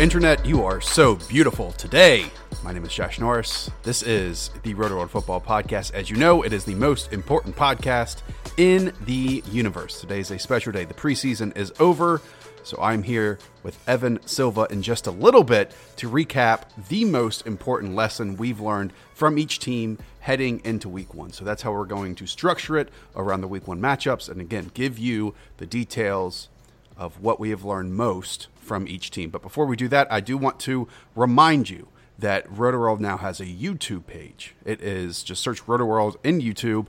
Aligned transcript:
Internet. 0.00 0.46
You 0.46 0.64
are 0.64 0.80
so 0.80 1.16
beautiful 1.28 1.72
today. 1.72 2.24
My 2.64 2.72
name 2.72 2.86
is 2.86 2.94
Josh 2.94 3.20
Norris. 3.20 3.70
This 3.82 4.02
is 4.02 4.50
the 4.62 4.72
Roto 4.72 4.96
World 4.96 5.10
Football 5.10 5.42
Podcast. 5.42 5.92
As 5.92 6.08
you 6.08 6.16
know, 6.16 6.40
it 6.40 6.54
is 6.54 6.64
the 6.64 6.74
most 6.74 7.12
important 7.12 7.54
podcast 7.54 8.22
in 8.56 8.94
the 9.04 9.44
universe. 9.52 10.00
Today 10.00 10.20
is 10.20 10.30
a 10.30 10.38
special 10.38 10.72
day. 10.72 10.86
The 10.86 10.94
preseason 10.94 11.54
is 11.54 11.70
over. 11.78 12.22
So 12.62 12.78
I'm 12.80 13.02
here 13.02 13.38
with 13.62 13.78
Evan 13.86 14.26
Silva 14.26 14.66
in 14.70 14.80
just 14.80 15.06
a 15.06 15.10
little 15.10 15.44
bit 15.44 15.76
to 15.96 16.08
recap 16.08 16.62
the 16.88 17.04
most 17.04 17.46
important 17.46 17.94
lesson 17.94 18.38
we've 18.38 18.58
learned 18.58 18.94
from 19.12 19.38
each 19.38 19.58
team 19.58 19.98
heading 20.20 20.62
into 20.64 20.88
week 20.88 21.12
one. 21.12 21.30
So 21.30 21.44
that's 21.44 21.60
how 21.60 21.72
we're 21.72 21.84
going 21.84 22.14
to 22.14 22.26
structure 22.26 22.78
it 22.78 22.88
around 23.14 23.42
the 23.42 23.48
week 23.48 23.68
one 23.68 23.82
matchups. 23.82 24.30
And 24.30 24.40
again, 24.40 24.70
give 24.72 24.98
you 24.98 25.34
the 25.58 25.66
details 25.66 26.48
of 26.96 27.20
what 27.20 27.38
we 27.38 27.50
have 27.50 27.66
learned 27.66 27.94
most 27.94 28.48
from 28.70 28.86
each 28.86 29.10
team. 29.10 29.30
But 29.30 29.42
before 29.42 29.66
we 29.66 29.74
do 29.74 29.88
that, 29.88 30.06
I 30.12 30.20
do 30.20 30.38
want 30.38 30.60
to 30.60 30.86
remind 31.16 31.68
you 31.68 31.88
that 32.16 32.48
RotoWorld 32.48 33.00
now 33.00 33.16
has 33.16 33.40
a 33.40 33.44
YouTube 33.44 34.06
page. 34.06 34.54
It 34.64 34.80
is 34.80 35.24
just 35.24 35.42
search 35.42 35.66
RotoWorld 35.66 36.14
in 36.22 36.40
YouTube. 36.40 36.86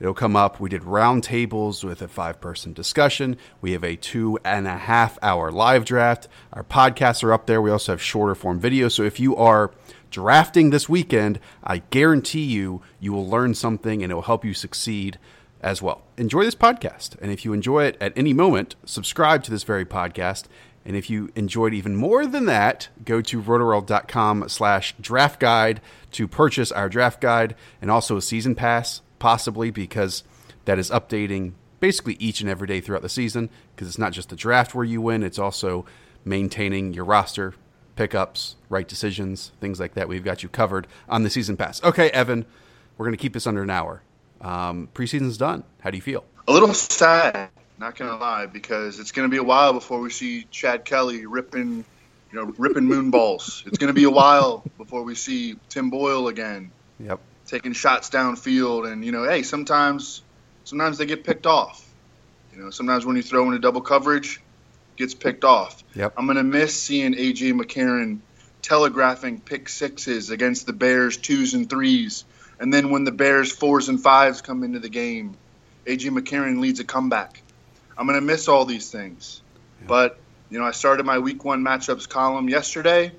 It'll 0.00 0.14
come 0.14 0.36
up. 0.36 0.58
We 0.58 0.70
did 0.70 0.84
roundtables 0.84 1.84
with 1.84 2.00
a 2.00 2.08
five 2.08 2.40
person 2.40 2.72
discussion. 2.72 3.36
We 3.60 3.72
have 3.72 3.84
a 3.84 3.94
two 3.94 4.38
and 4.42 4.66
a 4.66 4.78
half 4.78 5.18
hour 5.20 5.52
live 5.52 5.84
draft. 5.84 6.28
Our 6.54 6.64
podcasts 6.64 7.22
are 7.22 7.34
up 7.34 7.44
there. 7.44 7.60
We 7.60 7.70
also 7.70 7.92
have 7.92 8.00
shorter 8.00 8.34
form 8.34 8.58
videos. 8.58 8.92
So 8.92 9.02
if 9.02 9.20
you 9.20 9.36
are 9.36 9.70
drafting 10.10 10.70
this 10.70 10.88
weekend, 10.88 11.40
I 11.62 11.82
guarantee 11.90 12.44
you, 12.44 12.80
you 13.00 13.12
will 13.12 13.28
learn 13.28 13.52
something 13.52 14.02
and 14.02 14.10
it 14.10 14.14
will 14.14 14.22
help 14.22 14.46
you 14.46 14.54
succeed 14.54 15.18
as 15.60 15.82
well. 15.82 16.02
Enjoy 16.16 16.44
this 16.44 16.54
podcast. 16.54 17.16
And 17.20 17.30
if 17.30 17.44
you 17.44 17.52
enjoy 17.52 17.84
it 17.84 17.96
at 18.00 18.12
any 18.16 18.32
moment, 18.32 18.76
subscribe 18.84 19.42
to 19.44 19.50
this 19.50 19.64
very 19.64 19.84
podcast. 19.84 20.44
And 20.88 20.96
if 20.96 21.10
you 21.10 21.30
enjoyed 21.36 21.74
even 21.74 21.96
more 21.96 22.26
than 22.26 22.46
that, 22.46 22.88
go 23.04 23.20
to 23.20 23.42
rotoworld.com 23.42 24.48
slash 24.48 24.94
draft 24.98 25.38
guide 25.38 25.82
to 26.12 26.26
purchase 26.26 26.72
our 26.72 26.88
draft 26.88 27.20
guide 27.20 27.54
and 27.82 27.90
also 27.90 28.16
a 28.16 28.22
season 28.22 28.54
pass, 28.54 29.02
possibly 29.18 29.70
because 29.70 30.24
that 30.64 30.78
is 30.78 30.88
updating 30.88 31.52
basically 31.78 32.16
each 32.18 32.40
and 32.40 32.48
every 32.48 32.66
day 32.66 32.80
throughout 32.80 33.02
the 33.02 33.10
season 33.10 33.50
because 33.76 33.86
it's 33.86 33.98
not 33.98 34.12
just 34.12 34.30
the 34.30 34.34
draft 34.34 34.74
where 34.74 34.84
you 34.84 35.02
win, 35.02 35.22
it's 35.22 35.38
also 35.38 35.84
maintaining 36.24 36.94
your 36.94 37.04
roster, 37.04 37.54
pickups, 37.94 38.56
right 38.70 38.88
decisions, 38.88 39.52
things 39.60 39.78
like 39.78 39.92
that. 39.92 40.08
We've 40.08 40.24
got 40.24 40.42
you 40.42 40.48
covered 40.48 40.86
on 41.06 41.22
the 41.22 41.28
season 41.28 41.58
pass. 41.58 41.84
Okay, 41.84 42.08
Evan, 42.12 42.46
we're 42.96 43.04
going 43.04 43.16
to 43.16 43.20
keep 43.20 43.34
this 43.34 43.46
under 43.46 43.62
an 43.62 43.68
hour. 43.68 44.00
Um, 44.40 44.88
preseason's 44.94 45.36
done. 45.36 45.64
How 45.82 45.90
do 45.90 45.98
you 45.98 46.02
feel? 46.02 46.24
A 46.46 46.52
little 46.52 46.72
sad, 46.72 47.50
not 47.78 47.96
gonna 47.96 48.16
lie, 48.16 48.46
because 48.46 48.98
it's 48.98 49.12
gonna 49.12 49.28
be 49.28 49.36
a 49.36 49.42
while 49.42 49.72
before 49.72 50.00
we 50.00 50.10
see 50.10 50.46
Chad 50.50 50.84
Kelly 50.84 51.26
ripping, 51.26 51.84
you 52.32 52.38
know, 52.38 52.52
ripping 52.58 52.84
moon 52.84 53.10
balls. 53.10 53.62
It's 53.66 53.78
gonna 53.78 53.92
be 53.92 54.04
a 54.04 54.10
while 54.10 54.64
before 54.76 55.02
we 55.02 55.14
see 55.14 55.56
Tim 55.68 55.90
Boyle 55.90 56.28
again. 56.28 56.70
Yep. 57.00 57.20
Taking 57.46 57.72
shots 57.72 58.10
downfield, 58.10 58.90
and 58.90 59.04
you 59.04 59.12
know, 59.12 59.24
hey, 59.24 59.42
sometimes, 59.42 60.22
sometimes 60.64 60.98
they 60.98 61.06
get 61.06 61.24
picked 61.24 61.46
off. 61.46 61.84
You 62.52 62.62
know, 62.62 62.70
sometimes 62.70 63.06
when 63.06 63.16
you 63.16 63.22
throw 63.22 63.48
in 63.48 63.54
a 63.54 63.58
double 63.58 63.80
coverage, 63.80 64.40
gets 64.96 65.14
picked 65.14 65.44
off. 65.44 65.82
Yep. 65.94 66.14
I'm 66.16 66.26
gonna 66.26 66.44
miss 66.44 66.80
seeing 66.80 67.14
AJ 67.14 67.52
McCarron 67.52 68.18
telegraphing 68.60 69.40
pick 69.40 69.68
sixes 69.68 70.30
against 70.30 70.66
the 70.66 70.72
Bears 70.72 71.16
twos 71.16 71.54
and 71.54 71.70
threes 71.70 72.24
and 72.60 72.72
then 72.72 72.90
when 72.90 73.04
the 73.04 73.12
Bears 73.12 73.52
fours 73.52 73.88
and 73.88 74.00
fives 74.00 74.40
come 74.40 74.64
into 74.64 74.80
the 74.80 74.88
game, 74.88 75.36
AJ 75.86 76.10
McCarron 76.18 76.60
leads 76.60 76.80
a 76.80 76.84
comeback. 76.84 77.42
I'm 77.98 78.06
going 78.06 78.18
to 78.18 78.24
miss 78.24 78.48
all 78.48 78.64
these 78.64 78.90
things. 78.90 79.42
Yeah. 79.80 79.86
But, 79.88 80.18
you 80.50 80.58
know, 80.58 80.64
I 80.64 80.70
started 80.70 81.04
my 81.04 81.18
week 81.18 81.44
one 81.44 81.62
matchups 81.62 82.08
column 82.08 82.48
yesterday, 82.48 83.12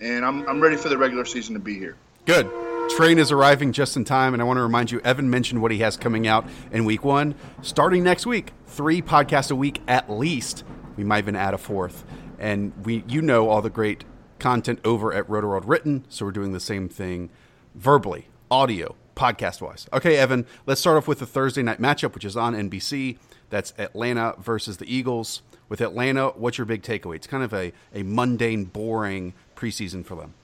and 0.00 0.24
I'm, 0.24 0.46
I'm 0.46 0.60
ready 0.60 0.76
for 0.76 0.90
the 0.90 0.98
regular 0.98 1.24
season 1.24 1.54
to 1.54 1.60
be 1.60 1.78
here. 1.78 1.96
Good. 2.26 2.48
Train 2.90 3.18
is 3.18 3.32
arriving 3.32 3.72
just 3.72 3.96
in 3.96 4.04
time, 4.04 4.34
and 4.34 4.42
I 4.42 4.44
want 4.44 4.58
to 4.58 4.62
remind 4.62 4.90
you, 4.90 5.00
Evan 5.00 5.30
mentioned 5.30 5.62
what 5.62 5.70
he 5.70 5.78
has 5.78 5.96
coming 5.96 6.26
out 6.26 6.46
in 6.70 6.84
week 6.84 7.04
one. 7.04 7.34
Starting 7.62 8.04
next 8.04 8.26
week, 8.26 8.52
three 8.66 9.02
podcasts 9.02 9.50
a 9.50 9.56
week 9.56 9.80
at 9.88 10.10
least. 10.10 10.62
We 10.96 11.04
might 11.04 11.18
even 11.18 11.36
add 11.36 11.54
a 11.54 11.58
fourth. 11.58 12.04
And 12.38 12.72
we, 12.84 13.04
you 13.08 13.22
know, 13.22 13.48
all 13.48 13.62
the 13.62 13.70
great 13.70 14.04
content 14.38 14.78
over 14.84 15.12
at 15.12 15.26
RotoWorld 15.26 15.64
written, 15.66 16.04
so 16.08 16.24
we're 16.24 16.32
doing 16.32 16.52
the 16.52 16.60
same 16.60 16.88
thing 16.88 17.30
verbally 17.74 18.28
audio, 18.50 18.94
podcast 19.14 19.60
wise. 19.60 19.86
Okay, 19.92 20.16
Evan, 20.16 20.46
let's 20.66 20.80
start 20.80 20.96
off 20.96 21.08
with 21.08 21.18
the 21.18 21.26
Thursday 21.26 21.62
night 21.62 21.80
matchup, 21.80 22.14
which 22.14 22.24
is 22.24 22.36
on 22.36 22.54
NBC. 22.54 23.18
That's 23.50 23.72
Atlanta 23.78 24.34
versus 24.38 24.76
the 24.76 24.92
Eagles. 24.92 25.42
With 25.68 25.80
Atlanta, 25.80 26.28
what's 26.28 26.56
your 26.56 26.64
big 26.64 26.82
takeaway? 26.82 27.16
It's 27.16 27.26
kind 27.26 27.42
of 27.42 27.52
a, 27.52 27.72
a 27.94 28.02
mundane, 28.02 28.64
boring 28.64 29.34
preseason 29.54 30.04
for 30.04 30.14
them. 30.14 30.34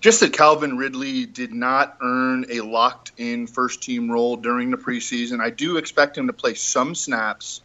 Just 0.00 0.20
that 0.20 0.32
Calvin 0.32 0.76
Ridley 0.76 1.26
did 1.26 1.52
not 1.52 1.96
earn 2.00 2.46
a 2.50 2.60
locked 2.60 3.12
in 3.16 3.46
first 3.46 3.82
team 3.82 4.10
role 4.10 4.36
during 4.36 4.70
the 4.70 4.76
preseason. 4.76 5.40
I 5.40 5.50
do 5.50 5.76
expect 5.76 6.18
him 6.18 6.26
to 6.26 6.32
play 6.32 6.54
some 6.54 6.94
snaps 6.94 7.60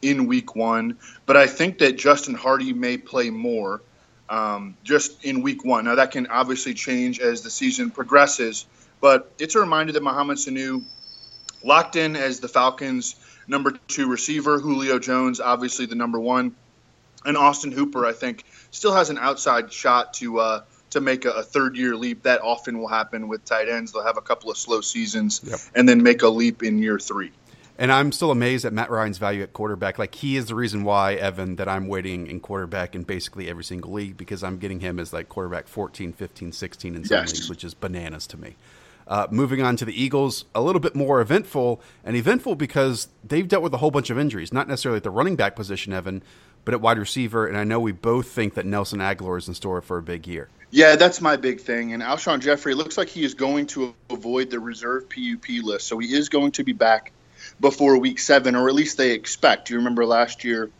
in 0.00 0.26
week 0.26 0.54
one, 0.54 0.96
but 1.26 1.36
I 1.36 1.46
think 1.46 1.78
that 1.78 1.98
Justin 1.98 2.34
Hardy 2.34 2.72
may 2.72 2.96
play 2.96 3.30
more 3.30 3.82
um, 4.28 4.76
just 4.84 5.24
in 5.24 5.42
week 5.42 5.64
one. 5.64 5.84
Now, 5.84 5.96
that 5.96 6.10
can 6.10 6.26
obviously 6.28 6.74
change 6.74 7.20
as 7.20 7.42
the 7.42 7.50
season 7.50 7.90
progresses, 7.90 8.66
but 9.00 9.30
it's 9.38 9.54
a 9.54 9.60
reminder 9.60 9.92
that 9.92 10.02
Mohamed 10.02 10.38
Sanu 10.38 10.82
locked 11.62 11.96
in 11.96 12.16
as 12.16 12.40
the 12.40 12.48
Falcons' 12.48 13.16
number 13.46 13.72
two 13.88 14.08
receiver. 14.08 14.58
Julio 14.58 14.98
Jones, 14.98 15.40
obviously 15.40 15.86
the 15.86 15.94
number 15.94 16.20
one, 16.20 16.54
and 17.24 17.36
Austin 17.36 17.72
Hooper, 17.72 18.06
I 18.06 18.12
think, 18.12 18.44
still 18.70 18.94
has 18.94 19.10
an 19.10 19.18
outside 19.18 19.72
shot 19.72 20.14
to 20.14 20.38
uh, 20.38 20.62
to 20.90 21.00
make 21.00 21.24
a, 21.24 21.30
a, 21.30 21.42
third 21.42 21.76
year 21.76 21.96
leap. 21.96 22.22
That 22.22 22.40
often 22.42 22.78
will 22.78 22.88
happen 22.88 23.28
with 23.28 23.44
tight 23.44 23.68
ends. 23.68 23.92
They'll 23.92 24.04
have 24.04 24.16
a 24.16 24.22
couple 24.22 24.50
of 24.50 24.56
slow 24.56 24.80
seasons 24.80 25.40
yep. 25.44 25.58
and 25.74 25.88
then 25.88 26.02
make 26.02 26.22
a 26.22 26.28
leap 26.28 26.62
in 26.62 26.78
year 26.78 26.98
three. 26.98 27.32
And 27.80 27.92
I'm 27.92 28.10
still 28.10 28.32
amazed 28.32 28.64
at 28.64 28.72
Matt 28.72 28.90
Ryan's 28.90 29.18
value 29.18 29.42
at 29.42 29.52
quarterback. 29.52 30.00
Like 30.00 30.16
he 30.16 30.36
is 30.36 30.46
the 30.46 30.56
reason 30.56 30.82
why 30.82 31.14
Evan 31.14 31.56
that 31.56 31.68
I'm 31.68 31.86
waiting 31.86 32.26
in 32.26 32.40
quarterback 32.40 32.96
in 32.96 33.04
basically 33.04 33.48
every 33.48 33.62
single 33.62 33.92
league 33.92 34.16
because 34.16 34.42
I'm 34.42 34.58
getting 34.58 34.80
him 34.80 34.98
as 34.98 35.12
like 35.12 35.28
quarterback 35.28 35.68
14, 35.68 36.12
15, 36.12 36.50
16 36.50 36.94
in 36.96 37.04
some 37.04 37.16
yes. 37.18 37.32
leagues, 37.32 37.48
which 37.48 37.62
is 37.62 37.74
bananas 37.74 38.26
to 38.28 38.36
me. 38.36 38.56
Uh, 39.08 39.26
moving 39.30 39.62
on 39.62 39.74
to 39.74 39.86
the 39.86 40.02
Eagles, 40.02 40.44
a 40.54 40.60
little 40.60 40.80
bit 40.80 40.94
more 40.94 41.22
eventful, 41.22 41.80
and 42.04 42.14
eventful 42.14 42.54
because 42.54 43.08
they've 43.24 43.48
dealt 43.48 43.62
with 43.62 43.72
a 43.72 43.78
whole 43.78 43.90
bunch 43.90 44.10
of 44.10 44.18
injuries, 44.18 44.52
not 44.52 44.68
necessarily 44.68 44.98
at 44.98 45.02
the 45.02 45.10
running 45.10 45.34
back 45.34 45.56
position, 45.56 45.94
Evan, 45.94 46.22
but 46.66 46.74
at 46.74 46.82
wide 46.82 46.98
receiver. 46.98 47.46
And 47.46 47.56
I 47.56 47.64
know 47.64 47.80
we 47.80 47.92
both 47.92 48.28
think 48.28 48.52
that 48.52 48.66
Nelson 48.66 48.98
Agholor 48.98 49.38
is 49.38 49.48
in 49.48 49.54
store 49.54 49.80
for 49.80 49.96
a 49.96 50.02
big 50.02 50.26
year. 50.26 50.50
Yeah, 50.70 50.96
that's 50.96 51.22
my 51.22 51.36
big 51.36 51.62
thing. 51.62 51.94
And 51.94 52.02
Alshon 52.02 52.40
Jeffery 52.40 52.74
looks 52.74 52.98
like 52.98 53.08
he 53.08 53.24
is 53.24 53.32
going 53.32 53.66
to 53.68 53.94
avoid 54.10 54.50
the 54.50 54.60
reserve 54.60 55.08
PUP 55.08 55.48
list, 55.62 55.86
so 55.86 55.98
he 55.98 56.14
is 56.14 56.28
going 56.28 56.52
to 56.52 56.64
be 56.64 56.74
back 56.74 57.12
before 57.60 57.96
week 57.96 58.18
seven, 58.18 58.54
or 58.54 58.68
at 58.68 58.74
least 58.74 58.98
they 58.98 59.12
expect. 59.12 59.70
You 59.70 59.76
remember 59.76 60.04
last 60.04 60.44
year, 60.44 60.70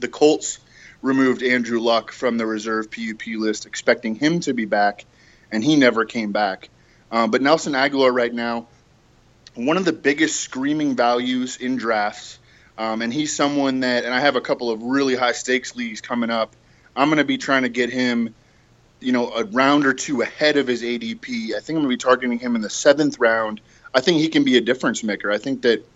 the 0.00 0.08
Colts 0.08 0.58
removed 1.00 1.42
Andrew 1.42 1.80
Luck 1.80 2.12
from 2.12 2.36
the 2.36 2.44
reserve 2.44 2.90
PUP 2.90 3.26
list, 3.38 3.64
expecting 3.64 4.14
him 4.14 4.40
to 4.40 4.52
be 4.52 4.66
back, 4.66 5.06
and 5.50 5.64
he 5.64 5.76
never 5.76 6.04
came 6.04 6.32
back. 6.32 6.68
Uh, 7.12 7.28
but 7.28 7.42
Nelson 7.42 7.74
Agholor 7.74 8.12
right 8.12 8.34
now, 8.34 8.68
one 9.54 9.76
of 9.76 9.84
the 9.84 9.92
biggest 9.92 10.40
screaming 10.40 10.96
values 10.96 11.58
in 11.58 11.76
drafts 11.76 12.38
Um, 12.78 13.02
and 13.02 13.12
he's 13.12 13.34
someone 13.36 13.80
that, 13.80 14.04
and 14.04 14.14
I 14.14 14.20
have 14.20 14.36
a 14.36 14.40
couple 14.40 14.70
of 14.70 14.82
really 14.82 15.14
high 15.14 15.32
stakes 15.32 15.76
leagues 15.76 16.00
coming 16.00 16.30
up. 16.30 16.56
I'm 16.96 17.08
going 17.08 17.18
to 17.18 17.24
be 17.24 17.38
trying 17.38 17.62
to 17.62 17.68
get 17.68 17.90
him, 17.90 18.34
you 19.00 19.12
know, 19.12 19.30
a 19.32 19.44
round 19.44 19.86
or 19.86 19.94
two 19.94 20.22
ahead 20.22 20.56
of 20.56 20.66
his 20.66 20.82
ADP. 20.82 21.54
I 21.54 21.60
think 21.60 21.70
I'm 21.70 21.74
going 21.76 21.84
to 21.84 21.88
be 21.90 21.96
targeting 21.98 22.38
him 22.38 22.56
in 22.56 22.62
the 22.62 22.70
seventh 22.70 23.18
round. 23.18 23.60
I 23.94 24.00
think 24.00 24.20
he 24.20 24.28
can 24.28 24.44
be 24.44 24.56
a 24.56 24.60
difference 24.60 25.04
maker. 25.04 25.30
I 25.30 25.38
think 25.38 25.62
that 25.62 25.86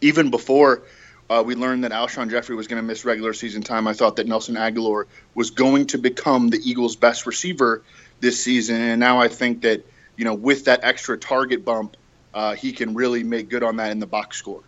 even 0.00 0.30
before 0.30 0.82
uh, 1.30 1.42
we 1.46 1.54
learned 1.54 1.84
that 1.84 1.92
Alshon 1.92 2.30
Jeffery 2.30 2.56
was 2.56 2.66
going 2.66 2.82
to 2.82 2.86
miss 2.86 3.04
regular 3.04 3.32
season 3.32 3.62
time, 3.62 3.86
I 3.86 3.94
thought 3.94 4.16
that 4.16 4.26
Nelson 4.26 4.56
Agholor 4.56 5.04
was 5.34 5.50
going 5.50 5.86
to 5.88 5.98
become 5.98 6.50
the 6.50 6.58
Eagles' 6.58 6.96
best 6.96 7.26
receiver 7.26 7.82
this 8.20 8.42
season. 8.42 8.80
And 8.80 9.00
now 9.00 9.20
I 9.20 9.28
think 9.28 9.62
that, 9.62 9.86
you 10.18 10.24
know, 10.24 10.34
with 10.34 10.66
that 10.66 10.80
extra 10.82 11.16
target 11.16 11.64
bump, 11.64 11.96
uh, 12.34 12.54
he 12.54 12.72
can 12.72 12.92
really 12.92 13.22
make 13.22 13.48
good 13.48 13.62
on 13.62 13.76
that 13.76 13.92
in 13.92 14.00
the 14.00 14.06
box 14.06 14.36
score. 14.36 14.62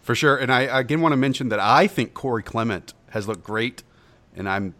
For 0.00 0.14
sure. 0.14 0.36
And 0.36 0.52
I 0.52 0.62
again 0.62 1.00
want 1.00 1.12
to 1.12 1.16
mention 1.16 1.48
that 1.50 1.60
I 1.60 1.86
think 1.88 2.14
Corey 2.14 2.42
Clement 2.42 2.94
has 3.10 3.26
looked 3.28 3.42
great, 3.42 3.82
and 4.36 4.48
I'm, 4.48 4.74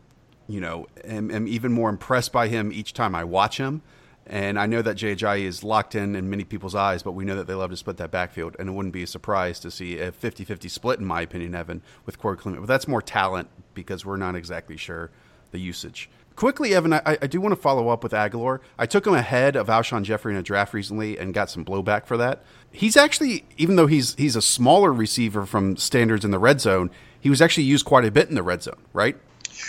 you 0.46 0.60
know, 0.60 0.86
am, 1.04 1.30
am 1.30 1.48
even 1.48 1.72
more 1.72 1.90
impressed 1.90 2.32
by 2.32 2.48
him 2.48 2.72
each 2.72 2.94
time 2.94 3.14
I 3.14 3.24
watch 3.24 3.58
him. 3.58 3.82
And 4.26 4.58
I 4.58 4.64
know 4.64 4.80
that 4.80 4.94
Jay 4.94 5.44
is 5.44 5.62
locked 5.62 5.94
in 5.94 6.14
in 6.14 6.30
many 6.30 6.44
people's 6.44 6.74
eyes, 6.74 7.02
but 7.02 7.12
we 7.12 7.26
know 7.26 7.36
that 7.36 7.46
they 7.46 7.52
love 7.52 7.70
to 7.70 7.76
split 7.76 7.98
that 7.98 8.10
backfield. 8.10 8.56
And 8.58 8.70
it 8.70 8.72
wouldn't 8.72 8.94
be 8.94 9.02
a 9.02 9.06
surprise 9.06 9.60
to 9.60 9.70
see 9.70 9.98
a 9.98 10.12
50 10.12 10.44
50 10.44 10.68
split, 10.68 11.00
in 11.00 11.04
my 11.04 11.22
opinion, 11.22 11.54
Evan, 11.54 11.82
with 12.06 12.18
Corey 12.18 12.36
Clement. 12.36 12.62
But 12.62 12.68
that's 12.68 12.88
more 12.88 13.02
talent 13.02 13.48
because 13.74 14.06
we're 14.06 14.16
not 14.16 14.36
exactly 14.36 14.76
sure 14.76 15.10
the 15.54 15.60
usage. 15.60 16.10
Quickly, 16.36 16.74
Evan, 16.74 16.92
I, 16.92 17.16
I 17.22 17.26
do 17.28 17.40
want 17.40 17.52
to 17.52 17.60
follow 17.60 17.88
up 17.88 18.02
with 18.02 18.12
Agholor. 18.12 18.58
I 18.76 18.86
took 18.86 19.06
him 19.06 19.14
ahead 19.14 19.54
of 19.54 19.68
Alshon 19.68 20.02
Jeffery 20.02 20.34
in 20.34 20.38
a 20.38 20.42
draft 20.42 20.74
recently 20.74 21.16
and 21.16 21.32
got 21.32 21.48
some 21.48 21.64
blowback 21.64 22.06
for 22.06 22.16
that. 22.16 22.42
He's 22.72 22.96
actually, 22.96 23.44
even 23.56 23.76
though 23.76 23.86
he's 23.86 24.16
he's 24.16 24.34
a 24.34 24.42
smaller 24.42 24.92
receiver 24.92 25.46
from 25.46 25.76
standards 25.76 26.24
in 26.24 26.32
the 26.32 26.40
red 26.40 26.60
zone, 26.60 26.90
he 27.20 27.30
was 27.30 27.40
actually 27.40 27.64
used 27.64 27.86
quite 27.86 28.04
a 28.04 28.10
bit 28.10 28.28
in 28.28 28.34
the 28.34 28.42
red 28.42 28.64
zone, 28.64 28.80
right? 28.92 29.16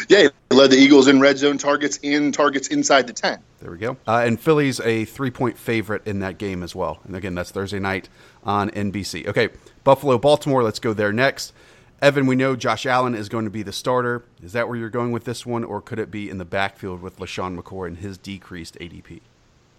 Yeah, 0.10 0.30
he 0.50 0.56
led 0.56 0.72
the 0.72 0.78
Eagles 0.78 1.08
in 1.08 1.20
red 1.22 1.38
zone 1.38 1.60
targets 1.60 1.98
in 1.98 2.32
targets 2.32 2.68
inside 2.70 3.06
the 3.06 3.14
10. 3.14 3.40
There 3.60 3.72
we 3.72 3.78
go. 3.78 3.98
Uh, 4.08 4.24
and 4.26 4.40
Philly's 4.40 4.80
a 4.80 5.06
three 5.06 5.32
point 5.32 5.58
favorite 5.58 6.06
in 6.08 6.20
that 6.20 6.40
game 6.40 6.64
as 6.64 6.76
well. 6.76 7.00
And 7.06 7.16
again, 7.16 7.36
that's 7.36 7.52
Thursday 7.52 7.80
night 7.80 8.10
on 8.44 8.72
NBC. 8.72 9.28
Okay, 9.28 9.50
Buffalo, 9.84 10.18
Baltimore, 10.18 10.64
let's 10.64 10.80
go 10.80 10.94
there 10.94 11.14
next. 11.14 11.54
Evan, 12.02 12.28
we 12.28 12.36
know 12.36 12.56
Josh 12.56 12.86
Allen 12.86 13.16
is 13.16 13.30
going 13.30 13.46
to 13.46 13.52
be 13.52 13.64
the 13.64 13.72
starter. 13.72 14.24
Is 14.44 14.54
that 14.54 14.68
where 14.68 14.78
you're 14.78 14.90
going 14.90 15.12
with 15.12 15.24
this 15.24 15.46
one, 15.46 15.64
or 15.64 15.82
could 15.82 16.00
it 16.00 16.12
be 16.12 16.30
in 16.30 16.38
the 16.38 16.46
backfield 16.46 17.02
with 17.02 17.18
LeSean 17.18 17.60
McCoy 17.60 17.88
and 17.88 17.98
his 17.98 18.18
decreased 18.18 18.78
ADP? 18.80 19.22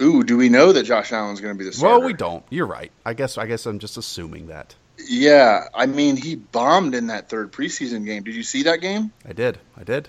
Ooh, 0.01 0.23
do 0.23 0.37
we 0.37 0.49
know 0.49 0.73
that 0.73 0.83
Josh 0.85 1.13
Allen's 1.13 1.41
going 1.41 1.55
to 1.55 1.59
be 1.59 1.65
the 1.65 1.73
starter? 1.73 1.99
Well, 1.99 2.07
we 2.07 2.13
don't. 2.13 2.45
You're 2.51 2.67
right. 2.67 2.93
I 3.05 3.15
guess. 3.15 3.39
I 3.39 3.47
guess 3.47 3.67
I'm 3.67 3.79
just 3.79 3.97
assuming 3.97 4.49
that. 4.49 4.75
Yeah, 4.99 5.69
I 5.75 5.87
mean, 5.87 6.17
he 6.17 6.37
bombed 6.37 6.95
in 6.95 7.09
that 7.09 7.29
third 7.29 7.53
preseason 7.53 8.05
game. 8.05 8.23
Did 8.23 8.35
you 8.35 8.43
see 8.43 8.65
that 8.65 8.81
game? 8.81 9.13
I 9.29 9.33
did. 9.33 9.59
I 9.77 9.85
did. 9.85 10.09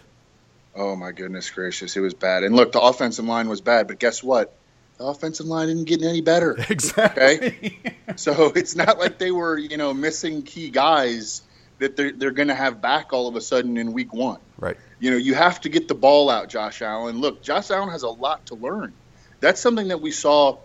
Oh 0.78 0.96
my 0.96 1.12
goodness 1.12 1.50
gracious, 1.50 1.98
it 1.98 2.02
was 2.02 2.14
bad. 2.14 2.44
And 2.44 2.56
look, 2.56 2.72
the 2.72 2.80
offensive 2.80 3.26
line 3.26 3.50
was 3.50 3.62
bad, 3.62 3.88
but 3.88 3.98
guess 3.98 4.22
what? 4.22 4.54
The 5.00 5.06
offensive 5.06 5.48
line 5.48 5.68
didn't 5.68 5.86
get 5.86 6.04
any 6.04 6.22
better. 6.22 6.56
Exactly. 6.70 7.24
Okay? 7.24 7.80
so 8.16 8.52
it's 8.56 8.76
not 8.76 9.00
like 9.00 9.18
they 9.18 9.32
were, 9.32 9.58
you 9.58 9.78
know, 9.78 9.94
missing 9.94 10.44
key 10.44 10.70
guys 10.70 11.42
that 11.80 11.96
they're, 11.96 12.12
they're 12.12 12.32
going 12.32 12.48
to 12.48 12.56
have 12.56 12.82
back 12.82 13.14
all 13.14 13.28
of 13.28 13.36
a 13.36 13.42
sudden 13.42 13.78
in 13.78 13.94
week 13.94 14.14
one. 14.14 14.40
Right. 14.58 14.78
You 15.00 15.12
know, 15.12 15.18
you 15.18 15.36
have 15.36 15.62
to 15.62 15.70
get 15.70 15.88
the 15.88 15.96
ball 15.96 16.30
out, 16.30 16.50
Josh 16.50 16.82
Allen. 16.82 17.20
Look, 17.20 17.42
Josh 17.44 17.70
Allen 17.70 17.90
has 17.90 18.04
a 18.04 18.10
lot 18.10 18.48
to 18.48 18.56
learn. 18.56 18.94
That's 19.40 19.62
something 19.62 19.90
that 19.90 20.02
we 20.02 20.12
saw 20.12 20.58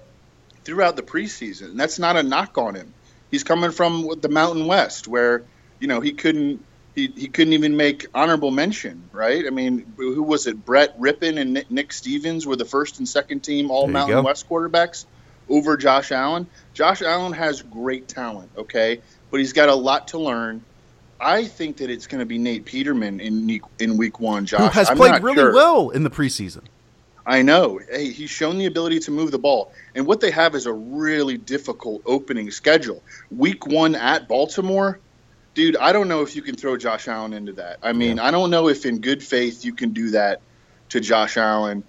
throughout 0.65 0.97
the 0.97 1.03
preseason. 1.03 1.71
And 1.71 1.81
that's 1.81 1.99
not 1.99 2.17
a 2.17 2.23
knock 2.23 2.57
on 2.57 2.75
him. 2.75 2.95
He's 3.31 3.45
coming 3.45 3.71
from 3.71 4.09
the 4.21 4.29
Mountain 4.29 4.67
West 4.67 5.09
where, 5.09 5.45
you 5.81 5.89
know, 5.89 6.01
he 6.01 6.13
couldn't 6.13 6.65
he, 6.95 7.07
he 7.07 7.29
couldn't 7.29 7.55
even 7.55 7.77
make 7.77 8.07
honorable 8.15 8.51
mention, 8.51 9.09
right? 9.13 9.47
I 9.47 9.51
mean, 9.51 9.93
who 9.97 10.23
was 10.23 10.47
it? 10.47 10.65
Brett 10.65 10.99
Rypien 11.01 11.41
and 11.41 11.65
Nick 11.71 11.93
Stevens 11.93 12.47
were 12.47 12.57
the 12.57 12.67
first 12.67 12.99
and 12.99 13.09
second 13.09 13.41
team 13.41 13.71
All 13.71 13.87
Mountain. 13.87 14.23
West 14.25 14.49
quarterbacks 14.49 15.07
over 15.49 15.77
Josh 15.77 16.13
Allen. 16.13 16.47
Josh 16.75 17.01
Allen 17.03 17.33
has 17.33 17.63
great 17.63 18.09
talent, 18.09 18.51
okay, 18.57 19.01
but 19.31 19.41
he's 19.41 19.55
got 19.55 19.69
a 19.69 19.75
lot 19.75 20.09
to 20.09 20.19
learn. 20.19 20.63
I 21.23 21.45
think 21.45 21.77
that 21.79 21.89
it's 21.89 22.07
going 22.07 22.19
to 22.19 22.27
be 22.27 22.39
Nate 22.39 22.65
Peterman 22.65 23.21
in 23.21 23.61
in 23.79 23.97
week 23.97 24.19
one. 24.19 24.45
Josh 24.45 24.61
Who 24.61 24.67
has 24.69 24.91
I'm 24.91 24.97
played 24.97 25.23
really 25.23 25.37
sure. 25.37 25.55
well 25.55 25.91
in 25.91 26.03
the 26.03 26.11
preseason. 26.11 26.63
I 27.25 27.43
know. 27.43 27.79
Hey, 27.79 28.11
he's 28.11 28.31
shown 28.31 28.59
the 28.59 28.67
ability 28.67 28.99
to 29.01 29.13
move 29.13 29.31
the 29.31 29.39
ball, 29.39 29.73
and 29.95 30.07
what 30.07 30.21
they 30.21 30.33
have 30.33 30.57
is 30.57 30.67
a 30.67 30.73
really 30.73 31.39
difficult 31.39 32.03
opening 32.05 32.51
schedule. 32.51 33.03
Week 33.31 33.67
one 33.67 33.95
at 33.95 34.27
Baltimore, 34.27 34.99
dude. 35.55 35.77
I 35.77 35.93
don't 35.93 36.09
know 36.09 36.23
if 36.23 36.35
you 36.35 36.43
can 36.43 36.57
throw 36.57 36.77
Josh 36.77 37.07
Allen 37.07 37.33
into 37.33 37.53
that. 37.53 37.79
I 37.83 37.93
mean, 37.93 38.17
yeah. 38.17 38.27
I 38.27 38.33
don't 38.33 38.51
know 38.51 38.69
if 38.69 38.85
in 38.85 39.01
good 39.01 39.23
faith 39.23 39.65
you 39.65 39.73
can 39.73 39.93
do 39.93 40.11
that 40.11 40.41
to 40.89 41.01
Josh 41.01 41.37
Allen. 41.37 41.85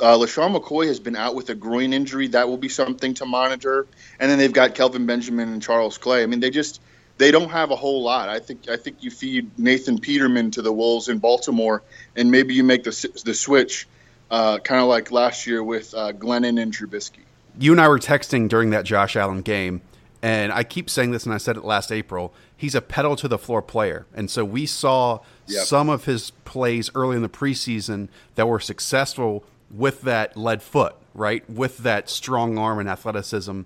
Uh, 0.00 0.18
LeSean 0.18 0.54
McCoy 0.54 0.88
has 0.88 1.00
been 1.00 1.16
out 1.16 1.34
with 1.34 1.48
a 1.50 1.54
groin 1.54 1.92
injury. 1.92 2.28
That 2.28 2.48
will 2.48 2.58
be 2.58 2.68
something 2.68 3.14
to 3.14 3.26
monitor. 3.26 3.86
And 4.18 4.30
then 4.30 4.38
they've 4.38 4.52
got 4.52 4.74
Kelvin 4.74 5.06
Benjamin 5.06 5.48
and 5.48 5.62
Charles 5.62 5.98
Clay. 5.98 6.22
I 6.22 6.26
mean, 6.26 6.40
they 6.40 6.50
just 6.50 6.80
they 7.18 7.30
don't 7.30 7.50
have 7.50 7.70
a 7.70 7.76
whole 7.76 8.02
lot. 8.02 8.28
I 8.28 8.40
think 8.40 8.68
I 8.68 8.76
think 8.76 9.02
you 9.02 9.10
feed 9.10 9.58
Nathan 9.58 9.98
Peterman 9.98 10.50
to 10.52 10.62
the 10.62 10.72
Wolves 10.72 11.08
in 11.08 11.18
Baltimore, 11.18 11.82
and 12.16 12.30
maybe 12.30 12.54
you 12.54 12.64
make 12.64 12.84
the 12.84 13.22
the 13.24 13.34
switch, 13.34 13.86
uh, 14.30 14.58
kind 14.58 14.80
of 14.80 14.88
like 14.88 15.12
last 15.12 15.46
year 15.46 15.62
with 15.62 15.94
uh, 15.94 16.12
Glennon 16.12 16.60
and 16.60 16.72
Trubisky. 16.72 17.20
You 17.58 17.72
and 17.72 17.80
I 17.80 17.88
were 17.88 18.00
texting 18.00 18.48
during 18.48 18.70
that 18.70 18.84
Josh 18.84 19.14
Allen 19.14 19.42
game, 19.42 19.82
and 20.22 20.52
I 20.52 20.64
keep 20.64 20.90
saying 20.90 21.12
this, 21.12 21.24
and 21.24 21.32
I 21.32 21.38
said 21.38 21.56
it 21.56 21.64
last 21.64 21.92
April. 21.92 22.34
He's 22.56 22.74
a 22.74 22.80
pedal 22.80 23.14
to 23.16 23.28
the 23.28 23.38
floor 23.38 23.62
player, 23.62 24.06
and 24.14 24.28
so 24.28 24.44
we 24.44 24.66
saw 24.66 25.20
yep. 25.46 25.64
some 25.64 25.88
of 25.88 26.06
his 26.06 26.30
plays 26.44 26.90
early 26.94 27.16
in 27.16 27.22
the 27.22 27.28
preseason 27.28 28.08
that 28.34 28.48
were 28.48 28.60
successful 28.60 29.44
with 29.70 30.02
that 30.02 30.36
lead 30.36 30.62
foot, 30.62 30.96
right, 31.14 31.48
with 31.48 31.78
that 31.78 32.08
strong 32.08 32.58
arm 32.58 32.78
and 32.80 32.88
athleticism 32.88 33.62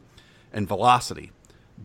and 0.52 0.68
velocity. 0.68 1.30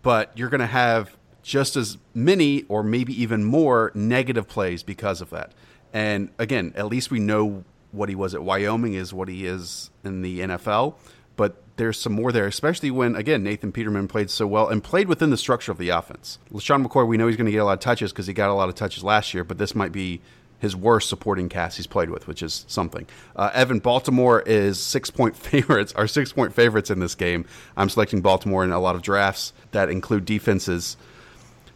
But 0.01 0.31
you're 0.36 0.50
going 0.50 0.60
to 0.60 0.68
have 0.68 1.15
just 1.44 1.75
as 1.75 1.98
many 2.16 2.63
or 2.63 2.81
maybe 2.81 3.22
even 3.22 3.44
more 3.44 3.92
negative 3.94 4.48
plays 4.48 4.81
because 4.81 5.22
of 5.22 5.30
that. 5.30 5.51
And 5.94 6.30
again, 6.40 6.74
at 6.75 6.88
least 6.88 7.12
we 7.12 7.19
know 7.19 7.63
what 7.92 8.10
he 8.10 8.16
was 8.16 8.34
at 8.34 8.42
Wyoming 8.42 8.95
is 8.95 9.13
what 9.13 9.28
he 9.28 9.45
is 9.45 9.92
in 10.04 10.24
the 10.24 10.40
NFL. 10.40 10.95
But 11.36 11.62
there's 11.78 12.00
some 12.00 12.13
more 12.13 12.31
there, 12.31 12.48
especially 12.48 12.92
when, 12.92 13.16
again, 13.16 13.44
Nathan 13.44 13.72
Peterman 13.72 14.07
played 14.07 14.30
so 14.30 14.48
well 14.48 14.68
and 14.68 14.84
played 14.84 15.07
within 15.07 15.30
the 15.30 15.38
structure 15.38 15.72
of 15.72 15.78
the 15.78 15.90
offense. 15.90 16.40
LeSean 16.51 16.86
McCoy, 16.86 17.07
we 17.07 17.18
know 17.18 17.28
he's 17.28 17.38
going 17.38 17.46
to 17.46 17.51
get 17.51 17.60
a 17.60 17.66
lot 17.66 17.74
of 17.74 17.80
touches 17.80 18.12
because 18.12 18.28
he 18.28 18.34
got 18.34 18.50
a 18.50 18.54
lot 18.54 18.69
of 18.69 18.75
touches 18.75 19.04
last 19.04 19.34
year, 19.34 19.44
but 19.44 19.57
this 19.57 19.75
might 19.75 19.92
be 19.92 20.22
his 20.60 20.75
worst 20.75 21.10
supporting 21.10 21.50
cast 21.50 21.75
he's 21.75 21.88
played 21.88 22.10
with, 22.10 22.25
which 22.25 22.41
is 22.41 22.63
something. 22.70 23.06
Uh, 23.36 23.50
Evan, 23.53 23.79
Baltimore 23.79 24.41
is 24.46 24.79
six 24.79 25.10
point 25.10 25.36
favorites, 25.51 25.91
are 25.94 26.08
six 26.08 26.32
point 26.32 26.53
favorites 26.53 26.89
in 26.89 27.00
this 27.00 27.15
game. 27.15 27.46
I'm 27.75 27.89
selecting 27.89 28.22
Baltimore 28.22 28.63
in 28.63 28.72
a 28.72 28.79
lot 28.79 28.96
of 28.96 29.01
drafts 29.01 29.51
that 29.72 29.89
include 29.89 30.25
defenses 30.25 30.96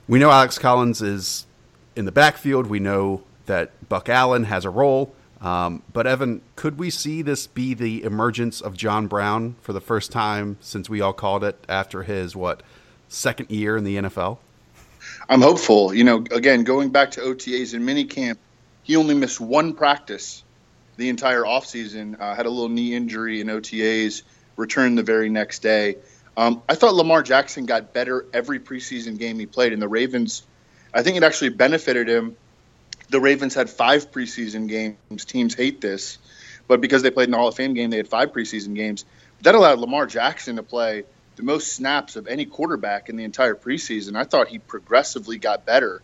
we 0.07 0.19
know 0.19 0.31
Alex 0.31 0.57
Collins 0.57 1.01
is 1.01 1.45
in 1.95 2.05
the 2.05 2.11
backfield. 2.11 2.67
We 2.67 2.79
know 2.79 3.23
that 3.45 3.71
Buck 3.89 4.09
Allen 4.09 4.45
has 4.45 4.65
a 4.65 4.69
role. 4.69 5.13
Um, 5.41 5.83
but 5.93 6.07
Evan, 6.07 6.41
could 6.55 6.79
we 6.79 6.89
see 6.89 7.21
this 7.21 7.45
be 7.45 7.73
the 7.73 8.03
emergence 8.03 8.59
of 8.59 8.75
John 8.75 9.07
Brown 9.07 9.55
for 9.61 9.73
the 9.73 9.81
first 9.81 10.11
time 10.11 10.57
since 10.61 10.89
we 10.89 11.01
all 11.01 11.13
called 11.13 11.43
it 11.43 11.63
after 11.69 12.03
his 12.03 12.35
what 12.35 12.63
second 13.07 13.51
year 13.51 13.77
in 13.77 13.83
the 13.83 13.97
NFL? 13.97 14.39
I'm 15.29 15.41
hopeful. 15.41 15.93
You 15.93 16.03
know, 16.03 16.17
again, 16.31 16.63
going 16.63 16.89
back 16.89 17.11
to 17.11 17.21
OTAs 17.21 17.73
and 17.73 17.87
minicamp, 17.87 18.37
he 18.83 18.95
only 18.95 19.13
missed 19.13 19.39
one 19.39 19.73
practice 19.73 20.43
the 20.95 21.09
entire 21.09 21.43
offseason. 21.43 22.19
Uh, 22.19 22.33
had 22.33 22.45
a 22.45 22.49
little 22.49 22.69
knee 22.69 22.95
injury 22.95 23.41
in 23.41 23.47
OTAs. 23.47 24.23
Returned 24.55 24.97
the 24.97 25.03
very 25.03 25.29
next 25.29 25.59
day. 25.59 25.97
Um, 26.37 26.61
I 26.69 26.75
thought 26.75 26.93
Lamar 26.93 27.23
Jackson 27.23 27.65
got 27.65 27.93
better 27.93 28.25
every 28.31 28.59
preseason 28.59 29.17
game 29.17 29.39
he 29.39 29.47
played, 29.47 29.73
and 29.73 29.81
the 29.81 29.87
Ravens. 29.87 30.43
I 30.93 31.01
think 31.01 31.17
it 31.17 31.23
actually 31.23 31.49
benefited 31.49 32.07
him. 32.07 32.37
The 33.09 33.19
Ravens 33.19 33.55
had 33.55 33.69
five 33.69 34.11
preseason 34.11 34.67
games. 34.67 35.25
Teams 35.25 35.55
hate 35.55 35.81
this, 35.81 36.19
but 36.67 36.79
because 36.79 37.01
they 37.01 37.09
played 37.09 37.25
in 37.25 37.31
the 37.31 37.37
Hall 37.37 37.47
of 37.47 37.55
Fame 37.55 37.73
game, 37.73 37.89
they 37.89 37.97
had 37.97 38.07
five 38.07 38.31
preseason 38.33 38.75
games. 38.75 39.03
That 39.41 39.55
allowed 39.55 39.79
Lamar 39.79 40.05
Jackson 40.05 40.57
to 40.57 40.63
play 40.63 41.05
the 41.37 41.43
most 41.43 41.73
snaps 41.73 42.15
of 42.15 42.27
any 42.27 42.45
quarterback 42.45 43.09
in 43.09 43.15
the 43.15 43.23
entire 43.23 43.55
preseason. 43.55 44.15
I 44.15 44.23
thought 44.23 44.47
he 44.47 44.59
progressively 44.59 45.37
got 45.39 45.65
better 45.65 46.01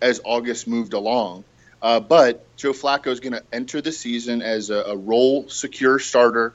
as 0.00 0.20
August 0.24 0.68
moved 0.68 0.92
along. 0.92 1.44
Uh, 1.82 2.00
but 2.00 2.44
Joe 2.56 2.72
Flacco 2.72 3.08
is 3.08 3.20
going 3.20 3.32
to 3.32 3.42
enter 3.52 3.80
the 3.80 3.92
season 3.92 4.40
as 4.40 4.70
a, 4.70 4.76
a 4.76 4.96
role 4.96 5.48
secure 5.48 5.98
starter, 5.98 6.54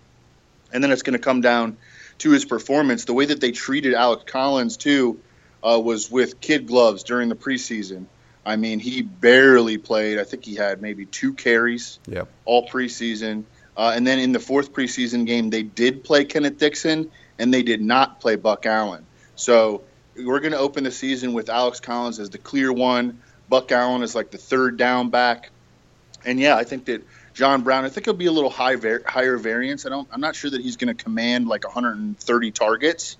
and 0.74 0.84
then 0.84 0.92
it's 0.92 1.04
going 1.04 1.14
to 1.14 1.24
come 1.24 1.42
down 1.42 1.78
to 2.20 2.32
his 2.32 2.46
performance. 2.46 3.06
The 3.06 3.14
way 3.14 3.26
that 3.26 3.42
they 3.42 3.52
treated 3.52 3.94
Alex 3.94 4.24
Collins 4.26 4.78
too 4.78 5.20
uh, 5.64 5.80
was 5.84 6.10
with 6.10 6.40
kid 6.40 6.68
gloves 6.68 7.04
during 7.04 7.30
the 7.30 7.36
preseason. 7.36 8.06
I 8.46 8.56
mean, 8.56 8.80
he 8.80 9.02
barely 9.02 9.78
played. 9.78 10.18
I 10.20 10.24
think 10.24 10.46
he 10.46 10.56
had 10.56 10.82
maybe 10.82 11.06
two 11.06 11.34
carries 11.34 12.00
yep. 12.08 12.30
all 12.46 12.68
preseason. 12.68 13.44
Uh, 13.76 13.94
and 13.96 14.06
then 14.06 14.20
in 14.20 14.32
the 14.32 14.40
fourth 14.40 14.74
preseason 14.74 15.26
game, 15.26 15.50
they 15.50 15.64
did 15.64 16.04
play 16.04 16.26
Kenneth 16.26 16.58
Dixon 16.58 17.12
and 17.38 17.54
they 17.54 17.64
did 17.64 17.82
not 17.82 18.20
play 18.20 18.36
Buck 18.36 18.66
Allen. 18.66 19.06
So 19.36 19.84
we're 20.16 20.40
going 20.40 20.52
to 20.52 20.58
open 20.60 20.84
the 20.84 20.92
season 20.92 21.34
with 21.34 21.50
Alex 21.50 21.80
Collins 21.80 22.20
as 22.20 22.30
the 22.30 22.38
clear 22.38 22.74
one. 22.74 23.22
Buck 23.48 23.72
Allen 23.72 24.04
is 24.04 24.16
like 24.16 24.32
the 24.32 24.38
third 24.38 24.78
down 24.78 25.10
back. 25.10 25.52
And 26.26 26.40
yeah, 26.40 26.56
I 26.56 26.64
think 26.64 26.86
that 26.86 27.04
John 27.40 27.62
Brown, 27.62 27.86
I 27.86 27.90
think 27.90 28.06
it'll 28.06 28.18
be 28.18 28.26
a 28.26 28.34
little 28.34 28.50
high 28.50 28.76
var- 28.76 29.02
higher 29.06 29.38
variance. 29.38 29.86
I 29.86 29.90
don't 29.90 30.10
I'm 30.12 30.20
not 30.20 30.36
sure 30.36 30.52
that 30.52 30.60
he's 30.60 30.76
going 30.76 30.94
to 30.94 31.04
command 31.04 31.48
like 31.48 31.64
130 31.64 32.52
targets, 32.52 33.16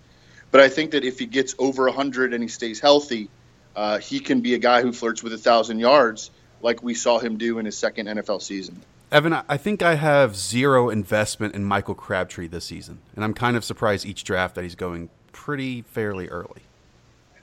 but 0.52 0.60
I 0.60 0.68
think 0.68 0.92
that 0.92 1.06
if 1.06 1.20
he 1.20 1.26
gets 1.26 1.56
over 1.58 1.86
100 1.86 2.34
and 2.34 2.44
he 2.44 2.50
stays 2.50 2.82
healthy, 2.82 3.30
uh, 3.78 4.00
he 4.00 4.20
can 4.20 4.42
be 4.42 4.56
a 4.56 4.58
guy 4.58 4.82
who 4.82 4.92
flirts 4.92 5.24
with 5.24 5.32
a 5.32 5.38
thousand 5.38 5.80
yards 5.80 6.32
like 6.62 6.84
we 6.84 6.96
saw 6.96 7.18
him 7.20 7.38
do 7.38 7.60
in 7.60 7.66
his 7.66 7.78
second 7.78 8.08
NFL 8.08 8.42
season. 8.42 8.82
Evan, 9.10 9.32
I 9.48 9.56
think 9.56 9.82
I 9.82 9.96
have 9.96 10.36
zero 10.36 10.90
investment 10.90 11.56
in 11.56 11.64
Michael 11.64 11.96
Crabtree 11.96 12.48
this 12.48 12.66
season, 12.66 13.00
and 13.16 13.24
I'm 13.24 13.34
kind 13.34 13.56
of 13.56 13.64
surprised 13.64 14.06
each 14.06 14.26
draft 14.26 14.56
that 14.56 14.66
he's 14.66 14.76
going 14.76 15.10
pretty 15.32 15.84
fairly 15.84 16.28
early. 16.28 16.64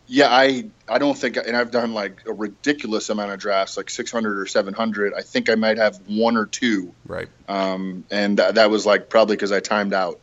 Yeah, 0.09 0.29
I 0.31 0.67
I 0.89 0.99
don't 0.99 1.19
think, 1.19 1.37
and 1.37 1.57
I've 1.57 1.71
done 1.71 1.93
like 1.93 2.23
a 2.27 2.33
ridiculous 2.33 3.11
amount 3.11 3.33
of 3.33 3.41
drafts, 3.41 3.77
like 3.77 3.91
600 3.91 4.39
or 4.39 4.47
700. 4.47 5.15
I 5.15 5.23
think 5.23 5.51
I 5.51 5.57
might 5.57 5.79
have 5.79 6.01
one 6.07 6.37
or 6.37 6.47
two, 6.47 6.95
right? 7.07 7.29
Um, 7.49 8.05
and 8.11 8.37
th- 8.37 8.55
that 8.55 8.71
was 8.71 8.87
like 8.87 9.09
probably 9.09 9.37
because 9.37 9.53
I 9.53 9.61
timed 9.61 9.93
out. 9.93 10.21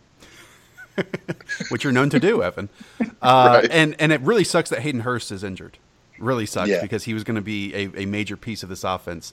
Which 1.69 1.83
you're 1.83 1.93
known 1.93 2.09
to 2.11 2.19
do, 2.19 2.43
Evan. 2.43 2.69
Uh, 3.21 3.61
right. 3.61 3.71
And 3.71 3.95
and 3.99 4.11
it 4.11 4.19
really 4.19 4.43
sucks 4.43 4.69
that 4.69 4.79
Hayden 4.79 5.01
Hurst 5.01 5.31
is 5.31 5.45
injured. 5.45 5.77
Really 6.19 6.45
sucks 6.45 6.69
yeah. 6.69 6.81
because 6.81 7.05
he 7.05 7.13
was 7.13 7.23
going 7.23 7.37
to 7.37 7.41
be 7.41 7.73
a, 7.73 8.01
a 8.01 8.05
major 8.05 8.35
piece 8.35 8.63
of 8.63 8.69
this 8.69 8.83
offense. 8.83 9.31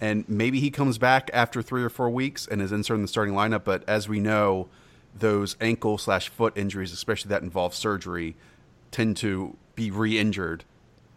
And 0.00 0.26
maybe 0.26 0.60
he 0.60 0.70
comes 0.70 0.96
back 0.96 1.30
after 1.34 1.60
three 1.60 1.82
or 1.82 1.90
four 1.90 2.08
weeks 2.08 2.46
and 2.46 2.62
is 2.62 2.72
inserted 2.72 3.00
in 3.00 3.02
the 3.02 3.08
starting 3.08 3.34
lineup. 3.34 3.64
But 3.64 3.86
as 3.86 4.08
we 4.08 4.18
know, 4.18 4.68
those 5.14 5.56
ankle 5.60 5.98
slash 5.98 6.30
foot 6.30 6.56
injuries, 6.56 6.90
especially 6.90 7.28
that 7.28 7.42
involve 7.42 7.74
surgery, 7.74 8.34
tend 8.90 9.18
to 9.18 9.56
be 9.78 9.92
re-injured 9.92 10.64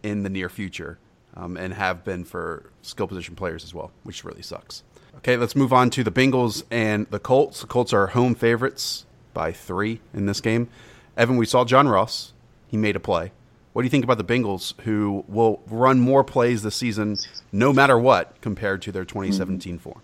in 0.04 0.22
the 0.22 0.30
near 0.30 0.48
future, 0.48 0.96
um, 1.34 1.56
and 1.56 1.74
have 1.74 2.04
been 2.04 2.24
for 2.24 2.70
skill 2.80 3.08
position 3.08 3.34
players 3.34 3.64
as 3.64 3.74
well, 3.74 3.90
which 4.04 4.24
really 4.24 4.40
sucks. 4.40 4.84
Okay, 5.16 5.36
let's 5.36 5.56
move 5.56 5.72
on 5.72 5.90
to 5.90 6.04
the 6.04 6.12
Bengals 6.12 6.62
and 6.70 7.08
the 7.10 7.18
Colts. 7.18 7.60
The 7.60 7.66
Colts 7.66 7.92
are 7.92 8.06
home 8.06 8.36
favorites 8.36 9.04
by 9.34 9.50
three 9.50 10.00
in 10.14 10.26
this 10.26 10.40
game. 10.40 10.68
Evan, 11.16 11.36
we 11.36 11.44
saw 11.44 11.64
John 11.64 11.88
Ross. 11.88 12.32
He 12.68 12.76
made 12.76 12.94
a 12.94 13.00
play. 13.00 13.32
What 13.72 13.82
do 13.82 13.86
you 13.86 13.90
think 13.90 14.04
about 14.04 14.18
the 14.18 14.24
Bengals, 14.24 14.80
who 14.82 15.24
will 15.26 15.60
run 15.66 15.98
more 15.98 16.22
plays 16.22 16.62
this 16.62 16.76
season, 16.76 17.16
no 17.50 17.72
matter 17.72 17.98
what, 17.98 18.40
compared 18.40 18.80
to 18.82 18.92
their 18.92 19.04
2017 19.04 19.78
form? 19.78 20.02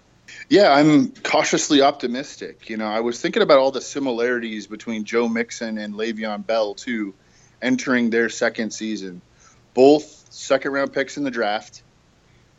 Yeah, 0.48 0.72
I'm 0.72 1.12
cautiously 1.12 1.80
optimistic. 1.80 2.68
You 2.68 2.76
know, 2.76 2.86
I 2.86 3.00
was 3.00 3.20
thinking 3.20 3.42
about 3.42 3.58
all 3.58 3.70
the 3.70 3.80
similarities 3.80 4.66
between 4.66 5.04
Joe 5.04 5.28
Mixon 5.28 5.78
and 5.78 5.94
Le'Veon 5.94 6.44
Bell 6.44 6.74
too, 6.74 7.14
entering 7.62 8.10
their 8.10 8.28
second 8.28 8.72
season. 8.72 9.20
Both 9.74 10.26
second 10.30 10.72
round 10.72 10.92
picks 10.92 11.16
in 11.16 11.24
the 11.24 11.30
draft. 11.30 11.82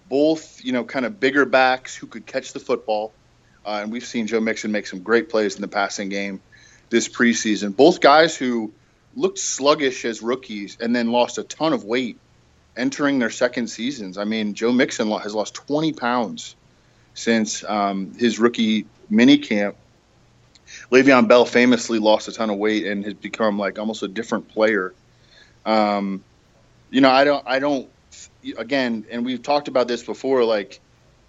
Both, 0.09 0.63
you 0.63 0.71
know, 0.71 0.83
kind 0.83 1.05
of 1.05 1.19
bigger 1.19 1.45
backs 1.45 1.95
who 1.95 2.07
could 2.07 2.25
catch 2.25 2.53
the 2.53 2.59
football. 2.59 3.13
Uh, 3.65 3.79
and 3.83 3.91
we've 3.91 4.05
seen 4.05 4.27
Joe 4.27 4.39
Mixon 4.39 4.71
make 4.71 4.87
some 4.87 4.99
great 4.99 5.29
plays 5.29 5.55
in 5.55 5.61
the 5.61 5.67
passing 5.67 6.09
game 6.09 6.41
this 6.89 7.07
preseason. 7.07 7.75
Both 7.75 8.01
guys 8.01 8.35
who 8.35 8.71
looked 9.15 9.39
sluggish 9.39 10.05
as 10.05 10.21
rookies 10.21 10.77
and 10.79 10.95
then 10.95 11.11
lost 11.11 11.37
a 11.37 11.43
ton 11.43 11.73
of 11.73 11.83
weight 11.83 12.17
entering 12.77 13.19
their 13.19 13.29
second 13.29 13.67
seasons. 13.67 14.17
I 14.17 14.23
mean, 14.23 14.53
Joe 14.53 14.71
Mixon 14.71 15.11
has 15.11 15.35
lost 15.35 15.53
20 15.53 15.93
pounds 15.93 16.55
since 17.13 17.63
um, 17.65 18.13
his 18.17 18.39
rookie 18.39 18.85
mini 19.09 19.37
camp. 19.37 19.75
Le'Veon 20.91 21.27
Bell 21.27 21.45
famously 21.45 21.99
lost 21.99 22.27
a 22.27 22.31
ton 22.31 22.49
of 22.49 22.57
weight 22.57 22.85
and 22.85 23.03
has 23.05 23.13
become 23.13 23.57
like 23.57 23.79
almost 23.79 24.03
a 24.03 24.07
different 24.07 24.49
player. 24.49 24.93
Um, 25.65 26.23
you 26.89 27.01
know, 27.01 27.09
I 27.09 27.23
don't, 27.23 27.43
I 27.47 27.59
don't, 27.59 27.89
again, 28.57 29.05
and 29.11 29.25
we've 29.25 29.41
talked 29.41 29.67
about 29.67 29.87
this 29.87 30.03
before, 30.03 30.43
like 30.43 30.79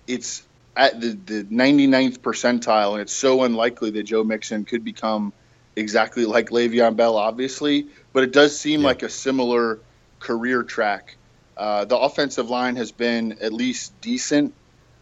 it's 0.06 0.42
at 0.76 1.00
the, 1.00 1.08
the 1.08 1.44
99th 1.44 2.18
percentile, 2.18 2.92
and 2.92 3.02
it's 3.02 3.12
so 3.12 3.42
unlikely 3.42 3.90
that 3.90 4.04
Joe 4.04 4.24
Mixon 4.24 4.64
could 4.64 4.84
become 4.84 5.32
exactly 5.76 6.24
like 6.24 6.50
Le'Veon 6.50 6.96
Bell, 6.96 7.16
obviously, 7.16 7.88
but 8.12 8.22
it 8.22 8.32
does 8.32 8.58
seem 8.58 8.80
yeah. 8.80 8.86
like 8.86 9.02
a 9.02 9.08
similar 9.08 9.80
career 10.18 10.62
track. 10.62 11.16
Uh, 11.56 11.84
the 11.84 11.98
offensive 11.98 12.48
line 12.48 12.76
has 12.76 12.92
been 12.92 13.32
at 13.40 13.52
least 13.52 13.98
decent 14.00 14.54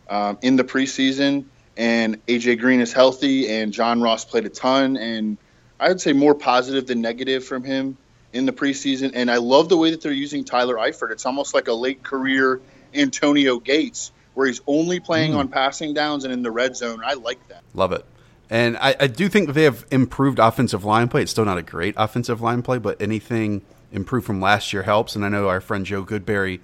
um, 0.08 0.38
in 0.42 0.56
the 0.56 0.64
preseason, 0.64 1.44
and 1.78 2.26
AJ 2.26 2.58
Green 2.58 2.80
is 2.80 2.92
healthy, 2.92 3.48
and 3.48 3.72
John 3.72 4.02
Ross 4.02 4.24
played 4.24 4.44
a 4.44 4.48
ton, 4.48 4.96
and 4.96 5.38
I 5.78 5.88
would 5.88 6.00
say 6.00 6.12
more 6.12 6.34
positive 6.34 6.88
than 6.88 7.00
negative 7.00 7.46
from 7.46 7.62
him 7.62 7.96
in 8.32 8.46
the 8.46 8.52
preseason. 8.52 9.12
And 9.14 9.30
I 9.30 9.36
love 9.36 9.68
the 9.68 9.76
way 9.76 9.92
that 9.92 10.02
they're 10.02 10.12
using 10.12 10.44
Tyler 10.44 10.74
Eifert. 10.74 11.12
It's 11.12 11.24
almost 11.24 11.54
like 11.54 11.68
a 11.68 11.72
late 11.72 12.02
career 12.02 12.60
Antonio 12.92 13.60
Gates, 13.60 14.10
where 14.34 14.48
he's 14.48 14.60
only 14.66 14.98
playing 14.98 15.32
mm. 15.32 15.38
on 15.38 15.48
passing 15.48 15.94
downs 15.94 16.24
and 16.24 16.32
in 16.32 16.42
the 16.42 16.50
red 16.50 16.76
zone. 16.76 17.00
I 17.04 17.14
like 17.14 17.46
that. 17.48 17.62
Love 17.74 17.92
it. 17.92 18.04
And 18.50 18.76
I, 18.78 18.96
I 18.98 19.06
do 19.06 19.28
think 19.28 19.52
they 19.52 19.62
have 19.62 19.86
improved 19.92 20.40
offensive 20.40 20.84
line 20.84 21.06
play. 21.06 21.22
It's 21.22 21.30
still 21.30 21.44
not 21.44 21.58
a 21.58 21.62
great 21.62 21.94
offensive 21.96 22.40
line 22.40 22.62
play, 22.62 22.78
but 22.78 23.00
anything 23.00 23.62
improved 23.92 24.26
from 24.26 24.40
last 24.40 24.72
year 24.72 24.82
helps. 24.82 25.14
And 25.14 25.24
I 25.24 25.28
know 25.28 25.48
our 25.48 25.60
friend 25.60 25.86
Joe 25.86 26.04
Goodberry 26.04 26.58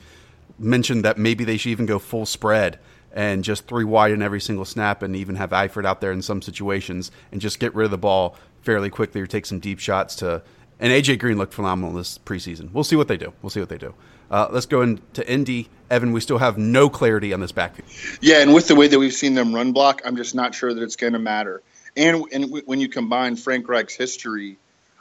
mentioned 0.58 1.04
that 1.04 1.18
maybe 1.18 1.44
they 1.44 1.56
should 1.56 1.70
even 1.70 1.86
go 1.86 2.00
full 2.00 2.26
spread 2.26 2.80
and 3.14 3.44
just 3.44 3.66
three 3.66 3.84
wide 3.84 4.10
in 4.10 4.20
every 4.20 4.40
single 4.40 4.64
snap 4.64 5.00
and 5.00 5.14
even 5.14 5.36
have 5.36 5.50
Eifert 5.50 5.86
out 5.86 6.00
there 6.00 6.12
in 6.12 6.20
some 6.20 6.42
situations 6.42 7.10
and 7.30 7.40
just 7.40 7.60
get 7.60 7.74
rid 7.74 7.84
of 7.84 7.90
the 7.92 7.98
ball 7.98 8.36
fairly 8.60 8.90
quickly 8.90 9.20
or 9.20 9.26
take 9.26 9.46
some 9.46 9.60
deep 9.60 9.78
shots 9.78 10.16
to. 10.16 10.42
And 10.80 10.92
AJ 10.92 11.20
Green 11.20 11.38
looked 11.38 11.54
phenomenal 11.54 11.94
this 11.94 12.18
preseason. 12.18 12.72
We'll 12.72 12.84
see 12.84 12.96
what 12.96 13.06
they 13.06 13.16
do. 13.16 13.32
We'll 13.40 13.50
see 13.50 13.60
what 13.60 13.68
they 13.68 13.78
do. 13.78 13.94
Uh, 14.30 14.48
let's 14.50 14.66
go 14.66 14.82
into 14.82 15.30
Indy. 15.30 15.68
Evan, 15.90 16.12
we 16.12 16.20
still 16.20 16.38
have 16.38 16.58
no 16.58 16.88
clarity 16.88 17.32
on 17.32 17.40
this 17.40 17.52
backfield. 17.52 17.88
Yeah, 18.20 18.42
and 18.42 18.52
with 18.52 18.66
the 18.66 18.74
way 18.74 18.88
that 18.88 18.98
we've 18.98 19.14
seen 19.14 19.34
them 19.34 19.54
run 19.54 19.72
block, 19.72 20.02
I'm 20.04 20.16
just 20.16 20.34
not 20.34 20.54
sure 20.54 20.74
that 20.74 20.82
it's 20.82 20.96
going 20.96 21.12
to 21.12 21.18
matter. 21.20 21.62
And, 21.96 22.24
and 22.32 22.44
w- 22.46 22.64
when 22.66 22.80
you 22.80 22.88
combine 22.88 23.36
Frank 23.36 23.68
Reich's 23.68 23.94
history 23.94 24.58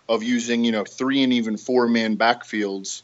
of 0.08 0.22
using, 0.22 0.64
you 0.64 0.72
know, 0.72 0.84
three 0.84 1.24
and 1.24 1.34
even 1.34 1.58
four 1.58 1.88
man 1.88 2.16
backfields, 2.16 3.02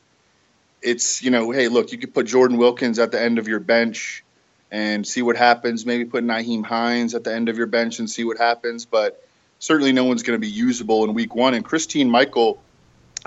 it's, 0.84 1.24
you 1.24 1.32
know, 1.32 1.50
hey, 1.50 1.68
look, 1.68 1.92
you 1.92 1.98
could 1.98 2.14
put 2.14 2.28
Jordan 2.28 2.58
Wilkins 2.58 3.00
at 3.00 3.12
the 3.12 3.20
end 3.20 3.40
of 3.40 3.48
your 3.48 3.60
bench 3.60 4.24
and 4.72 5.06
see 5.06 5.22
what 5.22 5.38
happens. 5.38 5.86
Maybe 5.86 6.06
put 6.06 6.24
Nyheim 6.24 6.66
Hines 6.66 7.16
at 7.16 7.24
the 7.24 7.34
end 7.34 7.50
of 7.50 7.58
your 7.58 7.68
bench 7.68 8.00
and 8.00 8.10
see 8.10 8.24
what 8.24 8.38
happens. 8.38 8.86
But 8.86 9.24
certainly 9.60 9.92
no 9.92 10.06
one's 10.06 10.24
going 10.24 10.40
to 10.40 10.42
be 10.42 10.52
usable 10.52 11.04
in 11.04 11.14
week 11.14 11.36
one. 11.36 11.54
And 11.54 11.64
Christine 11.64 12.10
Michael 12.10 12.62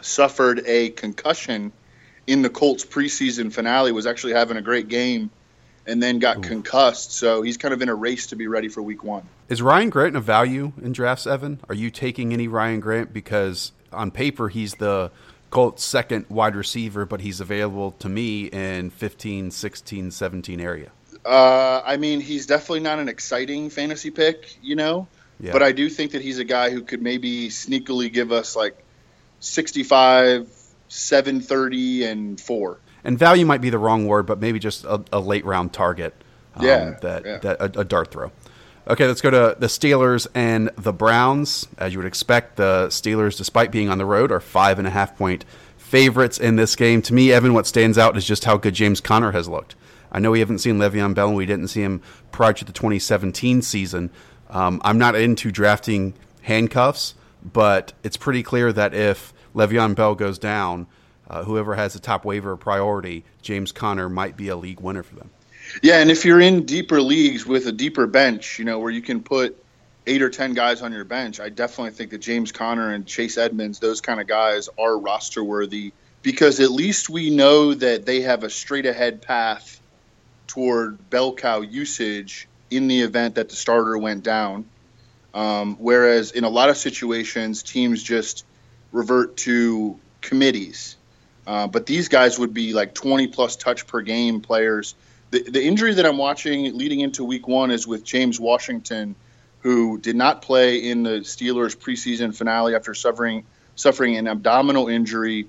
suffered 0.01 0.63
a 0.67 0.91
concussion 0.91 1.73
in 2.27 2.43
the 2.43 2.51
Colts 2.51 2.85
preseason 2.85 3.53
finale, 3.53 3.93
was 3.93 4.07
actually 4.07 4.33
having 4.33 4.57
a 4.57 4.63
great 4.63 4.89
game 4.89 5.31
and 5.87 6.03
then 6.03 6.19
got 6.19 6.39
Ooh. 6.39 6.43
concussed. 6.43 7.13
So 7.13 7.43
he's 7.43 7.57
kind 7.57 7.75
of 7.75 7.83
in 7.83 7.89
a 7.89 7.95
race 7.95 8.29
to 8.29 8.37
be 8.37 8.47
ready 8.47 8.69
for 8.69 8.83
week 8.83 9.03
one. 9.03 9.29
Is 9.49 9.61
Ryan 9.61 9.91
Grant 9.91 10.17
a 10.17 10.21
value 10.21 10.73
in 10.81 10.93
drafts, 10.93 11.27
Evan? 11.27 11.61
Are 11.69 11.75
you 11.75 11.91
taking 11.91 12.33
any 12.33 12.49
Ryan 12.49 12.81
Grant? 12.81 13.13
Because 13.13 13.73
on 13.93 14.11
paper, 14.11 14.49
he's 14.49 14.75
the 14.75 15.11
Colts' 15.51 15.85
second 15.85 16.27
wide 16.29 16.57
receiver, 16.57 17.05
but 17.05 17.21
he's 17.21 17.41
available 17.41 17.93
to 17.93 18.09
me 18.09 18.47
in 18.47 18.91
15, 18.91 19.51
16, 19.51 20.11
17 20.11 20.61
area. 20.61 20.93
Uh, 21.25 21.83
I 21.85 21.97
mean, 21.97 22.21
he's 22.21 22.47
definitely 22.47 22.81
not 22.81 22.99
an 22.99 23.09
exciting 23.09 23.71
fantasy 23.71 24.11
pick, 24.11 24.57
you 24.63 24.77
know. 24.77 25.07
Yeah. 25.41 25.53
But 25.53 25.63
I 25.63 25.73
do 25.73 25.89
think 25.89 26.13
that 26.13 26.23
he's 26.23 26.39
a 26.39 26.45
guy 26.45 26.71
who 26.71 26.83
could 26.83 27.03
maybe 27.03 27.49
sneakily 27.49 28.13
give 28.13 28.33
us 28.33 28.55
like 28.55 28.77
65, 29.41 30.49
730, 30.89 32.05
and 32.05 32.41
four. 32.41 32.79
And 33.05 33.19
value 33.19 33.45
might 33.45 33.61
be 33.61 33.71
the 33.71 33.79
wrong 33.79 34.07
word, 34.07 34.27
but 34.27 34.41
maybe 34.41 34.59
just 34.59 34.85
a, 34.85 35.03
a 35.13 35.21
late 35.21 35.45
round 35.45 35.73
target. 35.73 36.15
Um, 36.55 36.67
yeah. 36.67 36.97
That, 37.01 37.25
yeah. 37.25 37.39
that 37.39 37.61
a, 37.61 37.81
a 37.81 37.85
dart 37.85 38.11
throw. 38.11 38.31
Okay, 38.87 39.07
let's 39.07 39.21
go 39.21 39.31
to 39.31 39.57
the 39.59 39.69
Steelers 39.69 40.27
and 40.35 40.71
the 40.77 40.93
Browns. 40.93 41.69
As 41.79 41.93
you 41.93 42.01
would 42.01 42.07
expect, 42.07 42.57
the 42.57 42.89
Steelers, 42.89 43.37
despite 43.37 43.71
being 43.71 43.89
on 43.89 43.99
the 43.99 44.05
road, 44.05 44.33
are 44.33 44.41
five 44.41 44.79
and 44.79 44.89
a 44.89 44.91
half 44.91 45.17
point 45.17 45.45
favorites 45.77 46.39
in 46.39 46.57
this 46.57 46.75
game. 46.75 47.01
To 47.03 47.15
me, 47.15 47.33
Evan, 47.33 47.55
what 47.55 47.67
stands 47.67 47.97
out 47.97 48.17
is 48.17 48.25
just 48.25 48.45
how 48.45 48.57
good 48.57 48.75
James 48.75 49.01
Conner 49.01 49.31
has 49.33 49.49
looked. 49.49 49.77
I 50.13 50.21
know 50.21 50.31
we 50.31 50.41
haven't 50.41 50.59
seen 50.59 50.77
Le'Veon 50.77 51.15
Bell, 51.15 51.29
and 51.29 51.37
we 51.37 51.47
didn't 51.47 51.69
see 51.69 51.81
him 51.81 52.03
prior 52.31 52.53
to 52.53 52.65
the 52.65 52.73
2017 52.73 53.63
season. 53.63 54.11
Um, 54.51 54.81
I'm 54.85 54.99
not 54.99 55.15
into 55.15 55.51
drafting 55.51 56.13
handcuffs, 56.43 57.15
but 57.43 57.95
it's 58.03 58.19
pretty 58.19 58.43
clear 58.43 58.73
that 58.75 58.93
if 58.93 59.33
Le'Veon 59.55 59.95
Bell 59.95 60.15
goes 60.15 60.39
down, 60.39 60.87
uh, 61.29 61.45
whoever 61.45 61.75
has 61.75 61.95
the 61.95 61.99
top 61.99 62.27
waiver 62.27 62.57
priority, 62.59 63.25
James 63.41 63.73
Conner 63.73 64.11
might 64.11 64.37
be 64.37 64.49
a 64.49 64.57
league 64.57 64.81
winner 64.81 65.03
for 65.03 65.15
them. 65.15 65.31
Yeah, 65.83 65.99
and 65.99 66.11
if 66.11 66.27
you're 66.27 66.41
in 66.41 66.67
deeper 66.67 67.01
leagues 67.01 67.47
with 67.47 67.67
a 67.67 67.73
deeper 67.73 68.07
bench, 68.07 68.59
you 68.59 68.67
know, 68.67 68.79
where 68.79 68.91
you 68.91 69.01
can 69.01 69.23
put 69.23 69.57
eight 70.07 70.21
or 70.21 70.29
ten 70.29 70.53
guys 70.53 70.83
on 70.83 70.93
your 70.93 71.05
bench, 71.05 71.41
I 71.41 71.49
definitely 71.49 71.93
think 71.93 72.11
that 72.11 72.19
James 72.19 72.53
Conner 72.53 72.93
and 72.93 73.07
Chase 73.07 73.39
Edmonds, 73.39 73.79
those 73.79 74.03
kind 74.03 74.21
of 74.21 74.27
guys, 74.27 74.69
are 74.77 74.99
roster 74.99 75.43
worthy 75.43 75.93
because 76.21 76.61
at 76.61 76.71
least 76.71 77.09
we 77.09 77.31
know 77.31 77.73
that 77.73 78.05
they 78.05 78.21
have 78.21 78.45
a 78.45 78.51
straight 78.51 78.87
ahead 78.87 79.23
path 79.23 79.81
toward 80.53 81.09
bell 81.09 81.33
cow 81.33 81.63
usage 81.63 82.47
in 82.71 82.87
the 82.87 83.01
event 83.01 83.37
that 83.37 83.49
the 83.49 83.57
starter 83.57 83.97
went 83.97 84.23
down. 84.23 84.67
Um, 85.33 85.77
whereas 85.77 86.33
in 86.33 86.45
a 86.45 86.49
lot 86.51 86.69
of 86.69 86.77
situations, 86.77 87.63
teams 87.63 88.03
just 88.03 88.45
revert 88.93 89.39
to 89.39 89.99
committees. 90.21 90.97
Uh, 91.47 91.69
but 91.69 91.87
these 91.87 92.09
guys 92.09 92.39
would 92.39 92.53
be 92.53 92.75
like 92.75 92.93
20 92.93 93.29
plus 93.29 93.57
touch 93.57 93.87
per 93.87 94.03
game 94.03 94.43
players. 94.43 94.95
The, 95.31 95.43
the 95.43 95.65
injury 95.65 95.95
that 95.95 96.05
I'm 96.05 96.19
watching 96.19 96.77
leading 96.77 97.01
into 97.01 97.25
week 97.25 97.49
one 97.49 97.71
is 97.71 97.87
with 97.87 98.05
James 98.05 98.39
Washington, 98.39 99.15
who 99.61 99.97
did 99.97 100.17
not 100.17 100.43
play 100.43 100.77
in 100.77 101.03
the 101.03 101.21
Steelers 101.21 101.75
preseason 101.75 102.37
finale 102.37 102.75
after 102.75 102.93
suffering 102.93 103.47
suffering 103.75 104.19
an 104.19 104.29
abdominal 104.29 104.89
injury 104.89 105.47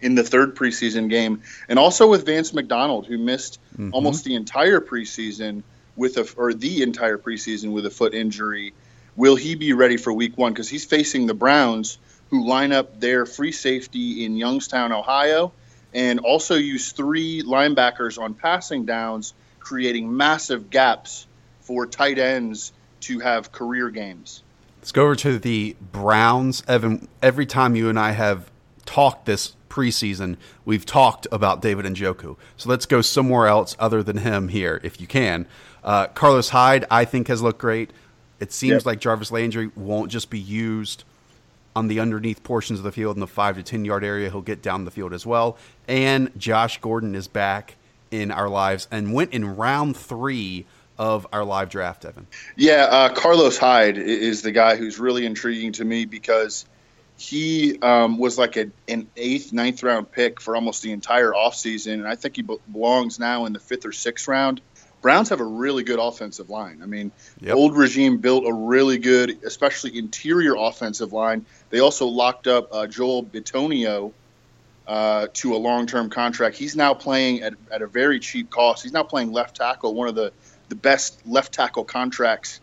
in 0.00 0.14
the 0.14 0.24
third 0.24 0.54
preseason 0.54 1.08
game, 1.08 1.42
and 1.68 1.78
also 1.78 2.08
with 2.08 2.26
Vance 2.26 2.52
McDonald, 2.52 3.06
who 3.06 3.18
missed 3.18 3.58
mm-hmm. 3.72 3.90
almost 3.92 4.24
the 4.24 4.34
entire 4.34 4.80
preseason 4.80 5.62
with 5.96 6.16
a 6.16 6.28
or 6.36 6.54
the 6.54 6.82
entire 6.82 7.18
preseason 7.18 7.72
with 7.72 7.86
a 7.86 7.90
foot 7.90 8.14
injury. 8.14 8.72
Will 9.16 9.36
he 9.36 9.56
be 9.56 9.72
ready 9.72 9.96
for 9.96 10.12
Week 10.12 10.38
One? 10.38 10.52
Because 10.52 10.68
he's 10.68 10.84
facing 10.84 11.26
the 11.26 11.34
Browns, 11.34 11.98
who 12.30 12.46
line 12.46 12.72
up 12.72 13.00
their 13.00 13.26
free 13.26 13.52
safety 13.52 14.24
in 14.24 14.36
Youngstown, 14.36 14.92
Ohio, 14.92 15.52
and 15.92 16.20
also 16.20 16.54
use 16.54 16.92
three 16.92 17.42
linebackers 17.42 18.20
on 18.20 18.34
passing 18.34 18.84
downs, 18.84 19.34
creating 19.58 20.16
massive 20.16 20.70
gaps 20.70 21.26
for 21.60 21.86
tight 21.86 22.18
ends 22.18 22.72
to 23.00 23.18
have 23.18 23.52
career 23.52 23.90
games. 23.90 24.42
Let's 24.78 24.92
go 24.92 25.04
over 25.04 25.16
to 25.16 25.38
the 25.38 25.76
Browns. 25.92 26.62
Evan, 26.68 27.08
every 27.20 27.46
time 27.46 27.74
you 27.74 27.88
and 27.88 27.98
I 27.98 28.12
have 28.12 28.50
talked 28.88 29.26
this 29.26 29.54
preseason, 29.68 30.38
we've 30.64 30.86
talked 30.86 31.26
about 31.30 31.60
David 31.60 31.84
and 31.84 31.94
Njoku. 31.94 32.36
So 32.56 32.70
let's 32.70 32.86
go 32.86 33.02
somewhere 33.02 33.46
else 33.46 33.76
other 33.78 34.02
than 34.02 34.16
him 34.16 34.48
here, 34.48 34.80
if 34.82 34.98
you 34.98 35.06
can. 35.06 35.46
Uh, 35.84 36.06
Carlos 36.06 36.48
Hyde, 36.48 36.86
I 36.90 37.04
think, 37.04 37.28
has 37.28 37.42
looked 37.42 37.60
great. 37.60 37.92
It 38.40 38.50
seems 38.50 38.72
yep. 38.72 38.86
like 38.86 39.00
Jarvis 39.00 39.30
Landry 39.30 39.70
won't 39.76 40.10
just 40.10 40.30
be 40.30 40.38
used 40.38 41.04
on 41.76 41.88
the 41.88 42.00
underneath 42.00 42.42
portions 42.42 42.80
of 42.80 42.84
the 42.84 42.90
field 42.90 43.16
in 43.16 43.20
the 43.20 43.26
five 43.26 43.56
to 43.56 43.62
ten 43.62 43.84
yard 43.84 44.04
area. 44.04 44.30
He'll 44.30 44.40
get 44.40 44.62
down 44.62 44.86
the 44.86 44.90
field 44.90 45.12
as 45.12 45.26
well. 45.26 45.58
And 45.86 46.30
Josh 46.38 46.80
Gordon 46.80 47.14
is 47.14 47.28
back 47.28 47.76
in 48.10 48.30
our 48.30 48.48
lives 48.48 48.88
and 48.90 49.12
went 49.12 49.34
in 49.34 49.56
round 49.56 49.98
three 49.98 50.64
of 50.96 51.26
our 51.30 51.44
live 51.44 51.68
draft, 51.68 52.06
Evan. 52.06 52.26
Yeah, 52.56 52.84
uh, 52.90 53.14
Carlos 53.14 53.58
Hyde 53.58 53.98
is 53.98 54.40
the 54.40 54.50
guy 54.50 54.76
who's 54.76 54.98
really 54.98 55.26
intriguing 55.26 55.72
to 55.72 55.84
me 55.84 56.06
because 56.06 56.64
he 57.18 57.76
um, 57.80 58.16
was 58.16 58.38
like 58.38 58.56
a, 58.56 58.70
an 58.86 59.08
eighth, 59.16 59.52
ninth 59.52 59.82
round 59.82 60.10
pick 60.10 60.40
for 60.40 60.54
almost 60.54 60.82
the 60.82 60.92
entire 60.92 61.32
offseason. 61.32 61.94
And 61.94 62.06
I 62.06 62.14
think 62.14 62.36
he 62.36 62.42
belongs 62.42 63.18
now 63.18 63.44
in 63.46 63.52
the 63.52 63.58
fifth 63.58 63.84
or 63.84 63.92
sixth 63.92 64.28
round. 64.28 64.60
Browns 65.02 65.28
have 65.30 65.40
a 65.40 65.44
really 65.44 65.82
good 65.82 65.98
offensive 65.98 66.48
line. 66.48 66.80
I 66.80 66.86
mean, 66.86 67.10
yep. 67.40 67.56
old 67.56 67.76
regime 67.76 68.18
built 68.18 68.44
a 68.46 68.52
really 68.52 68.98
good, 68.98 69.44
especially 69.44 69.98
interior 69.98 70.54
offensive 70.56 71.12
line. 71.12 71.44
They 71.70 71.80
also 71.80 72.06
locked 72.06 72.46
up 72.46 72.68
uh, 72.72 72.86
Joel 72.86 73.24
Bitonio 73.24 74.12
uh, 74.86 75.26
to 75.34 75.54
a 75.54 75.58
long-term 75.58 76.10
contract. 76.10 76.56
He's 76.56 76.76
now 76.76 76.94
playing 76.94 77.42
at, 77.42 77.54
at 77.70 77.82
a 77.82 77.88
very 77.88 78.20
cheap 78.20 78.48
cost. 78.48 78.84
He's 78.84 78.92
now 78.92 79.02
playing 79.02 79.32
left 79.32 79.56
tackle, 79.56 79.94
one 79.94 80.08
of 80.08 80.14
the, 80.14 80.32
the 80.68 80.76
best 80.76 81.20
left 81.26 81.52
tackle 81.52 81.84
contracts 81.84 82.60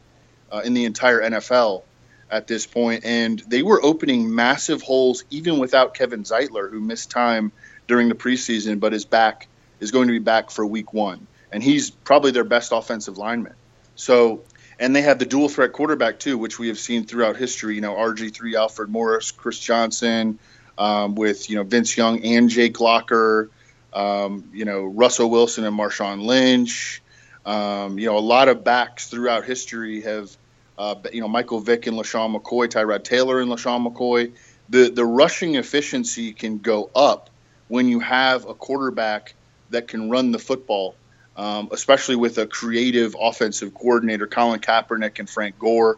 uh, 0.49 0.61
in 0.63 0.73
the 0.73 0.85
entire 0.85 1.21
NFL 1.21 1.83
at 2.29 2.47
this. 2.47 2.67
And 2.75 3.39
they 3.47 3.61
were 3.61 3.83
opening 3.83 4.33
massive 4.33 4.81
holes 4.81 5.23
even 5.29 5.59
without 5.59 5.93
Kevin 5.93 6.23
Zeitler, 6.23 6.69
who 6.69 6.79
missed 6.79 7.11
time 7.11 7.51
during 7.87 8.09
the 8.09 8.15
preseason, 8.15 8.79
but 8.79 8.93
is 8.93 9.05
back 9.05 9.47
is 9.79 9.91
going 9.91 10.07
to 10.07 10.13
be 10.13 10.19
back 10.19 10.51
for 10.51 10.65
Week 10.65 10.93
One 10.93 11.27
and 11.55 11.63
he's 11.63 11.89
probably 11.89 12.31
their 12.31 12.43
best 12.43 12.73
offensive 12.73 13.17
lineman. 13.17 13.53
So, 13.95 14.43
and 14.77 14.93
they 14.93 15.01
have 15.03 15.19
the 15.19 15.25
dual 15.25 15.47
threat 15.47 15.71
quarterback 15.71 16.19
too, 16.19 16.37
which 16.37 16.59
we 16.59 16.67
have 16.67 16.77
seen 16.77 17.05
throughout 17.05 17.37
history. 17.37 17.75
You 17.75 17.81
know, 17.81 17.95
RG 17.95 18.33
three, 18.33 18.57
Alfred 18.57 18.89
Morris, 18.89 19.31
Chris 19.31 19.57
Johnson, 19.57 20.37
um, 20.77 21.15
with 21.15 21.49
you 21.49 21.55
know 21.55 21.63
Vince 21.63 21.95
Young 21.95 22.25
and 22.25 22.49
Jake 22.49 22.81
Locker, 22.81 23.49
um, 23.93 24.49
you 24.53 24.65
know 24.65 24.83
Russell 24.83 25.29
Wilson 25.29 25.63
and 25.63 25.79
Marshawn 25.79 26.25
Lynch. 26.25 27.01
Um, 27.45 27.99
you 27.99 28.07
know, 28.07 28.17
a 28.17 28.19
lot 28.19 28.49
of 28.49 28.65
backs 28.65 29.07
throughout 29.07 29.45
history 29.45 30.01
have, 30.01 30.35
uh, 30.77 30.95
you 31.11 31.21
know, 31.21 31.27
Michael 31.27 31.59
Vick 31.59 31.87
and 31.87 31.97
LeSean 31.97 32.35
McCoy, 32.35 32.67
Tyrod 32.67 33.03
Taylor 33.03 33.39
and 33.39 33.51
LeSean 33.51 33.87
McCoy. 33.87 34.33
The 34.69 34.89
the 34.89 35.05
rushing 35.05 35.55
efficiency 35.55 36.33
can 36.33 36.57
go 36.57 36.89
up 36.95 37.29
when 37.67 37.87
you 37.87 37.99
have 37.99 38.47
a 38.47 38.53
quarterback 38.53 39.35
that 39.69 39.87
can 39.87 40.09
run 40.09 40.31
the 40.31 40.39
football 40.39 40.95
um, 41.37 41.69
especially 41.71 42.15
with 42.15 42.37
a 42.37 42.47
creative 42.47 43.15
offensive 43.19 43.73
coordinator, 43.73 44.27
Colin 44.27 44.59
Kaepernick 44.59 45.19
and 45.19 45.29
Frank 45.29 45.59
Gore. 45.59 45.97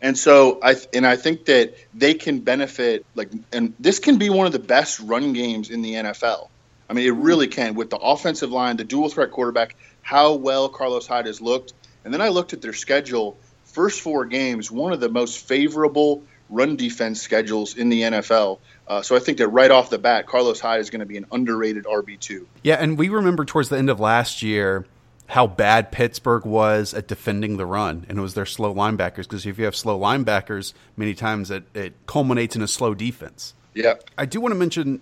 And 0.00 0.18
so 0.18 0.58
I 0.62 0.74
and 0.92 1.06
I 1.06 1.16
think 1.16 1.44
that 1.44 1.74
they 1.94 2.14
can 2.14 2.40
benefit 2.40 3.06
like 3.14 3.30
and 3.52 3.74
this 3.78 4.00
can 4.00 4.18
be 4.18 4.30
one 4.30 4.46
of 4.46 4.52
the 4.52 4.58
best 4.58 4.98
run 4.98 5.32
games 5.32 5.70
in 5.70 5.82
the 5.82 5.94
NFL. 5.94 6.48
I 6.90 6.94
mean, 6.94 7.06
it 7.06 7.12
really 7.12 7.46
can 7.46 7.74
with 7.74 7.90
the 7.90 7.98
offensive 7.98 8.50
line, 8.50 8.76
the 8.76 8.84
dual 8.84 9.08
threat 9.08 9.30
quarterback, 9.30 9.76
how 10.02 10.34
well 10.34 10.68
Carlos 10.68 11.06
Hyde 11.06 11.26
has 11.26 11.40
looked. 11.40 11.72
And 12.04 12.12
then 12.12 12.20
I 12.20 12.28
looked 12.30 12.52
at 12.52 12.60
their 12.60 12.72
schedule. 12.72 13.38
First 13.72 14.00
four 14.00 14.26
games, 14.26 14.70
one 14.70 14.92
of 14.92 15.00
the 15.00 15.08
most 15.08 15.46
favorable 15.46 16.22
run 16.50 16.76
defense 16.76 17.20
schedules 17.20 17.76
in 17.76 17.88
the 17.88 18.02
NFL. 18.02 18.58
Uh, 18.86 19.02
so 19.02 19.16
I 19.16 19.18
think 19.18 19.38
that 19.38 19.48
right 19.48 19.70
off 19.70 19.90
the 19.90 19.98
bat, 19.98 20.26
Carlos 20.26 20.60
Hyde 20.60 20.80
is 20.80 20.90
going 20.90 21.00
to 21.00 21.06
be 21.06 21.16
an 21.16 21.26
underrated 21.32 21.84
RB 21.84 22.20
two. 22.20 22.46
Yeah, 22.62 22.74
and 22.74 22.98
we 22.98 23.08
remember 23.08 23.44
towards 23.44 23.70
the 23.70 23.78
end 23.78 23.90
of 23.90 23.98
last 23.98 24.42
year 24.42 24.86
how 25.28 25.46
bad 25.46 25.90
Pittsburgh 25.90 26.44
was 26.44 26.92
at 26.92 27.08
defending 27.08 27.56
the 27.56 27.64
run, 27.64 28.04
and 28.08 28.18
it 28.18 28.20
was 28.20 28.34
their 28.34 28.44
slow 28.44 28.74
linebackers. 28.74 29.22
Because 29.22 29.46
if 29.46 29.58
you 29.58 29.64
have 29.64 29.74
slow 29.74 29.98
linebackers, 29.98 30.74
many 30.96 31.14
times 31.14 31.50
it, 31.50 31.64
it 31.74 31.94
culminates 32.06 32.54
in 32.54 32.60
a 32.60 32.68
slow 32.68 32.92
defense. 32.92 33.54
Yeah, 33.74 33.94
I 34.18 34.26
do 34.26 34.40
want 34.40 34.52
to 34.52 34.58
mention 34.58 35.00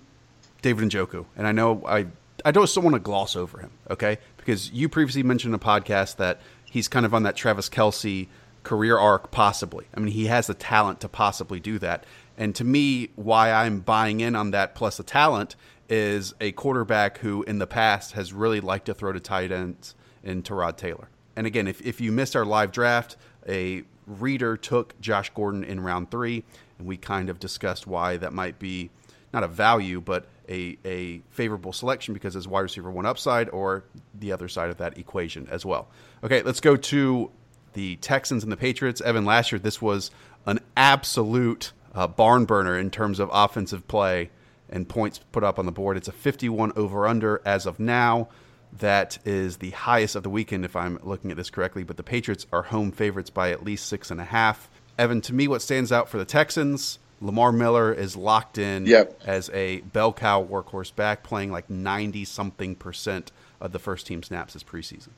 David 0.62 0.88
Njoku, 0.88 1.26
and 1.36 1.48
I 1.48 1.52
know 1.52 1.82
I 1.84 2.06
I 2.44 2.52
don't 2.52 2.68
still 2.68 2.84
want 2.84 2.94
to 2.94 3.00
gloss 3.00 3.34
over 3.34 3.58
him, 3.58 3.72
okay? 3.90 4.18
Because 4.36 4.70
you 4.70 4.88
previously 4.88 5.24
mentioned 5.24 5.52
in 5.52 5.60
a 5.60 5.64
podcast 5.64 6.16
that 6.16 6.40
he's 6.64 6.88
kind 6.88 7.04
of 7.04 7.12
on 7.12 7.24
that 7.24 7.36
Travis 7.36 7.68
Kelce 7.68 8.28
career 8.62 8.98
arc, 8.98 9.30
possibly. 9.30 9.86
I 9.94 10.00
mean, 10.00 10.12
he 10.12 10.26
has 10.26 10.46
the 10.46 10.54
talent 10.54 11.00
to 11.00 11.08
possibly 11.08 11.60
do 11.60 11.78
that. 11.78 12.04
And 12.36 12.54
to 12.54 12.64
me, 12.64 13.10
why 13.16 13.52
I'm 13.52 13.80
buying 13.80 14.20
in 14.20 14.34
on 14.34 14.50
that 14.52 14.74
plus 14.74 14.96
the 14.96 15.02
talent 15.02 15.56
is 15.88 16.34
a 16.40 16.52
quarterback 16.52 17.18
who 17.18 17.42
in 17.42 17.58
the 17.58 17.66
past 17.66 18.12
has 18.12 18.32
really 18.32 18.60
liked 18.60 18.86
to 18.86 18.94
throw 18.94 19.12
to 19.12 19.20
tight 19.20 19.50
ends 19.50 19.94
in 20.22 20.42
Tyrod 20.42 20.76
Taylor. 20.76 21.08
And 21.36 21.46
again, 21.46 21.66
if, 21.66 21.80
if 21.82 22.00
you 22.00 22.12
missed 22.12 22.36
our 22.36 22.44
live 22.44 22.72
draft, 22.72 23.16
a 23.48 23.82
reader 24.06 24.56
took 24.56 24.98
Josh 25.00 25.30
Gordon 25.30 25.64
in 25.64 25.80
round 25.80 26.10
three, 26.10 26.44
and 26.78 26.86
we 26.86 26.96
kind 26.96 27.28
of 27.28 27.38
discussed 27.38 27.86
why 27.86 28.16
that 28.18 28.32
might 28.32 28.58
be 28.58 28.90
not 29.32 29.44
a 29.44 29.48
value, 29.48 30.00
but 30.00 30.26
a, 30.48 30.76
a 30.84 31.20
favorable 31.30 31.72
selection 31.72 32.14
because 32.14 32.34
his 32.34 32.48
wide 32.48 32.60
receiver 32.60 32.90
one 32.90 33.06
upside 33.06 33.48
or 33.50 33.84
the 34.18 34.32
other 34.32 34.48
side 34.48 34.70
of 34.70 34.78
that 34.78 34.98
equation 34.98 35.46
as 35.50 35.64
well. 35.64 35.88
Okay, 36.24 36.42
let's 36.42 36.60
go 36.60 36.76
to 36.76 37.30
the 37.72 37.96
Texans 37.96 38.42
and 38.42 38.52
the 38.52 38.56
Patriots. 38.56 39.00
Evan, 39.00 39.24
last 39.24 39.52
year 39.52 39.58
this 39.58 39.80
was 39.80 40.10
an 40.46 40.60
absolute 40.76 41.72
uh, 41.94 42.06
barn 42.06 42.44
burner 42.44 42.78
in 42.78 42.90
terms 42.90 43.18
of 43.18 43.30
offensive 43.32 43.86
play 43.88 44.30
and 44.68 44.88
points 44.88 45.18
put 45.32 45.44
up 45.44 45.58
on 45.58 45.66
the 45.66 45.72
board. 45.72 45.96
It's 45.96 46.08
a 46.08 46.12
51 46.12 46.72
over 46.76 47.06
under 47.06 47.42
as 47.44 47.66
of 47.66 47.80
now. 47.80 48.28
That 48.72 49.18
is 49.24 49.56
the 49.56 49.70
highest 49.70 50.14
of 50.14 50.22
the 50.22 50.30
weekend, 50.30 50.64
if 50.64 50.76
I'm 50.76 51.00
looking 51.02 51.32
at 51.32 51.36
this 51.36 51.50
correctly. 51.50 51.82
But 51.82 51.96
the 51.96 52.04
Patriots 52.04 52.46
are 52.52 52.62
home 52.62 52.92
favorites 52.92 53.28
by 53.28 53.50
at 53.50 53.64
least 53.64 53.86
six 53.86 54.12
and 54.12 54.20
a 54.20 54.24
half. 54.24 54.70
Evan, 54.96 55.20
to 55.22 55.34
me, 55.34 55.48
what 55.48 55.60
stands 55.60 55.90
out 55.90 56.08
for 56.08 56.18
the 56.18 56.24
Texans, 56.24 57.00
Lamar 57.20 57.52
Miller 57.52 57.92
is 57.92 58.16
locked 58.16 58.58
in 58.58 58.86
yep. 58.86 59.20
as 59.26 59.50
a 59.50 59.80
bell 59.80 60.12
cow 60.12 60.44
workhorse 60.44 60.94
back, 60.94 61.22
playing 61.22 61.50
like 61.50 61.68
90 61.68 62.24
something 62.24 62.76
percent 62.76 63.32
of 63.60 63.72
the 63.72 63.78
first 63.78 64.06
team 64.06 64.22
snaps 64.22 64.54
this 64.54 64.62
preseason. 64.62 65.10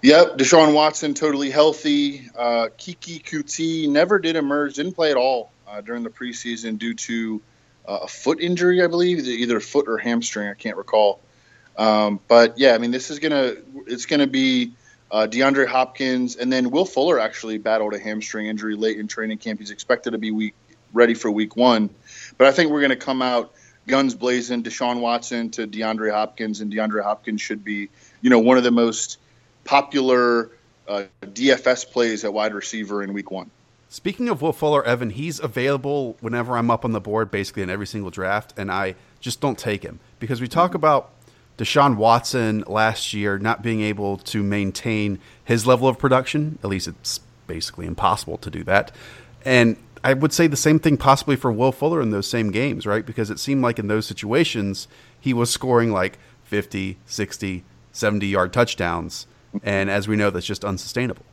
Yep, 0.00 0.38
Deshaun 0.38 0.74
Watson 0.74 1.14
totally 1.14 1.50
healthy. 1.50 2.30
Uh, 2.36 2.68
Keke 2.78 3.22
Coutee 3.24 3.88
never 3.88 4.20
did 4.20 4.36
emerge, 4.36 4.74
didn't 4.74 4.92
play 4.92 5.10
at 5.10 5.16
all 5.16 5.50
uh, 5.66 5.80
during 5.80 6.04
the 6.04 6.10
preseason 6.10 6.78
due 6.78 6.94
to 6.94 7.42
uh, 7.86 8.00
a 8.02 8.08
foot 8.08 8.40
injury, 8.40 8.82
I 8.82 8.86
believe, 8.86 9.26
either 9.26 9.58
foot 9.58 9.88
or 9.88 9.98
hamstring. 9.98 10.48
I 10.48 10.54
can't 10.54 10.76
recall. 10.76 11.20
Um, 11.76 12.20
but 12.28 12.58
yeah, 12.58 12.74
I 12.74 12.78
mean, 12.78 12.92
this 12.92 13.10
is 13.10 13.18
gonna 13.18 13.54
it's 13.86 14.06
gonna 14.06 14.28
be 14.28 14.72
uh, 15.10 15.26
DeAndre 15.28 15.66
Hopkins, 15.66 16.36
and 16.36 16.52
then 16.52 16.70
Will 16.70 16.84
Fuller 16.84 17.18
actually 17.18 17.58
battled 17.58 17.94
a 17.94 17.98
hamstring 17.98 18.46
injury 18.46 18.76
late 18.76 18.98
in 18.98 19.08
training 19.08 19.38
camp. 19.38 19.58
He's 19.58 19.70
expected 19.70 20.12
to 20.12 20.18
be 20.18 20.30
week 20.30 20.54
ready 20.92 21.14
for 21.14 21.30
week 21.30 21.56
one, 21.56 21.90
but 22.36 22.46
I 22.46 22.52
think 22.52 22.70
we're 22.70 22.82
gonna 22.82 22.96
come 22.96 23.20
out 23.20 23.52
guns 23.88 24.14
blazing. 24.14 24.62
Deshaun 24.62 25.00
Watson 25.00 25.50
to 25.50 25.66
DeAndre 25.66 26.12
Hopkins, 26.12 26.60
and 26.60 26.72
DeAndre 26.72 27.02
Hopkins 27.02 27.40
should 27.40 27.64
be 27.64 27.88
you 28.20 28.30
know 28.30 28.38
one 28.38 28.58
of 28.58 28.64
the 28.64 28.70
most 28.70 29.18
popular 29.68 30.50
uh, 30.88 31.04
DFS 31.20 31.90
plays 31.90 32.24
at 32.24 32.32
wide 32.32 32.54
receiver 32.54 33.02
in 33.02 33.12
week 33.12 33.30
one. 33.30 33.50
Speaking 33.90 34.30
of 34.30 34.40
Will 34.40 34.54
Fuller, 34.54 34.82
Evan, 34.82 35.10
he's 35.10 35.38
available 35.40 36.16
whenever 36.20 36.56
I'm 36.56 36.70
up 36.70 36.86
on 36.86 36.92
the 36.92 37.00
board, 37.00 37.30
basically 37.30 37.62
in 37.62 37.68
every 37.68 37.86
single 37.86 38.10
draft, 38.10 38.54
and 38.56 38.72
I 38.72 38.94
just 39.20 39.42
don't 39.42 39.58
take 39.58 39.82
him 39.82 40.00
because 40.20 40.40
we 40.40 40.48
talk 40.48 40.74
about 40.74 41.10
Deshaun 41.58 41.96
Watson 41.96 42.64
last 42.66 43.12
year 43.12 43.38
not 43.38 43.62
being 43.62 43.82
able 43.82 44.16
to 44.16 44.42
maintain 44.42 45.18
his 45.44 45.66
level 45.66 45.86
of 45.86 45.98
production. 45.98 46.58
At 46.62 46.70
least 46.70 46.88
it's 46.88 47.20
basically 47.46 47.86
impossible 47.86 48.38
to 48.38 48.50
do 48.50 48.64
that. 48.64 48.90
And 49.44 49.76
I 50.02 50.14
would 50.14 50.32
say 50.32 50.46
the 50.46 50.56
same 50.56 50.78
thing 50.78 50.96
possibly 50.96 51.36
for 51.36 51.52
Will 51.52 51.72
Fuller 51.72 52.00
in 52.00 52.10
those 52.10 52.26
same 52.26 52.52
games, 52.52 52.86
right? 52.86 53.04
Because 53.04 53.28
it 53.28 53.38
seemed 53.38 53.62
like 53.62 53.78
in 53.78 53.88
those 53.88 54.06
situations 54.06 54.88
he 55.20 55.34
was 55.34 55.50
scoring 55.50 55.92
like 55.92 56.18
50, 56.44 56.96
60, 57.04 57.64
70 57.92 58.26
yard 58.26 58.52
touchdowns. 58.54 59.26
And 59.62 59.90
as 59.90 60.08
we 60.08 60.16
know, 60.16 60.30
that's 60.30 60.46
just 60.46 60.64
unsustainable. 60.64 61.24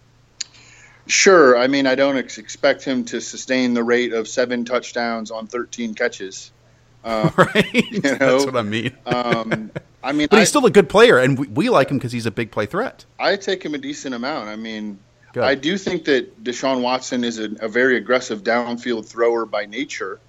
Sure. 1.08 1.58
I 1.58 1.68
mean, 1.68 1.86
I 1.86 1.96
don't 1.96 2.18
ex- 2.18 2.38
expect 2.38 2.84
him 2.84 3.06
to 3.06 3.22
sustain 3.22 3.74
the 3.74 3.84
rate 3.84 4.14
of 4.14 4.28
seven 4.28 4.66
touchdowns 4.66 5.32
on 5.32 5.48
13 5.48 5.94
catches. 5.94 6.52
Uh, 7.06 7.30
right. 7.38 7.92
You 7.92 8.02
know? 8.02 8.18
That's 8.18 8.46
what 8.48 8.56
I 8.56 8.64
mean. 8.64 8.92
um, 9.06 9.70
I 10.06 10.12
mean, 10.12 10.28
but 10.30 10.40
he's 10.40 10.50
still 10.50 10.66
a 10.68 10.72
good 10.72 10.88
player, 10.88 11.18
and 11.18 11.38
we, 11.38 11.48
we 11.48 11.70
like 11.70 11.90
him 11.90 11.98
because 11.98 12.12
he's 12.12 12.28
a 12.28 12.32
big 12.32 12.52
play 12.52 12.68
threat. 12.68 13.06
I 13.20 13.36
take 13.38 13.64
him 13.66 13.74
a 13.74 13.80
decent 13.80 14.14
amount. 14.14 14.50
I 14.50 14.56
mean, 14.56 15.00
good. 15.34 15.44
I 15.44 15.56
do 15.56 15.80
think 15.80 16.06
that 16.06 16.44
Deshaun 16.44 16.82
Watson 16.82 17.24
is 17.24 17.40
a, 17.40 17.50
a, 17.60 17.68
very 17.68 17.98
aggressive 17.98 18.44
downfield 18.44 19.08
thrower 19.08 19.46
by 19.48 19.66
nature, 19.66 20.20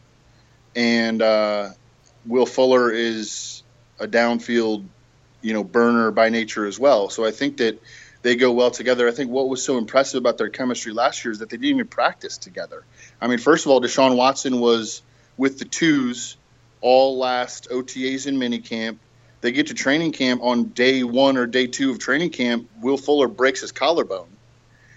and 0.75 1.21
uh, 1.21 1.71
Will 2.25 2.47
Fuller 2.47 2.91
is 2.91 3.63
a 4.01 4.09
downfield, 4.09 4.87
you 5.43 5.53
know, 5.53 5.65
burner 5.65 6.11
by 6.11 6.29
nature 6.29 6.67
as 6.67 6.79
well. 6.79 7.09
So 7.09 7.25
I 7.25 7.31
think 7.31 7.59
that 7.59 7.81
they 8.23 8.37
go 8.37 8.53
well 8.53 8.71
together. 8.71 9.07
I 9.09 9.13
think 9.13 9.31
what 9.31 9.49
was 9.49 9.63
so 9.63 9.79
impressive 9.79 10.19
about 10.19 10.39
their 10.39 10.49
chemistry 10.49 10.93
last 10.93 11.25
year 11.25 11.33
is 11.33 11.39
that 11.39 11.51
they 11.51 11.57
didn't 11.57 11.77
even 11.77 11.87
practice 11.87 12.39
together. 12.39 12.85
I 13.21 13.29
mean, 13.29 13.39
first 13.39 13.67
of 13.67 13.71
all, 13.71 13.81
Deshaun 13.81 14.17
Watson 14.17 14.59
was 14.59 15.03
with 15.37 15.59
the 15.59 15.65
twos 15.65 16.37
all 16.81 17.19
last 17.19 17.69
OTAs 17.71 18.27
and 18.27 18.37
minicamp. 18.39 18.99
They 19.43 19.53
get 19.53 19.69
to 19.69 19.75
training 19.75 20.13
camp 20.13 20.43
on 20.43 20.65
day 20.65 21.05
one 21.05 21.37
or 21.37 21.47
day 21.47 21.67
two 21.67 21.91
of 21.91 21.99
training 21.99 22.31
camp. 22.31 22.69
Will 22.81 22.97
Fuller 22.97 23.29
breaks 23.29 23.61
his 23.61 23.71
collarbone. 23.71 24.29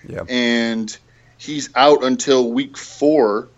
Yeah. 0.08 0.24
And 0.28 0.98
he's 1.38 1.70
out 1.76 2.04
until 2.04 2.52
week 2.52 2.78
four. 2.78 3.50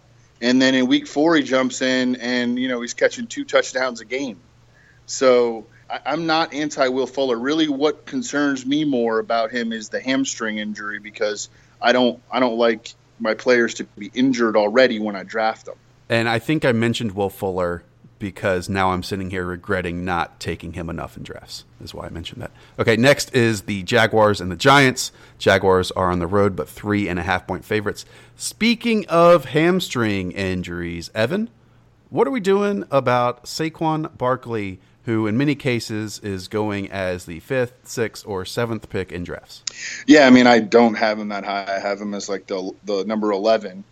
And 0.42 0.62
then 0.62 0.76
in 0.76 0.88
week 0.88 1.08
four, 1.08 1.36
he 1.36 1.44
jumps 1.44 1.82
in 1.82 2.16
and, 2.18 2.58
you 2.58 2.68
know, 2.68 2.82
he's 2.82 2.94
catching 2.94 3.28
two 3.28 3.46
touchdowns 3.46 4.02
a 4.02 4.06
game. 4.06 4.40
So 5.06 5.68
I, 5.92 6.14
am 6.14 6.26
not 6.26 6.54
anti 6.54 6.88
Will 6.88 7.08
Fuller. 7.08 7.38
Really, 7.38 7.68
what 7.68 8.06
concerns 8.06 8.66
me 8.66 8.86
more 8.86 9.20
about 9.20 9.52
him 9.52 9.74
is 9.74 9.90
the 9.90 10.00
hamstring 10.00 10.58
injury 10.58 11.00
because 11.00 11.50
I 11.82 11.92
don't 11.92 12.22
I 12.32 12.40
don't 12.40 12.58
like 12.58 12.94
my 13.20 13.34
players 13.34 13.76
to 13.76 13.84
be 13.84 14.12
injured 14.14 14.56
already 14.56 15.00
when 15.00 15.16
I 15.16 15.24
draft 15.24 15.66
them. 15.66 15.76
And 16.10 16.28
I 16.28 16.40
think 16.40 16.66
I 16.66 16.72
mentioned 16.72 17.14
Will 17.14 17.30
Fuller 17.30 17.84
because 18.20 18.70
now 18.70 18.92
I'm 18.92 19.02
sitting 19.02 19.32
here 19.32 19.46
regretting 19.46 20.06
not 20.06 20.40
taking 20.40 20.74
him 20.74 20.90
enough 20.90 21.18
in 21.18 21.24
drafts. 21.24 21.66
Is 21.84 21.94
why 21.94 22.06
I 22.06 22.10
mentioned 22.10 22.42
that. 22.42 22.52
Okay, 22.78 22.96
next 22.96 23.36
is 23.36 23.64
the 23.64 23.84
Jaguars 23.84 24.40
and 24.40 24.52
the 24.52 24.56
Giants. 24.56 25.12
Jaguars 25.40 25.92
are 25.92 26.12
on 26.12 26.20
the 26.20 26.28
road, 26.28 26.56
but 26.56 26.70
three 26.70 27.08
and 27.08 27.20
a 27.20 27.24
half 27.24 27.48
point 27.48 27.66
favorites. 27.66 28.06
Speaking 28.36 29.08
of 29.08 29.46
hamstring 29.46 30.32
injuries, 30.32 31.10
Evan, 31.16 31.50
what 32.12 32.28
are 32.28 32.32
we 32.32 32.40
doing 32.40 32.86
about 32.92 33.46
Saquon 33.46 34.16
Barkley? 34.16 34.80
who 35.06 35.26
in 35.26 35.38
many 35.38 35.56
cases 35.56 36.20
is 36.20 36.48
going 36.48 36.92
as 36.92 37.26
the 37.26 37.40
fifth, 37.40 37.74
sixth, 37.84 38.26
or 38.28 38.46
seventh 38.46 38.90
pick 38.90 39.12
in 39.12 39.24
drafts. 39.24 39.64
Yeah, 40.06 40.28
I 40.28 40.30
mean, 40.30 40.48
I 40.48 40.60
don't 40.60 40.94
have 40.96 41.20
him 41.20 41.30
that 41.30 41.44
high. 41.44 41.76
I 41.76 41.80
have 41.80 42.00
him 42.00 42.14
as 42.14 42.30
like 42.30 42.48
the 42.48 42.72
the 42.86 43.04
number 43.06 43.32
eleven, 43.32 43.84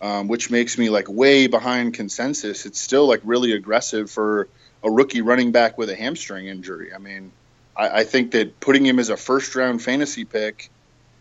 um, 0.00 0.28
which 0.28 0.50
makes 0.50 0.76
me 0.76 0.90
like 0.90 1.08
way 1.08 1.46
behind 1.46 1.94
consensus. 1.94 2.66
It's 2.66 2.80
still 2.80 3.06
like 3.06 3.20
really 3.24 3.52
aggressive 3.52 4.10
for 4.10 4.48
a 4.82 4.90
rookie 4.90 5.22
running 5.22 5.52
back 5.52 5.78
with 5.78 5.88
a 5.88 5.96
hamstring 5.96 6.48
injury. 6.48 6.92
I 6.92 6.98
mean, 6.98 7.32
I, 7.76 8.00
I 8.00 8.04
think 8.04 8.32
that 8.32 8.60
putting 8.60 8.84
him 8.84 8.98
as 8.98 9.08
a 9.08 9.16
first 9.16 9.54
round 9.54 9.82
fantasy 9.82 10.24
pick. 10.24 10.70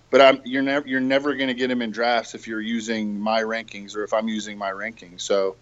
But 0.10 0.19
I'm, 0.19 0.41
you're 0.43 0.62
never 0.62 0.86
you're 0.86 0.99
never 0.99 1.36
going 1.36 1.47
to 1.47 1.54
get 1.54 1.71
him 1.71 1.82
in 1.82 1.91
drafts 1.91 2.36
if 2.36 2.45
you're 2.45 2.60
using 2.60 3.17
my 3.17 3.43
rankings 3.43 3.95
or 3.95 4.04
if 4.04 4.12
I'm 4.13 4.27
using 4.27 4.58
my 4.58 4.71
rankings. 4.71 5.21
So, 5.21 5.56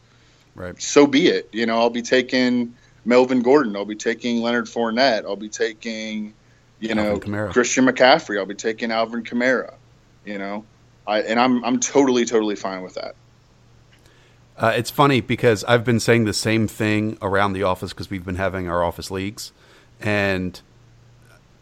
right. 0.60 0.80
So 0.82 1.08
be 1.08 1.28
it. 1.28 1.50
You 1.52 1.66
know, 1.66 1.80
I'll 1.80 1.90
be 1.90 2.02
taking 2.02 2.76
Melvin 3.06 3.42
Gordon. 3.42 3.76
I'll 3.76 3.86
be 3.86 3.96
taking 3.96 4.42
Leonard 4.42 4.66
Fournette. 4.66 5.26
I'll 5.26 5.36
be 5.36 5.50
taking, 5.50 6.34
you 6.80 6.94
know, 6.94 7.20
Christian 7.52 7.86
McCaffrey. 7.86 8.38
I'll 8.38 8.46
be 8.46 8.56
taking 8.56 8.92
Alvin 8.92 9.24
Kamara. 9.24 9.74
You 10.26 10.38
know, 10.38 10.66
I 11.08 11.22
and 11.22 11.40
I'm 11.40 11.64
I'm 11.66 11.80
totally 11.80 12.26
totally 12.26 12.56
fine 12.56 12.84
with 12.84 12.96
that. 12.96 13.16
Uh, 14.58 14.74
it's 14.76 14.92
funny 14.92 15.22
because 15.22 15.64
I've 15.64 15.86
been 15.86 16.02
saying 16.02 16.26
the 16.26 16.34
same 16.34 16.68
thing 16.68 17.18
around 17.22 17.54
the 17.54 17.64
office 17.64 17.94
because 17.94 18.10
we've 18.10 18.26
been 18.26 18.36
having 18.36 18.68
our 18.68 18.84
office 18.84 19.10
leagues, 19.10 19.54
and 20.02 20.60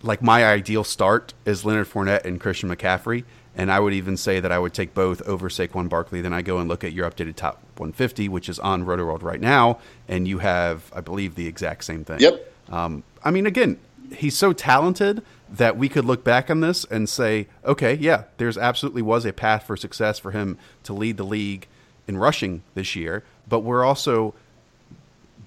like 0.02 0.22
my 0.22 0.44
ideal 0.44 0.84
start 0.84 1.34
is 1.46 1.64
Leonard 1.64 1.88
Fournette 1.88 2.26
and 2.26 2.42
Christian 2.42 2.70
McCaffrey, 2.70 3.24
and 3.56 3.72
I 3.72 3.80
would 3.80 3.94
even 3.94 4.18
say 4.18 4.40
that 4.40 4.52
I 4.52 4.58
would 4.58 4.74
take 4.74 4.96
both 4.96 5.22
over 5.24 5.48
Saquon 5.48 5.88
Barkley. 5.88 6.22
Then 6.22 6.34
I 6.34 6.42
go 6.42 6.58
and 6.58 6.68
look 6.68 6.84
at 6.84 6.92
your 6.92 7.10
updated 7.10 7.36
top 7.36 7.62
150, 7.80 8.30
which 8.30 8.50
is 8.50 8.60
on 8.60 8.86
Roto 8.86 9.04
right 9.18 9.42
now, 9.42 9.80
and 10.08 10.28
you 10.28 10.40
have, 10.40 10.92
I 10.96 11.02
believe, 11.02 11.36
the 11.36 11.48
exact 11.48 11.84
same 11.84 12.04
thing. 12.04 12.20
Yep. 12.20 12.54
Um, 12.70 13.04
I 13.24 13.32
mean, 13.32 13.46
again, 13.46 13.80
he's 14.14 14.38
so 14.38 14.54
talented 14.54 15.24
that 15.50 15.78
we 15.78 15.90
could 15.90 16.06
look 16.06 16.24
back 16.24 16.50
on 16.50 16.60
this 16.60 16.84
and 16.86 17.08
say, 17.08 17.48
okay, 17.66 17.94
yeah, 17.96 18.24
there's 18.38 18.58
absolutely 18.58 19.02
was 19.02 19.26
a 19.26 19.34
path 19.34 19.64
for 19.64 19.78
success 19.78 20.20
for 20.20 20.32
him 20.32 20.58
to 20.84 20.94
lead 20.94 21.18
the 21.18 21.24
league 21.24 21.68
in 22.08 22.18
rushing 22.18 22.64
this 22.74 22.96
year, 22.96 23.24
but 23.48 23.60
we're 23.60 23.84
also 23.84 24.34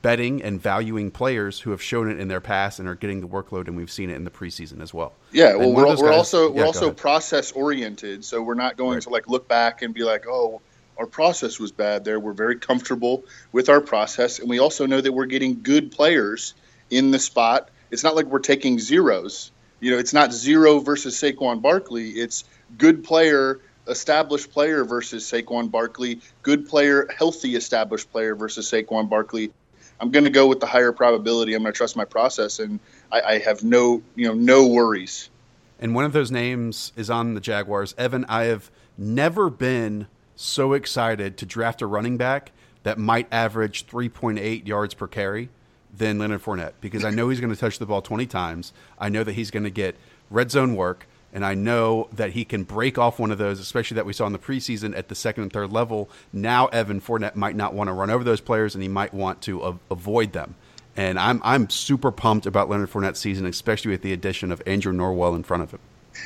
betting 0.03 0.43
and 0.43 0.61
valuing 0.61 1.11
players 1.11 1.61
who 1.61 1.71
have 1.71 1.83
shown 1.83 2.11
it 2.11 2.19
in 2.19 2.29
their 2.29 2.41
past 2.41 2.79
and 2.79 2.89
are 2.89 2.95
getting 2.95 3.21
the 3.21 3.29
workload, 3.29 3.67
and 3.67 3.77
we've 3.77 3.91
seen 3.91 4.09
it 4.09 4.15
in 4.15 4.25
the 4.25 4.31
preseason 4.31 4.81
as 4.81 4.95
well. 4.95 5.13
Yeah, 5.33 5.57
well, 5.57 5.73
we're, 5.73 5.87
we're 5.87 5.97
guys, 5.97 6.17
also 6.17 6.51
we're 6.51 6.65
also 6.65 6.91
process 6.91 7.53
oriented, 7.53 8.25
so 8.25 8.43
we're 8.43 8.55
not 8.55 8.77
going 8.77 8.95
right. 8.95 9.03
to 9.03 9.11
like 9.11 9.29
look 9.29 9.47
back 9.49 9.83
and 9.83 9.93
be 9.93 10.03
like, 10.03 10.27
oh, 10.27 10.63
our 11.01 11.07
process 11.07 11.59
was 11.59 11.73
bad 11.73 12.05
there. 12.05 12.21
We're 12.21 12.35
very 12.35 12.57
comfortable 12.57 13.25
with 13.53 13.71
our 13.71 13.81
process, 13.81 14.39
and 14.39 14.51
we 14.51 14.59
also 14.59 14.85
know 14.85 15.01
that 15.01 15.11
we're 15.11 15.25
getting 15.25 15.63
good 15.63 15.91
players 15.91 16.53
in 16.91 17.11
the 17.11 17.19
spot. 17.19 17.71
It's 17.91 18.05
not 18.05 18.15
like 18.15 18.27
we're 18.27 18.39
taking 18.39 18.79
zeros. 18.79 19.51
You 19.81 19.93
know, 19.93 19.99
it's 19.99 20.13
not 20.13 20.31
zero 20.31 20.79
versus 20.79 21.17
Saquon 21.17 21.63
Barkley. 21.63 22.11
It's 22.11 22.45
good 22.77 23.03
player, 23.03 23.61
established 23.87 24.53
player 24.53 24.85
versus 24.85 25.25
Saquon 25.25 25.71
Barkley, 25.71 26.21
good 26.43 26.69
player, 26.69 27.09
healthy 27.17 27.57
established 27.57 28.13
player 28.13 28.35
versus 28.35 28.71
Saquon 28.71 29.09
Barkley. 29.09 29.53
I'm 30.01 30.11
going 30.11 30.25
to 30.25 30.31
go 30.31 30.49
with 30.49 30.61
the 30.61 30.67
higher 30.67 30.93
probability. 30.93 31.55
I'm 31.55 31.63
going 31.63 31.73
to 31.73 31.77
trust 31.77 31.97
my 31.97 32.05
process, 32.05 32.59
and 32.59 32.79
I, 33.11 33.23
I, 33.23 33.39
have 33.39 33.65
no, 33.65 34.03
you 34.17 34.29
know, 34.29 34.35
no 34.35 34.67
worries. 34.67 35.31
And 35.79 35.95
one 35.95 36.05
of 36.05 36.13
those 36.13 36.31
names 36.31 36.93
is 36.95 37.09
on 37.09 37.33
the 37.33 37.41
Jaguars. 37.41 37.95
Evan, 37.97 38.27
I 38.29 38.45
have 38.45 38.71
never 38.99 39.49
been 39.49 40.07
so 40.41 40.73
excited 40.73 41.37
to 41.39 41.47
draft 41.47 41.83
a 41.83 41.87
running 41.87 42.17
back 42.17 42.53
that 42.83 42.99
might 42.99 43.29
average 43.31 43.87
3.8 43.87 44.67
yards 44.67 44.95
per 44.95 45.07
carry 45.07 45.51
than 45.97 46.19
Leonard 46.19 46.43
Fournette 46.43 46.73
because 46.81 47.05
I 47.05 47.11
know 47.11 47.29
he's 47.29 47.41
going 47.41 47.53
to 47.53 47.59
touch 47.59 47.79
the 47.79 47.87
ball 47.87 48.03
20 48.03 48.27
times. 48.27 48.73
I 48.99 49.09
know 49.09 49.25
that 49.25 49.33
he's 49.33 49.51
going 49.51 49.65
to 49.65 49.71
get 49.71 49.97
red 50.31 50.51
zone 50.51 50.77
work. 50.77 51.07
And 51.33 51.45
I 51.45 51.55
know 51.55 52.09
that 52.13 52.31
he 52.31 52.45
can 52.45 52.65
break 52.65 52.99
off 52.99 53.21
one 53.21 53.31
of 53.31 53.39
those, 53.39 53.61
especially 53.61 53.95
that 53.95 54.07
we 54.07 54.13
saw 54.13 54.27
in 54.27 54.33
the 54.33 54.39
preseason 54.39 54.97
at 54.99 55.09
the 55.09 55.15
second 55.15 55.45
and 55.45 55.53
third 55.53 55.71
level. 55.71 56.11
Now, 56.33 56.67
Evan 56.67 57.01
Fournette 57.01 57.37
might 57.37 57.55
not 57.55 57.73
want 57.73 57.87
to 57.87 57.93
run 57.93 58.11
over 58.11 58.25
those 58.25 58.41
players, 58.41 58.75
and 58.75 58.83
he 58.83 58.89
might 58.89 59.15
want 59.15 59.41
to 59.43 59.63
a- 59.63 59.79
avoid 59.93 60.33
them. 60.33 60.57
And 60.97 61.21
I'm 61.21 61.41
I'm 61.45 61.71
super 61.71 62.11
pumped 62.11 62.47
about 62.47 62.69
Leonard 62.69 62.91
Fournette's 62.91 63.21
season, 63.21 63.47
especially 63.47 63.93
with 63.93 64.03
the 64.03 64.13
addition 64.13 64.51
of 64.51 64.61
Andrew 64.67 64.93
Norwell 64.93 65.37
in 65.37 65.45
front 65.45 65.63
of 65.63 65.71
him. 65.71 65.79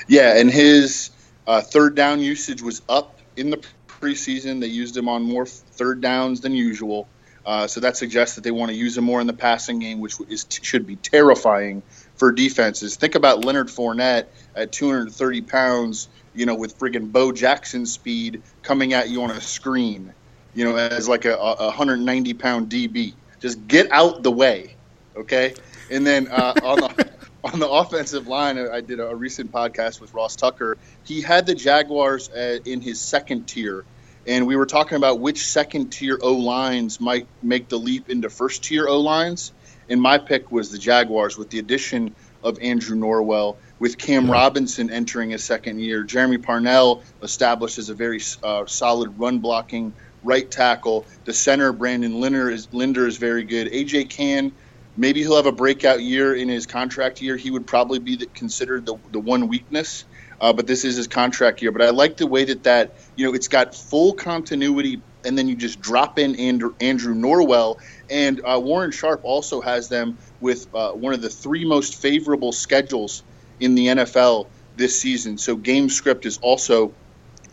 Yeah, 0.08 0.38
and 0.38 0.50
his 0.50 1.10
uh, 1.46 1.60
third 1.60 1.94
down 1.94 2.20
usage 2.20 2.62
was 2.62 2.80
up 2.88 3.18
in 3.36 3.50
the 3.50 3.62
preseason. 4.04 4.60
They 4.60 4.66
used 4.66 4.96
him 4.96 5.08
on 5.08 5.22
more 5.22 5.46
third 5.46 6.00
downs 6.00 6.40
than 6.40 6.54
usual. 6.54 7.08
Uh, 7.46 7.66
so 7.66 7.80
that 7.80 7.96
suggests 7.96 8.36
that 8.36 8.44
they 8.44 8.50
want 8.50 8.70
to 8.70 8.76
use 8.76 8.96
him 8.96 9.04
more 9.04 9.20
in 9.20 9.26
the 9.26 9.34
passing 9.34 9.78
game, 9.78 10.00
which 10.00 10.14
is 10.28 10.46
should 10.62 10.86
be 10.86 10.96
terrifying 10.96 11.82
for 12.16 12.32
defenses. 12.32 12.96
Think 12.96 13.14
about 13.14 13.44
Leonard 13.44 13.68
Fournette 13.68 14.26
at 14.54 14.72
230 14.72 15.42
pounds, 15.42 16.08
you 16.34 16.46
know, 16.46 16.54
with 16.54 16.78
friggin' 16.78 17.12
Bo 17.12 17.32
Jackson 17.32 17.84
speed 17.84 18.42
coming 18.62 18.94
at 18.94 19.10
you 19.10 19.22
on 19.22 19.30
a 19.30 19.40
screen, 19.40 20.14
you 20.54 20.64
know, 20.64 20.76
as 20.76 21.06
like 21.06 21.26
a, 21.26 21.34
a 21.34 21.66
190 21.66 22.34
pound 22.34 22.70
DB. 22.70 23.12
Just 23.40 23.66
get 23.66 23.92
out 23.92 24.22
the 24.22 24.32
way, 24.32 24.74
okay? 25.14 25.54
And 25.90 26.06
then 26.06 26.28
uh, 26.28 26.54
on 26.62 26.80
the 26.80 27.10
on 27.44 27.58
the 27.58 27.68
offensive 27.68 28.26
line, 28.26 28.58
I 28.58 28.80
did 28.80 29.00
a 29.00 29.14
recent 29.14 29.52
podcast 29.52 30.00
with 30.00 30.14
Ross 30.14 30.34
Tucker. 30.34 30.78
He 31.04 31.20
had 31.20 31.44
the 31.44 31.54
Jaguars 31.54 32.30
uh, 32.30 32.58
in 32.64 32.80
his 32.80 32.98
second 33.00 33.46
tier, 33.46 33.84
and 34.26 34.46
we 34.46 34.56
were 34.56 34.66
talking 34.66 34.96
about 34.96 35.20
which 35.20 35.46
second 35.46 35.90
tier 35.90 36.18
O 36.20 36.34
lines 36.34 37.00
might 37.00 37.26
make 37.42 37.68
the 37.68 37.78
leap 37.78 38.08
into 38.08 38.30
first 38.30 38.64
tier 38.64 38.86
O 38.88 39.00
lines. 39.00 39.52
And 39.88 40.00
my 40.00 40.16
pick 40.16 40.50
was 40.50 40.70
the 40.70 40.78
Jaguars 40.78 41.36
with 41.36 41.50
the 41.50 41.58
addition 41.58 42.14
of 42.42 42.58
Andrew 42.60 42.96
Norwell 42.96 43.56
with 43.78 43.98
Cam 43.98 44.26
yeah. 44.26 44.32
Robinson 44.32 44.90
entering 44.90 45.30
his 45.30 45.44
second 45.44 45.78
year. 45.78 46.04
Jermey 46.04 46.42
Parnell 46.42 47.02
established 47.22 47.78
as 47.78 47.90
a 47.90 47.94
very 47.94 48.20
uh, 48.42 48.64
solid 48.66 49.18
run 49.18 49.40
blocking 49.40 49.92
right 50.22 50.50
tackle. 50.50 51.04
The 51.24 51.32
center 51.32 51.72
Brandon 51.72 52.20
Linder 52.20 52.50
is 52.50 52.72
Linder 52.72 53.06
is 53.06 53.18
very 53.18 53.44
good. 53.44 53.70
AJ 53.72 54.08
Cann, 54.08 54.52
maybe 54.96 55.20
he'll 55.20 55.36
have 55.36 55.46
a 55.46 55.52
breakout 55.52 56.00
year 56.00 56.34
in 56.34 56.48
his 56.48 56.66
contract 56.66 57.20
year. 57.20 57.36
He 57.36 57.50
would 57.50 57.66
probably 57.66 57.98
be 57.98 58.16
the, 58.16 58.26
considered 58.26 58.86
the, 58.86 58.96
the 59.12 59.20
one 59.20 59.48
weakness. 59.48 60.04
Uh, 60.40 60.52
but 60.52 60.66
this 60.66 60.84
is 60.84 60.96
his 60.96 61.06
contract 61.06 61.62
year. 61.62 61.72
But 61.72 61.82
I 61.82 61.90
like 61.90 62.16
the 62.16 62.26
way 62.26 62.44
that 62.44 62.64
that 62.64 62.94
you 63.16 63.26
know 63.26 63.34
it's 63.34 63.48
got 63.48 63.74
full 63.74 64.14
continuity, 64.14 65.00
and 65.24 65.36
then 65.36 65.48
you 65.48 65.56
just 65.56 65.80
drop 65.80 66.18
in 66.18 66.36
Andrew, 66.36 66.74
Andrew 66.80 67.14
Norwell, 67.14 67.80
and 68.10 68.40
uh, 68.44 68.60
Warren 68.62 68.90
Sharp 68.90 69.20
also 69.22 69.60
has 69.60 69.88
them 69.88 70.18
with 70.40 70.72
uh, 70.74 70.92
one 70.92 71.14
of 71.14 71.22
the 71.22 71.30
three 71.30 71.64
most 71.64 72.00
favorable 72.00 72.52
schedules 72.52 73.22
in 73.60 73.74
the 73.74 73.86
NFL 73.86 74.46
this 74.76 74.98
season. 75.00 75.38
So 75.38 75.56
game 75.56 75.88
script 75.88 76.26
is 76.26 76.38
also 76.38 76.92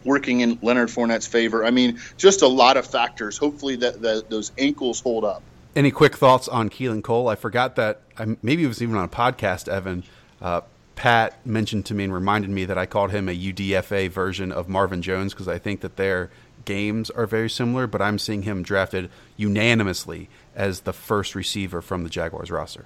working 0.04 0.42
in 0.42 0.60
Leonard 0.62 0.90
Fournette's 0.90 1.28
favor. 1.28 1.64
I 1.64 1.72
mean, 1.72 2.00
just 2.18 2.42
a 2.42 2.48
lot 2.48 2.78
of 2.78 2.86
factors. 2.88 3.38
Hopefully 3.38 3.76
that, 3.78 4.02
those 4.30 4.52
ankles 4.58 5.00
hold 5.00 5.24
up. 5.24 5.44
Any 5.76 5.92
quick 5.92 6.18
thoughts 6.18 6.48
on 6.48 6.70
Keelan 6.70 7.04
Cole? 7.04 7.28
I 7.28 7.36
forgot 7.36 7.76
that. 7.78 8.02
I, 8.18 8.36
maybe 8.42 8.64
it 8.64 8.68
was 8.68 8.82
even 8.82 8.96
on 8.96 9.06
a 9.06 9.10
podcast. 9.10 9.68
Evan 9.70 10.04
uh, 10.42 10.62
Pat 10.96 11.46
mentioned 11.46 11.86
to 11.88 11.94
me 11.94 12.04
and 12.04 12.14
reminded 12.14 12.50
me 12.50 12.66
that 12.66 12.78
I 12.78 12.86
called 12.86 13.12
him 13.12 13.28
a 13.28 13.38
UDFA 13.38 14.10
version 14.10 14.52
of 14.52 14.70
Marvin 14.70 15.02
Jones 15.02 15.34
because 15.34 15.48
I 15.48 15.58
think 15.58 15.82
that 15.82 15.96
their 15.96 16.30
games 16.66 17.10
are 17.10 17.26
very 17.26 17.50
similar. 17.50 17.88
But 17.88 18.02
I'm 18.02 18.20
seeing 18.20 18.44
him 18.44 18.64
drafted 18.64 19.10
unanimously 19.38 20.30
as 20.56 20.82
the 20.82 20.94
first 20.94 21.36
receiver 21.36 21.82
from 21.82 22.04
the 22.04 22.10
Jaguars 22.10 22.52
roster. 22.52 22.86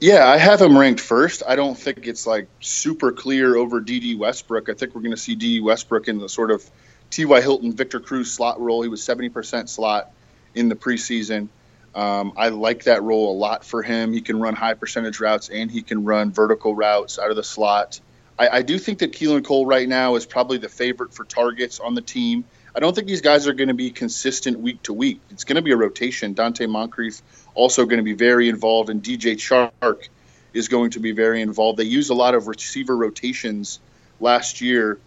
Yeah, 0.00 0.26
I 0.26 0.36
have 0.36 0.60
him 0.60 0.76
ranked 0.76 1.00
first. 1.00 1.42
I 1.46 1.56
don't 1.56 1.78
think 1.78 2.06
it's 2.06 2.26
like 2.26 2.48
super 2.60 3.12
clear 3.12 3.56
over 3.56 3.80
Dede 3.80 4.18
Westbrook. 4.18 4.68
I 4.68 4.74
think 4.74 4.94
we're 4.94 5.00
going 5.00 5.12
to 5.12 5.20
see 5.20 5.34
Dede 5.34 5.62
Westbrook 5.62 6.08
in 6.08 6.18
the 6.18 6.28
sort 6.28 6.50
of 6.50 6.68
T.Y. 7.10 7.40
Hilton, 7.40 7.72
Victor 7.72 8.00
Cruz 8.00 8.30
slot 8.30 8.60
role. 8.60 8.82
He 8.82 8.88
was 8.88 9.02
70% 9.02 9.68
slot 9.68 10.12
in 10.54 10.68
the 10.68 10.74
preseason. 10.74 11.48
Um, 11.94 12.32
I 12.36 12.48
like 12.48 12.84
that 12.84 13.02
role 13.02 13.32
a 13.32 13.36
lot 13.36 13.64
for 13.64 13.82
him. 13.82 14.12
He 14.12 14.20
can 14.20 14.40
run 14.40 14.54
high 14.54 14.74
percentage 14.74 15.20
routes 15.20 15.50
and 15.50 15.70
he 15.70 15.82
can 15.82 16.04
run 16.04 16.32
vertical 16.32 16.74
routes 16.74 17.18
out 17.18 17.30
of 17.30 17.36
the 17.36 17.44
slot. 17.44 18.00
I, 18.38 18.48
I 18.48 18.62
do 18.62 18.78
think 18.78 19.00
that 19.00 19.12
Keelan 19.12 19.44
Cole 19.44 19.66
right 19.66 19.88
now 19.88 20.14
is 20.14 20.24
probably 20.24 20.58
the 20.58 20.68
favorite 20.68 21.12
for 21.12 21.24
targets 21.24 21.80
on 21.80 21.94
the 21.94 22.00
team. 22.00 22.44
I 22.74 22.80
don't 22.80 22.94
think 22.94 23.06
these 23.06 23.20
guys 23.20 23.46
are 23.46 23.52
going 23.52 23.68
to 23.68 23.74
be 23.74 23.90
consistent 23.90 24.58
week 24.58 24.82
to 24.84 24.94
week. 24.94 25.20
It's 25.30 25.44
going 25.44 25.56
to 25.56 25.62
be 25.62 25.72
a 25.72 25.76
rotation. 25.76 26.34
Donte 26.34 26.66
Moncrief 26.68 27.20
also 27.54 27.84
going 27.84 27.98
to 27.98 28.04
be 28.04 28.14
very 28.14 28.48
involved, 28.48 28.88
and 28.88 29.02
DJ 29.02 29.34
Chark 29.36 30.08
is 30.54 30.68
going 30.68 30.92
to 30.92 31.00
be 31.00 31.12
very 31.12 31.42
involved. 31.42 31.78
They 31.78 31.84
used 31.84 32.10
a 32.10 32.14
lot 32.14 32.34
of 32.34 32.46
receiver 32.46 32.96
rotations 32.96 33.78
last 34.20 34.62
year, 34.62 34.98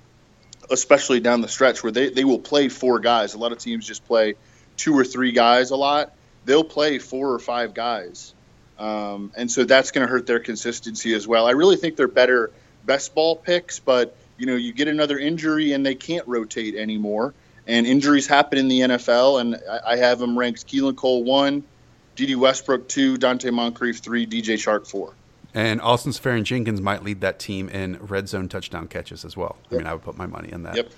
especially 0.69 1.19
down 1.19 1.41
the 1.41 1.47
stretch, 1.47 1.81
where 1.81 1.91
they, 1.91 2.09
they 2.09 2.23
will 2.23 2.39
play 2.39 2.69
four 2.69 2.99
guys. 2.99 3.33
A 3.33 3.39
lot 3.39 3.51
of 3.51 3.57
teams 3.57 3.87
just 3.87 4.05
play 4.05 4.35
two 4.77 4.93
or 4.93 5.03
three 5.03 5.31
guys 5.31 5.71
a 5.71 5.75
lot. 5.75 6.13
They'll 6.45 6.63
play 6.63 6.99
four 6.99 7.31
or 7.31 7.39
five 7.39 7.73
guys. 7.73 8.33
Um, 8.77 9.31
and 9.35 9.49
so 9.49 9.63
that's 9.63 9.91
going 9.91 10.05
to 10.05 10.11
hurt 10.11 10.27
their 10.27 10.39
consistency 10.39 11.13
as 11.13 11.27
well. 11.27 11.45
I 11.45 11.51
really 11.51 11.77
think 11.77 11.95
they're 11.95 12.07
better 12.07 12.51
best 12.85 13.15
ball 13.15 13.35
picks, 13.35 13.79
but 13.79 14.15
you 14.37 14.45
know, 14.45 14.55
you 14.55 14.73
get 14.73 14.87
another 14.87 15.17
injury 15.17 15.71
and 15.71 15.85
they 15.85 15.95
can't 15.95 16.27
rotate 16.27 16.75
anymore. 16.75 17.33
And 17.67 17.87
injuries 17.87 18.27
happen 18.27 18.59
in 18.59 18.67
the 18.67 18.81
NFL, 18.81 19.41
and 19.41 19.55
I, 19.69 19.93
I 19.93 19.95
have 19.97 20.19
them 20.19 20.37
ranked 20.37 20.67
Keelan 20.67 20.95
Cole 20.95 21.23
one, 21.23 21.63
Dede 22.15 22.35
Westbrook 22.35 22.87
two, 22.87 23.17
Donte 23.17 23.51
Moncrief 23.51 23.99
three, 23.99 24.27
DJ 24.27 24.53
Chark 24.53 24.87
four. 24.87 25.13
And 25.53 25.81
Austin 25.81 26.11
Seferian-Jenkins 26.11 26.81
might 26.81 27.01
lead 27.01 27.21
that 27.21 27.39
team 27.39 27.69
in 27.69 27.97
red 27.97 28.27
zone 28.27 28.49
touchdown 28.49 28.87
catches 28.87 29.23
as 29.23 29.37
well. 29.37 29.55
Yep. 29.63 29.71
I 29.71 29.77
mean, 29.77 29.87
I 29.87 29.93
would 29.93 30.03
put 30.03 30.17
my 30.17 30.25
money 30.27 30.51
in 30.51 30.63
that. 30.63 30.75
Yep. 30.75 30.89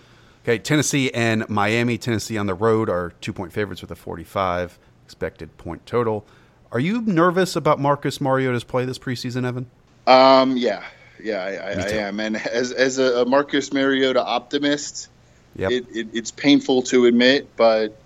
Okay, 0.44 0.58
Tennessee 0.58 1.12
and 1.14 1.48
Miami. 1.48 1.98
Tennessee 1.98 2.38
on 2.38 2.48
the 2.48 2.54
road 2.56 2.90
are 2.90 3.14
two 3.22 3.34
point 3.34 3.54
favorites 3.54 3.82
with 3.82 3.92
a 3.92 3.96
45 3.96 4.80
expected 5.08 5.58
point 5.58 5.86
total. 5.86 6.26
Are 6.70 6.82
you 6.82 7.02
nervous 7.02 7.56
about 7.56 7.80
Marcus 7.80 8.20
Mariota's 8.20 8.66
play 8.66 8.84
this 8.84 9.00
preseason, 9.00 9.48
Evan? 9.48 9.68
Um, 10.06 10.58
yeah, 10.58 10.84
yeah, 11.24 11.42
I, 11.42 11.52
I, 11.52 11.72
I 11.72 11.90
am. 12.08 12.20
And 12.20 12.36
as 12.36 12.74
as 12.74 13.00
a, 13.00 13.24
Marcus 13.24 13.72
Mariota 13.72 14.22
optimist, 14.22 15.08
yep. 15.56 15.72
it, 15.72 15.86
it, 15.96 16.08
it's 16.12 16.32
painful 16.32 16.82
to 16.84 17.06
admit, 17.06 17.56
but 17.56 17.98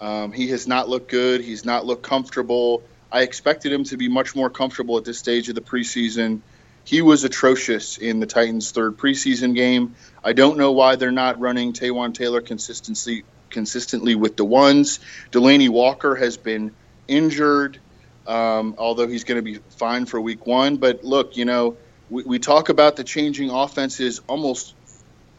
um, 0.00 0.32
he 0.32 0.48
has 0.48 0.66
not 0.66 0.88
looked 0.88 1.12
good. 1.12 1.42
He's 1.42 1.64
not 1.64 1.86
looked 1.86 2.02
comfortable. 2.02 2.82
I 3.12 3.22
expected 3.22 3.72
him 3.72 3.84
to 3.84 3.96
be 3.96 4.08
much 4.08 4.34
more 4.34 4.50
comfortable 4.50 4.98
at 4.98 5.04
this 5.04 5.20
stage 5.20 5.48
of 5.48 5.54
the 5.54 5.60
preseason. 5.60 6.40
He 6.88 7.02
was 7.02 7.22
atrocious 7.22 7.98
in 7.98 8.18
the 8.18 8.24
Titans' 8.24 8.70
third 8.70 8.96
preseason 8.96 9.54
game. 9.54 9.94
I 10.24 10.32
don't 10.32 10.56
know 10.56 10.72
why 10.72 10.96
they're 10.96 11.12
not 11.12 11.38
running 11.38 11.74
Taywan 11.74 12.14
Taylor 12.14 12.40
consistently 12.40 13.24
consistently 13.50 14.14
with 14.14 14.38
the 14.38 14.44
ones. 14.46 14.98
Delanie 15.30 15.68
Walker 15.68 16.14
has 16.14 16.38
been 16.38 16.74
injured, 17.06 17.78
um, 18.26 18.74
although 18.78 19.06
he's 19.06 19.24
going 19.24 19.36
to 19.36 19.42
be 19.42 19.58
fine 19.76 20.06
for 20.06 20.18
week 20.18 20.46
one. 20.46 20.78
But 20.78 21.04
look, 21.04 21.36
you 21.36 21.44
know, 21.44 21.76
we, 22.08 22.22
we 22.22 22.38
talk 22.38 22.70
about 22.70 22.96
the 22.96 23.04
changing 23.04 23.50
offenses 23.50 24.22
almost 24.26 24.74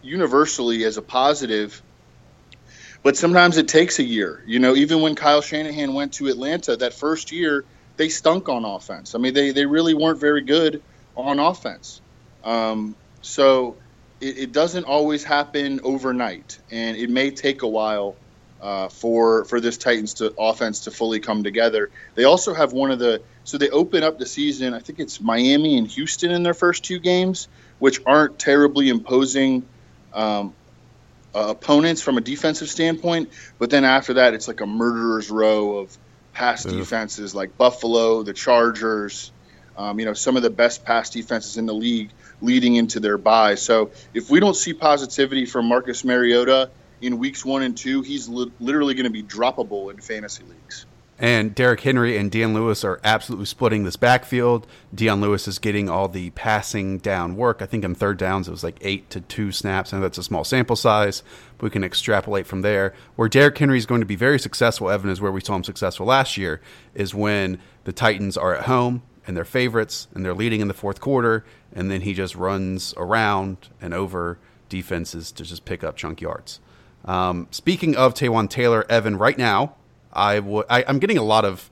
universally 0.04 0.84
as 0.84 0.98
a 0.98 1.02
positive 1.02 1.82
but 3.02 3.16
sometimes 3.16 3.58
it 3.58 3.70
takes 3.70 3.98
a 3.98 4.04
year. 4.04 4.44
You 4.46 4.60
know, 4.60 4.76
even 4.76 5.02
when 5.02 5.16
Kyle 5.16 5.42
Shanahan 5.42 5.94
went 5.94 6.14
to 6.16 6.28
Atlanta 6.28 6.76
that 6.76 6.94
first 6.94 7.32
year, 7.32 7.64
they 7.96 8.10
stunk 8.10 8.50
on 8.50 8.66
offense. 8.66 9.16
I 9.16 9.20
mean, 9.20 9.34
they, 9.34 9.52
they 9.52 9.66
really 9.66 9.94
weren't 9.94 10.20
very 10.20 10.42
good 10.42 10.82
on 11.20 11.40
offense. 11.40 12.02
Um, 12.44 12.96
so 13.22 13.78
it, 14.22 14.38
it, 14.38 14.52
doesn't 14.52 14.86
always 14.86 15.24
happen 15.24 15.82
overnight, 15.84 16.60
and 16.72 16.98
it 16.98 17.10
may 17.10 17.32
take 17.32 17.62
a 17.62 17.68
while 17.68 18.16
uh, 18.62 18.90
for 18.90 19.46
for 19.46 19.60
this 19.60 19.78
Titans 19.78 20.16
to 20.16 20.34
offense 20.38 20.82
to 20.82 20.92
fully 20.92 21.20
come 21.20 21.44
together. 21.44 21.90
They 22.16 22.24
also 22.24 22.54
have 22.54 22.74
one 22.74 22.92
of 22.92 23.00
the 23.00 23.22
so 23.44 23.58
they 23.58 23.70
open 23.70 24.04
up 24.04 24.20
the 24.20 24.26
season. 24.26 24.74
I 24.74 24.80
think 24.80 25.00
it's 25.00 25.20
Miami 25.20 25.78
and 25.78 25.88
Houston 25.88 26.32
in 26.32 26.44
their 26.44 26.54
first 26.54 26.84
two 26.84 27.00
games, 27.00 27.48
which 27.80 28.02
aren't 28.06 28.40
terribly 28.40 28.90
imposing 28.90 29.66
um, 30.14 30.54
uh, 31.34 31.48
opponents 31.50 32.02
from 32.02 32.18
a 32.18 32.22
defensive 32.22 32.70
standpoint. 32.70 33.30
But 33.58 33.70
then 33.70 33.86
after 33.86 34.16
that, 34.16 34.34
it's 34.34 34.48
like 34.48 34.62
a 34.62 34.68
murderer's 34.68 35.30
row 35.30 35.80
of 35.80 35.98
pass 36.34 36.64
defenses 36.64 37.36
like 37.36 37.58
Buffalo, 37.58 38.24
the 38.24 38.34
Chargers, 38.34 39.32
um, 39.80 39.98
you 39.98 40.06
know, 40.06 40.14
some 40.14 40.36
of 40.36 40.44
the 40.44 40.50
best 40.50 40.84
pass 40.84 41.10
defenses 41.10 41.56
in 41.58 41.66
the 41.66 41.74
league 41.74 42.10
leading 42.42 42.76
into 42.76 43.00
their 43.00 43.18
bye. 43.18 43.56
So 43.56 43.92
if 44.14 44.30
we 44.30 44.42
don't 44.42 44.56
see 44.56 44.74
positivity 44.74 45.46
from 45.46 45.68
Marcus 45.68 46.04
Mariota 46.04 46.70
in 47.02 47.18
weeks 47.18 47.46
one 47.46 47.64
and 47.64 47.78
two, 47.78 48.02
he's 48.02 48.28
li- 48.28 48.52
literally 48.60 48.94
going 48.94 49.06
to 49.06 49.10
be 49.10 49.24
droppable 49.24 49.90
in 49.90 50.02
fantasy 50.02 50.44
leagues. 50.44 50.86
And 51.18 51.56
Derrick 51.56 51.82
Henry 51.82 52.18
and 52.18 52.30
Dion 52.30 52.54
Lewis 52.54 52.84
are 52.84 53.00
absolutely 53.06 53.46
splitting 53.46 53.84
this 53.84 53.96
backfield. 53.96 54.68
Dion 54.94 55.22
Lewis 55.22 55.48
is 55.48 55.60
getting 55.60 55.90
all 55.90 56.10
the 56.10 56.30
passing 56.32 56.98
down 56.98 57.38
work. 57.38 57.62
I 57.62 57.66
think 57.66 57.86
on 57.86 57.96
third 57.96 58.18
downs 58.18 58.50
it 58.50 58.52
was 58.52 58.64
like 58.64 58.80
eight 58.82 59.10
to 59.12 59.22
two 59.22 59.52
snaps. 59.54 59.94
I 59.94 59.98
know 59.98 60.04
that's 60.04 60.18
a 60.18 60.24
small 60.24 60.44
sample 60.44 60.78
size, 60.78 61.24
but 61.58 61.66
we 61.66 61.70
can 61.70 61.86
extrapolate 61.86 62.48
from 62.48 62.62
there. 62.62 62.94
Where 63.16 63.30
Derrick 63.30 63.58
Henry 63.58 63.78
is 63.78 63.86
going 63.86 64.02
to 64.02 64.06
be 64.06 64.16
very 64.16 64.40
successful, 64.40 64.90
Evan, 64.90 65.10
is 65.10 65.22
where 65.22 65.32
we 65.32 65.42
saw 65.42 65.56
him 65.56 65.64
successful 65.64 66.06
last 66.06 66.38
year, 66.38 66.62
is 66.96 67.14
when 67.14 67.60
the 67.84 67.94
Titans 67.94 68.38
are 68.38 68.56
at 68.56 68.66
home 68.66 69.04
and 69.30 69.38
they're 69.38 69.46
favorites 69.46 70.08
and 70.16 70.26
they're 70.26 70.34
leading 70.34 70.60
in 70.60 70.68
the 70.68 70.74
fourth 70.74 71.00
quarter, 71.00 71.46
and 71.72 71.92
then 71.92 72.02
he 72.02 72.16
just 72.16 72.34
runs 72.34 72.96
around 72.98 73.70
and 73.80 73.94
over 73.94 74.40
defenses 74.70 75.32
to 75.32 75.44
just 75.44 75.66
pick 75.66 75.84
up 75.84 75.96
chunk 75.96 76.20
yards. 76.20 76.60
Um, 77.06 77.48
speaking 77.52 77.96
of 77.96 78.16
Taywan 78.16 78.50
Taylor, 78.50 78.88
Evan, 78.90 79.20
right 79.20 79.38
now, 79.38 79.76
I 80.12 80.40
would. 80.40 80.66
I, 80.68 80.82
am 80.82 80.98
getting 80.98 81.20
a 81.20 81.24
lot 81.24 81.46
of 81.46 81.70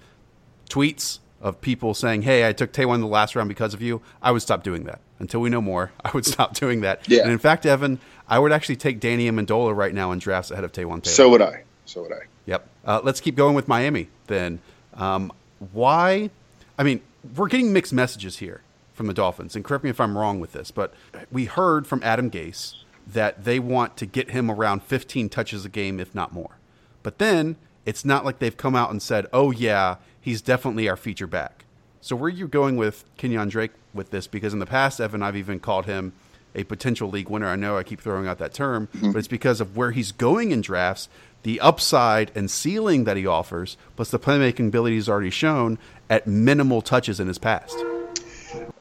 tweets 0.69 1.17
of 1.41 1.59
people 1.59 1.95
saying, 1.95 2.21
"Hey, 2.21 2.47
I 2.47 2.53
took 2.53 2.71
Taywan 2.71 2.95
in 2.95 3.01
the 3.01 3.07
last 3.07 3.35
round 3.35 3.49
because 3.49 3.73
of 3.73 3.81
you." 3.81 4.03
I 4.21 4.29
would 4.29 4.43
stop 4.43 4.61
doing 4.61 4.83
that 4.83 4.99
until 5.17 5.39
we 5.41 5.49
know 5.49 5.59
more. 5.59 5.91
I 6.05 6.11
would 6.11 6.27
stop 6.27 6.53
doing 6.53 6.81
that. 6.81 7.09
Yeah. 7.09 7.23
And 7.23 7.31
in 7.31 7.39
fact, 7.39 7.65
Evan, 7.65 7.99
I 8.27 8.37
would 8.37 8.51
actually 8.51 8.75
take 8.75 8.99
Danny 8.99 9.27
Amendola 9.31 9.75
right 9.75 9.95
now 9.95 10.11
in 10.11 10.19
drafts 10.19 10.51
ahead 10.51 10.63
of 10.63 10.73
Taywan 10.73 11.01
Taylor. 11.01 11.15
So 11.15 11.29
would 11.29 11.41
I. 11.41 11.63
So 11.85 12.03
would 12.03 12.13
I. 12.13 12.21
Yep. 12.45 12.69
Uh, 12.85 13.01
let's 13.03 13.19
keep 13.19 13.35
going 13.35 13.55
with 13.55 13.67
Miami 13.67 14.09
then. 14.27 14.59
Um, 14.93 15.33
why? 15.73 16.29
I 16.77 16.83
mean, 16.83 17.01
we're 17.35 17.47
getting 17.47 17.73
mixed 17.73 17.93
messages 17.93 18.37
here 18.37 18.61
from 18.93 19.07
the 19.07 19.13
Dolphins, 19.13 19.55
and 19.55 19.63
correct 19.63 19.83
me 19.83 19.89
if 19.89 19.99
I'm 19.99 20.17
wrong 20.17 20.39
with 20.39 20.53
this, 20.53 20.71
but 20.71 20.93
we 21.31 21.45
heard 21.45 21.85
from 21.85 22.01
Adam 22.03 22.31
Gase 22.31 22.75
that 23.05 23.45
they 23.45 23.59
want 23.59 23.95
to 23.97 24.05
get 24.05 24.31
him 24.31 24.49
around 24.49 24.83
15 24.83 25.29
touches 25.29 25.63
a 25.63 25.69
game, 25.69 25.99
if 25.99 26.13
not 26.13 26.33
more. 26.33 26.57
But 27.03 27.19
then 27.19 27.55
it's 27.85 28.03
not 28.03 28.25
like 28.25 28.39
they've 28.39 28.57
come 28.57 28.75
out 28.75 28.91
and 28.91 29.01
said, 29.01 29.27
"Oh 29.31 29.51
yeah, 29.51 29.97
he's 30.19 30.41
definitely 30.41 30.89
our 30.89 30.97
feature 30.97 31.27
back." 31.27 31.63
So 32.01 32.15
where 32.15 32.27
are 32.27 32.29
you 32.29 32.47
going 32.47 32.75
with 32.77 33.05
Kenyan 33.17 33.49
Drake 33.49 33.71
with 33.93 34.11
this? 34.11 34.27
Because 34.27 34.53
in 34.53 34.59
the 34.59 34.65
past, 34.65 34.99
Evan, 34.99 35.23
I've 35.23 35.35
even 35.35 35.59
called 35.59 35.85
him 35.85 36.13
a 36.55 36.63
potential 36.63 37.09
league 37.09 37.29
winner. 37.29 37.47
I 37.47 37.55
know 37.55 37.77
I 37.77 37.83
keep 37.83 38.01
throwing 38.01 38.27
out 38.27 38.39
that 38.39 38.53
term, 38.53 38.87
mm-hmm. 38.87 39.11
but 39.11 39.19
it's 39.19 39.27
because 39.27 39.61
of 39.61 39.77
where 39.77 39.91
he's 39.91 40.11
going 40.11 40.51
in 40.51 40.61
drafts, 40.61 41.07
the 41.47 41.61
upside 41.61 42.29
and 42.35 42.51
ceiling 42.51 43.05
that 43.05 43.15
he 43.15 43.25
offers, 43.25 43.77
plus 43.95 44.11
the 44.11 44.19
playmaking 44.19 44.67
ability 44.67 44.95
he's 44.95 45.07
already 45.07 45.29
shown 45.29 45.79
at 46.09 46.27
minimal 46.27 46.81
touches 46.81 47.21
in 47.21 47.27
his 47.29 47.37
past. 47.37 47.73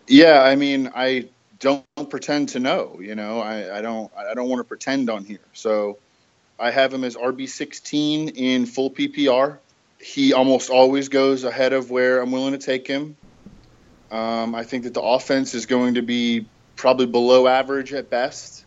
Yeah, 0.08 0.42
I 0.42 0.56
mean, 0.56 0.90
I 0.92 1.28
don't 1.60 1.84
pretend 2.10 2.48
to 2.50 2.58
know. 2.58 2.98
You 3.00 3.14
know, 3.14 3.38
I, 3.38 3.78
I 3.78 3.82
don't. 3.82 4.10
I 4.18 4.34
don't 4.34 4.48
want 4.48 4.58
to 4.58 4.64
pretend 4.64 5.08
on 5.10 5.24
here. 5.24 5.38
So 5.52 5.98
I 6.58 6.72
have 6.72 6.92
him 6.92 7.04
as 7.04 7.14
RB16 7.14 8.32
in 8.34 8.66
full 8.66 8.90
PPR. 8.90 9.58
He 10.00 10.32
almost 10.32 10.68
always 10.68 11.08
goes 11.08 11.44
ahead 11.44 11.72
of 11.72 11.92
where 11.92 12.20
I'm 12.20 12.32
willing 12.32 12.50
to 12.50 12.58
take 12.58 12.88
him. 12.88 13.16
Um, 14.10 14.56
I 14.56 14.64
think 14.64 14.82
that 14.82 14.94
the 14.94 15.02
offense 15.02 15.54
is 15.54 15.66
going 15.66 15.94
to 15.94 16.02
be 16.02 16.46
probably 16.74 17.06
below 17.06 17.46
average 17.46 17.92
at 17.92 18.10
best. 18.10 18.64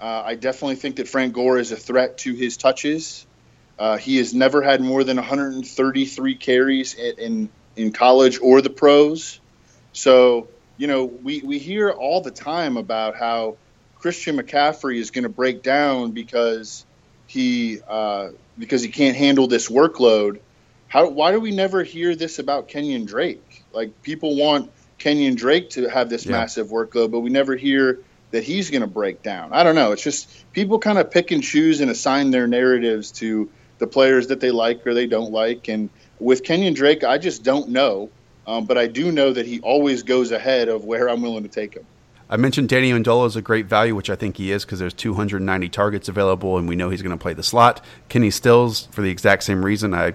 Uh, 0.00 0.22
I 0.26 0.34
definitely 0.34 0.76
think 0.76 0.96
that 0.96 1.08
Frank 1.08 1.34
Gore 1.34 1.58
is 1.58 1.72
a 1.72 1.76
threat 1.76 2.18
to 2.18 2.34
his 2.34 2.56
touches. 2.56 3.26
Uh, 3.78 3.96
he 3.96 4.16
has 4.18 4.34
never 4.34 4.62
had 4.62 4.80
more 4.80 5.04
than 5.04 5.16
133 5.16 6.34
carries 6.36 6.94
in, 6.94 7.18
in, 7.18 7.48
in 7.76 7.92
college 7.92 8.38
or 8.40 8.60
the 8.60 8.70
pros. 8.70 9.40
So, 9.92 10.48
you 10.76 10.86
know, 10.86 11.04
we, 11.04 11.40
we 11.42 11.58
hear 11.58 11.90
all 11.90 12.20
the 12.20 12.30
time 12.30 12.76
about 12.76 13.16
how 13.16 13.56
Christian 13.98 14.38
McCaffrey 14.38 14.98
is 14.98 15.10
going 15.10 15.24
to 15.24 15.30
break 15.30 15.62
down 15.62 16.12
because 16.12 16.84
he 17.26 17.80
uh, 17.88 18.28
because 18.58 18.82
he 18.82 18.88
can't 18.88 19.16
handle 19.16 19.46
this 19.46 19.68
workload. 19.68 20.40
How 20.88 21.08
why 21.08 21.32
do 21.32 21.40
we 21.40 21.50
never 21.50 21.82
hear 21.82 22.14
this 22.14 22.38
about 22.38 22.68
Kenyan 22.68 23.06
Drake? 23.06 23.64
Like 23.72 24.02
people 24.02 24.36
want 24.36 24.70
Kenyan 24.98 25.36
Drake 25.36 25.70
to 25.70 25.88
have 25.88 26.08
this 26.08 26.24
yeah. 26.24 26.32
massive 26.32 26.68
workload, 26.68 27.10
but 27.10 27.20
we 27.20 27.30
never 27.30 27.56
hear 27.56 28.00
that 28.30 28.44
he's 28.44 28.70
going 28.70 28.82
to 28.82 28.86
break 28.86 29.22
down. 29.22 29.52
I 29.52 29.62
don't 29.62 29.74
know. 29.74 29.92
It's 29.92 30.02
just 30.02 30.52
people 30.52 30.78
kind 30.78 30.98
of 30.98 31.10
pick 31.10 31.30
and 31.30 31.42
choose 31.42 31.80
and 31.80 31.90
assign 31.90 32.30
their 32.30 32.46
narratives 32.46 33.12
to 33.12 33.50
the 33.78 33.86
players 33.86 34.28
that 34.28 34.40
they 34.40 34.50
like 34.50 34.86
or 34.86 34.94
they 34.94 35.06
don't 35.06 35.32
like. 35.32 35.68
And 35.68 35.90
with 36.18 36.42
Kenyan 36.42 36.74
Drake, 36.74 37.04
I 37.04 37.18
just 37.18 37.42
don't 37.42 37.68
know. 37.70 38.10
Um, 38.46 38.64
but 38.64 38.78
I 38.78 38.86
do 38.86 39.10
know 39.10 39.32
that 39.32 39.46
he 39.46 39.60
always 39.60 40.02
goes 40.02 40.30
ahead 40.30 40.68
of 40.68 40.84
where 40.84 41.08
I'm 41.08 41.20
willing 41.20 41.42
to 41.42 41.48
take 41.48 41.74
him. 41.74 41.84
I 42.28 42.36
mentioned 42.36 42.68
Danny 42.68 42.90
Amendola 42.90 43.26
is 43.26 43.36
a 43.36 43.42
great 43.42 43.66
value, 43.66 43.94
which 43.94 44.10
I 44.10 44.16
think 44.16 44.36
he 44.36 44.50
is 44.50 44.64
because 44.64 44.80
there's 44.80 44.94
290 44.94 45.68
targets 45.68 46.08
available, 46.08 46.58
and 46.58 46.68
we 46.68 46.74
know 46.74 46.90
he's 46.90 47.02
going 47.02 47.16
to 47.16 47.22
play 47.22 47.34
the 47.34 47.42
slot. 47.42 47.84
Kenny 48.08 48.30
Stills, 48.30 48.86
for 48.86 49.02
the 49.02 49.10
exact 49.10 49.44
same 49.44 49.64
reason, 49.64 49.94
I, 49.94 50.14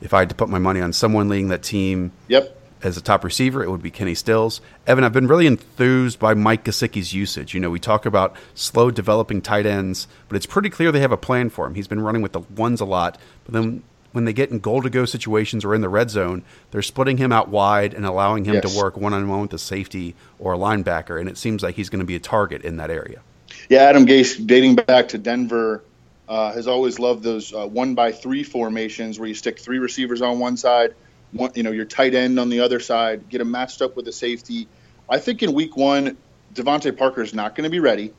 if 0.00 0.12
I 0.12 0.20
had 0.20 0.28
to 0.30 0.34
put 0.34 0.48
my 0.48 0.58
money 0.58 0.80
on 0.80 0.92
someone 0.92 1.28
leading 1.28 1.48
that 1.48 1.62
team, 1.62 2.10
yep. 2.26 2.60
As 2.84 2.96
a 2.96 3.00
top 3.00 3.24
receiver, 3.24 3.64
it 3.64 3.70
would 3.70 3.82
be 3.82 3.90
Kenny 3.90 4.14
Stills. 4.14 4.60
Evan, 4.86 5.04
I've 5.04 5.12
been 5.12 5.26
really 5.26 5.46
enthused 5.46 6.18
by 6.18 6.34
Mike 6.34 6.64
Gesicki's 6.64 7.14
usage. 7.14 7.54
You 7.54 7.60
know, 7.60 7.70
we 7.70 7.80
talk 7.80 8.04
about 8.06 8.36
slow 8.54 8.90
developing 8.90 9.40
tight 9.40 9.66
ends, 9.66 10.06
but 10.28 10.36
it's 10.36 10.46
pretty 10.46 10.70
clear 10.70 10.92
they 10.92 11.00
have 11.00 11.10
a 11.10 11.16
plan 11.16 11.48
for 11.48 11.66
him. 11.66 11.74
He's 11.74 11.88
been 11.88 12.00
running 12.00 12.22
with 12.22 12.32
the 12.32 12.40
ones 12.40 12.80
a 12.80 12.84
lot, 12.84 13.18
but 13.44 13.54
then 13.54 13.82
when 14.12 14.26
they 14.26 14.32
get 14.32 14.50
in 14.50 14.60
goal 14.60 14.82
to 14.82 14.90
go 14.90 15.06
situations 15.06 15.64
or 15.64 15.74
in 15.74 15.80
the 15.80 15.88
red 15.88 16.10
zone, 16.10 16.44
they're 16.70 16.82
splitting 16.82 17.16
him 17.16 17.32
out 17.32 17.48
wide 17.48 17.94
and 17.94 18.06
allowing 18.06 18.44
him 18.44 18.54
yes. 18.54 18.70
to 18.70 18.78
work 18.78 18.96
one 18.96 19.12
on 19.12 19.28
one 19.28 19.40
with 19.40 19.52
a 19.54 19.58
safety 19.58 20.14
or 20.38 20.52
a 20.52 20.58
linebacker. 20.58 21.18
And 21.18 21.28
it 21.28 21.36
seems 21.36 21.62
like 21.62 21.74
he's 21.74 21.88
going 21.88 22.00
to 22.00 22.06
be 22.06 22.14
a 22.14 22.20
target 22.20 22.62
in 22.62 22.76
that 22.76 22.90
area. 22.90 23.22
Yeah, 23.68 23.80
Adam 23.80 24.06
Gase, 24.06 24.46
dating 24.46 24.76
back 24.76 25.08
to 25.08 25.18
Denver, 25.18 25.82
uh, 26.28 26.52
has 26.52 26.66
always 26.68 26.98
loved 26.98 27.22
those 27.22 27.52
uh, 27.52 27.66
one 27.66 27.94
by 27.94 28.12
three 28.12 28.42
formations 28.42 29.18
where 29.18 29.28
you 29.28 29.34
stick 29.34 29.58
three 29.58 29.78
receivers 29.78 30.22
on 30.22 30.38
one 30.38 30.56
side, 30.56 30.94
one, 31.34 31.50
you 31.54 31.62
know, 31.62 31.70
your 31.70 31.84
tight 31.84 32.14
end 32.14 32.38
on 32.38 32.48
the 32.48 32.60
other 32.60 32.80
side, 32.80 33.28
get 33.28 33.38
them 33.38 33.50
matched 33.50 33.82
up 33.82 33.96
with 33.96 34.08
a 34.08 34.12
safety. 34.12 34.68
I 35.08 35.18
think 35.18 35.42
in 35.42 35.52
week 35.52 35.76
one, 35.76 36.16
DeVante 36.54 36.96
Parker 36.96 37.22
is 37.22 37.34
not 37.34 37.54
going 37.54 37.64
to 37.64 37.70
be 37.70 37.80
ready 37.80 38.12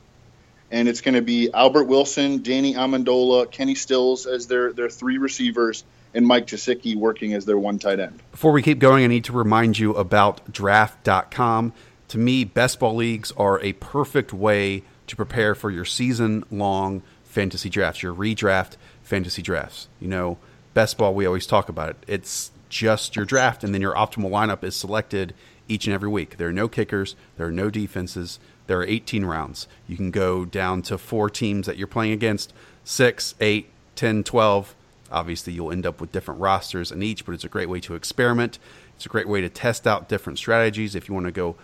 and 0.70 0.88
it's 0.88 1.00
going 1.00 1.14
to 1.14 1.22
be 1.22 1.50
Albert 1.52 1.84
Wilson, 1.84 2.42
Danny 2.42 2.74
Amendola, 2.74 3.50
Kenny 3.50 3.74
Stills 3.74 4.26
as 4.26 4.46
their 4.46 4.72
their 4.72 4.88
three 4.88 5.18
receivers, 5.18 5.84
and 6.14 6.26
Mike 6.26 6.46
Gesicki 6.46 6.96
working 6.96 7.34
as 7.34 7.44
their 7.44 7.58
one 7.58 7.78
tight 7.78 8.00
end. 8.00 8.22
Before 8.32 8.52
we 8.52 8.62
keep 8.62 8.78
going, 8.78 9.04
I 9.04 9.06
need 9.06 9.24
to 9.24 9.32
remind 9.32 9.78
you 9.78 9.94
about 9.94 10.52
Draft.com. 10.52 11.72
To 12.08 12.18
me, 12.18 12.44
best 12.44 12.80
ball 12.80 12.94
leagues 12.94 13.32
are 13.32 13.60
a 13.60 13.72
perfect 13.74 14.32
way 14.32 14.82
to 15.06 15.16
prepare 15.16 15.54
for 15.54 15.70
your 15.70 15.84
season 15.84 16.44
long 16.50 17.02
fantasy 17.24 17.68
drafts, 17.68 18.02
your 18.02 18.14
redraft 18.14 18.76
fantasy 19.02 19.42
drafts. 19.42 19.88
You 20.00 20.08
know, 20.08 20.38
best 20.74 20.98
ball, 20.98 21.14
we 21.14 21.26
always 21.26 21.46
talk 21.46 21.68
about 21.68 21.90
it. 21.90 21.96
It's 22.06 22.50
just 22.68 23.16
your 23.16 23.24
draft, 23.24 23.64
and 23.64 23.74
then 23.74 23.80
your 23.80 23.94
optimal 23.94 24.30
lineup 24.30 24.64
is 24.64 24.76
selected 24.76 25.34
each 25.68 25.86
and 25.86 25.94
every 25.94 26.08
week. 26.08 26.36
There 26.36 26.48
are 26.48 26.52
no 26.52 26.68
kickers, 26.68 27.16
there 27.36 27.46
are 27.46 27.52
no 27.52 27.70
defenses. 27.70 28.38
There 28.66 28.80
are 28.80 28.86
18 28.86 29.24
rounds. 29.24 29.68
You 29.86 29.96
can 29.96 30.10
go 30.10 30.44
down 30.44 30.82
to 30.82 30.98
four 30.98 31.30
teams 31.30 31.66
that 31.66 31.76
you're 31.76 31.86
playing 31.86 32.12
against 32.12 32.52
six, 32.84 33.34
eight, 33.40 33.68
10, 33.94 34.24
12. 34.24 34.74
Obviously, 35.10 35.52
you'll 35.52 35.70
end 35.70 35.86
up 35.86 36.00
with 36.00 36.12
different 36.12 36.40
rosters 36.40 36.90
in 36.90 37.02
each, 37.02 37.24
but 37.24 37.32
it's 37.32 37.44
a 37.44 37.48
great 37.48 37.68
way 37.68 37.80
to 37.80 37.94
experiment. 37.94 38.58
It's 38.96 39.06
a 39.06 39.08
great 39.08 39.28
way 39.28 39.40
to 39.40 39.48
test 39.48 39.86
out 39.86 40.08
different 40.08 40.38
strategies. 40.38 40.94
If 40.94 41.08
you 41.08 41.14
want 41.14 41.26
to 41.26 41.32
go 41.32 41.56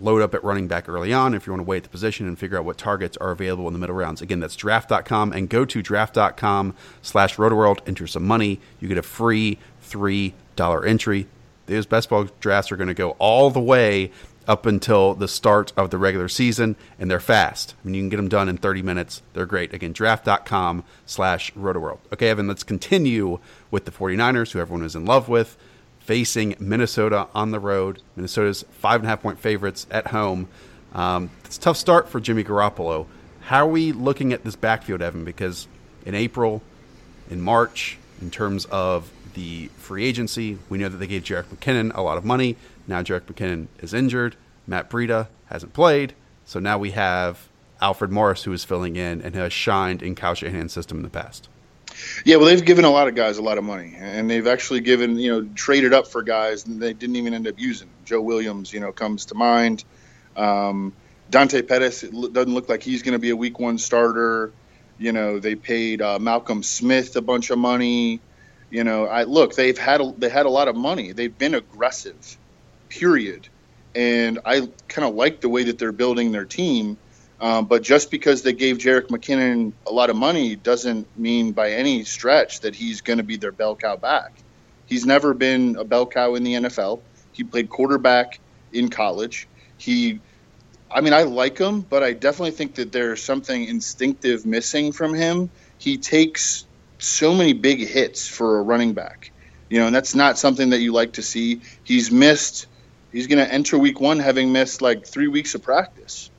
load 0.00 0.22
up 0.22 0.34
at 0.34 0.44
running 0.44 0.68
back 0.68 0.88
early 0.88 1.12
on, 1.12 1.34
if 1.34 1.46
you 1.46 1.52
want 1.52 1.60
to 1.60 1.68
wait 1.68 1.82
the 1.82 1.88
position 1.88 2.26
and 2.26 2.38
figure 2.38 2.56
out 2.56 2.64
what 2.64 2.78
targets 2.78 3.16
are 3.16 3.30
available 3.30 3.66
in 3.66 3.72
the 3.72 3.78
middle 3.78 3.96
rounds. 3.96 4.22
Again, 4.22 4.40
that's 4.40 4.56
draft.com 4.56 5.32
and 5.32 5.48
go 5.48 5.64
to 5.64 5.82
draft.com 5.82 6.74
slash 7.02 7.36
rotoworld, 7.36 7.80
enter 7.86 8.06
some 8.06 8.24
money. 8.26 8.60
You 8.80 8.88
get 8.88 8.96
a 8.96 9.02
free 9.02 9.58
$3 9.90 10.32
entry. 10.86 11.26
Those 11.66 11.86
best 11.86 12.08
ball 12.08 12.28
drafts 12.40 12.72
are 12.72 12.76
going 12.76 12.88
to 12.88 12.94
go 12.94 13.10
all 13.18 13.50
the 13.50 13.60
way 13.60 14.10
up 14.48 14.64
until 14.64 15.14
the 15.14 15.28
start 15.28 15.72
of 15.76 15.90
the 15.90 15.98
regular 15.98 16.26
season, 16.26 16.74
and 16.98 17.10
they're 17.10 17.20
fast. 17.20 17.74
I 17.84 17.86
mean, 17.86 17.94
you 17.94 18.00
can 18.00 18.08
get 18.08 18.16
them 18.16 18.28
done 18.28 18.48
in 18.48 18.56
30 18.56 18.80
minutes. 18.80 19.20
They're 19.34 19.44
great. 19.44 19.74
Again, 19.74 19.92
draft.com 19.92 20.84
slash 21.04 21.52
rotoworld. 21.52 21.98
Okay, 22.14 22.30
Evan, 22.30 22.48
let's 22.48 22.64
continue 22.64 23.38
with 23.70 23.84
the 23.84 23.90
49ers, 23.90 24.52
who 24.52 24.58
everyone 24.58 24.86
is 24.86 24.96
in 24.96 25.04
love 25.04 25.28
with, 25.28 25.58
facing 26.00 26.56
Minnesota 26.58 27.28
on 27.34 27.50
the 27.50 27.60
road. 27.60 28.00
Minnesota's 28.16 28.64
five 28.70 29.02
and 29.02 29.06
a 29.06 29.10
half 29.10 29.20
point 29.20 29.38
favorites 29.38 29.86
at 29.90 30.08
home. 30.08 30.48
Um, 30.94 31.30
it's 31.44 31.58
a 31.58 31.60
tough 31.60 31.76
start 31.76 32.08
for 32.08 32.18
Jimmy 32.18 32.42
Garoppolo. 32.42 33.06
How 33.42 33.66
are 33.66 33.70
we 33.70 33.92
looking 33.92 34.32
at 34.32 34.44
this 34.44 34.56
backfield, 34.56 35.02
Evan? 35.02 35.24
Because 35.24 35.68
in 36.06 36.14
April, 36.14 36.62
in 37.28 37.42
March, 37.42 37.98
in 38.22 38.30
terms 38.30 38.64
of 38.66 39.10
the 39.38 39.68
free 39.76 40.04
agency, 40.04 40.58
we 40.68 40.78
know 40.78 40.88
that 40.88 40.96
they 40.96 41.06
gave 41.06 41.22
Jerick 41.22 41.44
McKinnon 41.44 41.94
a 41.94 42.02
lot 42.02 42.18
of 42.18 42.24
money. 42.24 42.56
Now 42.88 43.02
Jerick 43.02 43.22
McKinnon 43.22 43.68
is 43.78 43.94
injured. 43.94 44.34
Matt 44.66 44.90
Breida 44.90 45.28
hasn't 45.46 45.72
played. 45.72 46.14
So 46.44 46.58
now 46.58 46.76
we 46.76 46.90
have 46.90 47.46
Alfred 47.80 48.10
Morris 48.10 48.42
who 48.42 48.52
is 48.52 48.64
filling 48.64 48.96
in 48.96 49.22
and 49.22 49.36
has 49.36 49.52
shined 49.52 50.02
in 50.02 50.16
Kyle 50.16 50.34
Shanahan's 50.34 50.72
system 50.72 50.96
in 50.96 51.04
the 51.04 51.08
past. 51.08 51.48
Yeah, 52.24 52.36
well, 52.36 52.46
they've 52.46 52.64
given 52.64 52.84
a 52.84 52.90
lot 52.90 53.06
of 53.06 53.14
guys 53.14 53.38
a 53.38 53.42
lot 53.42 53.58
of 53.58 53.64
money, 53.64 53.94
and 53.96 54.28
they've 54.28 54.46
actually 54.46 54.80
given, 54.80 55.16
you 55.18 55.30
know, 55.32 55.48
traded 55.54 55.94
up 55.94 56.08
for 56.08 56.22
guys 56.22 56.66
and 56.66 56.80
they 56.82 56.92
didn't 56.92 57.16
even 57.16 57.32
end 57.32 57.46
up 57.46 57.58
using. 57.58 57.88
Joe 58.04 58.20
Williams, 58.20 58.72
you 58.72 58.80
know, 58.80 58.90
comes 58.90 59.26
to 59.26 59.36
mind. 59.36 59.84
Um, 60.36 60.92
Dante 61.30 61.62
Pettis 61.62 62.00
doesn't 62.00 62.54
look 62.54 62.68
like 62.68 62.82
he's 62.82 63.02
going 63.02 63.12
to 63.12 63.18
be 63.20 63.30
a 63.30 63.36
week 63.36 63.60
one 63.60 63.78
starter. 63.78 64.52
You 64.98 65.12
know, 65.12 65.38
they 65.38 65.54
paid 65.54 66.02
uh, 66.02 66.18
Malcolm 66.18 66.64
Smith 66.64 67.14
a 67.14 67.22
bunch 67.22 67.50
of 67.50 67.58
money. 67.58 68.20
You 68.70 68.84
know, 68.84 69.06
I 69.06 69.24
look, 69.24 69.54
they've 69.54 69.78
had 69.78 70.00
a, 70.00 70.12
they 70.18 70.28
had 70.28 70.46
a 70.46 70.50
lot 70.50 70.68
of 70.68 70.76
money. 70.76 71.12
They've 71.12 71.36
been 71.36 71.54
aggressive 71.54 72.36
period. 72.88 73.48
And 73.94 74.38
I 74.44 74.68
kind 74.88 75.08
of 75.08 75.14
like 75.14 75.40
the 75.40 75.48
way 75.48 75.64
that 75.64 75.78
they're 75.78 75.92
building 75.92 76.32
their 76.32 76.44
team. 76.44 76.98
Um, 77.40 77.66
but 77.66 77.82
just 77.82 78.10
because 78.10 78.42
they 78.42 78.52
gave 78.52 78.78
Jerick 78.78 79.08
McKinnon 79.08 79.72
a 79.86 79.92
lot 79.92 80.10
of 80.10 80.16
money 80.16 80.56
doesn't 80.56 81.06
mean 81.16 81.52
by 81.52 81.72
any 81.72 82.04
stretch 82.04 82.60
that 82.60 82.74
he's 82.74 83.00
going 83.00 83.18
to 83.18 83.22
be 83.22 83.36
their 83.36 83.52
bell 83.52 83.76
cow 83.76 83.96
back. 83.96 84.32
He's 84.86 85.06
never 85.06 85.34
been 85.34 85.76
a 85.76 85.84
bell 85.84 86.06
cow 86.06 86.34
in 86.34 86.42
the 86.42 86.54
NFL. 86.54 87.00
He 87.32 87.44
played 87.44 87.68
quarterback 87.68 88.40
in 88.72 88.88
college. 88.88 89.46
He, 89.76 90.20
I 90.90 91.00
mean, 91.00 91.12
I 91.12 91.22
like 91.22 91.58
him, 91.58 91.82
but 91.82 92.02
I 92.02 92.12
definitely 92.12 92.52
think 92.52 92.74
that 92.76 92.90
there's 92.90 93.22
something 93.22 93.64
instinctive 93.64 94.44
missing 94.44 94.92
from 94.92 95.14
him. 95.14 95.50
He 95.78 95.96
takes 95.98 96.66
so 96.98 97.34
many 97.34 97.52
big 97.52 97.86
hits 97.86 98.26
for 98.26 98.58
a 98.58 98.62
running 98.62 98.92
back, 98.92 99.30
you 99.68 99.78
know, 99.78 99.86
and 99.86 99.94
that's 99.94 100.14
not 100.14 100.38
something 100.38 100.70
that 100.70 100.80
you 100.80 100.92
like 100.92 101.14
to 101.14 101.22
see. 101.22 101.60
He's 101.84 102.10
missed 102.10 102.66
He's 103.12 103.26
going 103.26 103.44
to 103.44 103.52
enter 103.52 103.78
week 103.78 104.00
one 104.00 104.18
having 104.18 104.52
missed 104.52 104.82
like 104.82 105.06
three 105.06 105.28
weeks 105.28 105.54
of 105.54 105.62
practice. 105.62 106.30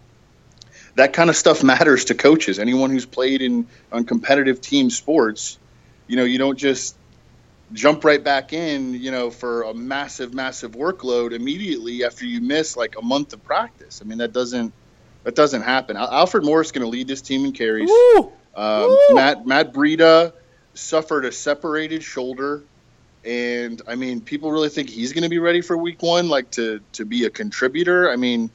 That 0.96 1.14
kind 1.14 1.30
of 1.30 1.36
stuff 1.36 1.64
matters 1.64 2.06
to 2.06 2.16
coaches. 2.16 2.60
Anyone 2.60 2.92
who's 2.92 3.06
played 3.06 3.42
in 3.42 3.68
on 3.92 4.06
competitive 4.06 4.62
team 4.62 4.90
sports, 4.90 5.58
you 6.08 6.16
know, 6.16 6.24
you 6.24 6.38
don't 6.38 6.58
just 6.58 6.96
jump 7.74 8.04
right 8.04 8.24
back 8.24 8.54
in, 8.54 8.94
you 8.94 9.12
know, 9.12 9.30
for 9.30 9.64
a 9.64 9.74
massive, 9.74 10.34
massive 10.34 10.72
workload 10.72 11.34
immediately 11.34 12.04
after 12.04 12.26
you 12.26 12.42
miss 12.42 12.76
like 12.76 12.96
a 12.98 13.02
month 13.02 13.34
of 13.34 13.44
practice. 13.44 14.02
I 14.04 14.08
mean, 14.08 14.20
that 14.20 14.34
doesn't 14.34 14.74
that 15.24 15.36
doesn't 15.36 15.64
happen. 15.64 15.98
Alfred 15.98 16.46
Morris 16.46 16.72
going 16.72 16.84
to 16.84 16.88
lead 16.88 17.08
this 17.08 17.22
team 17.22 17.46
in 17.46 17.52
carries. 17.52 17.92
Um, 18.56 18.98
Matt 19.12 19.46
Matt 19.46 19.74
Breida 19.74 20.34
suffered 20.80 21.26
a 21.26 21.32
separated 21.32 22.04
shoulder 22.04 22.64
and 23.26 23.82
I 23.88 23.96
mean, 23.96 24.22
people 24.22 24.52
really 24.52 24.70
think 24.70 24.90
he's 24.90 25.14
going 25.14 25.24
to 25.24 25.30
be 25.30 25.40
ready 25.40 25.62
for 25.62 25.78
Week 25.78 26.02
One, 26.02 26.30
like 26.30 26.52
to 26.52 26.80
to 26.94 27.06
be 27.06 27.26
a 27.26 27.30
contributor. 27.30 28.10
I 28.10 28.16
mean, 28.16 28.50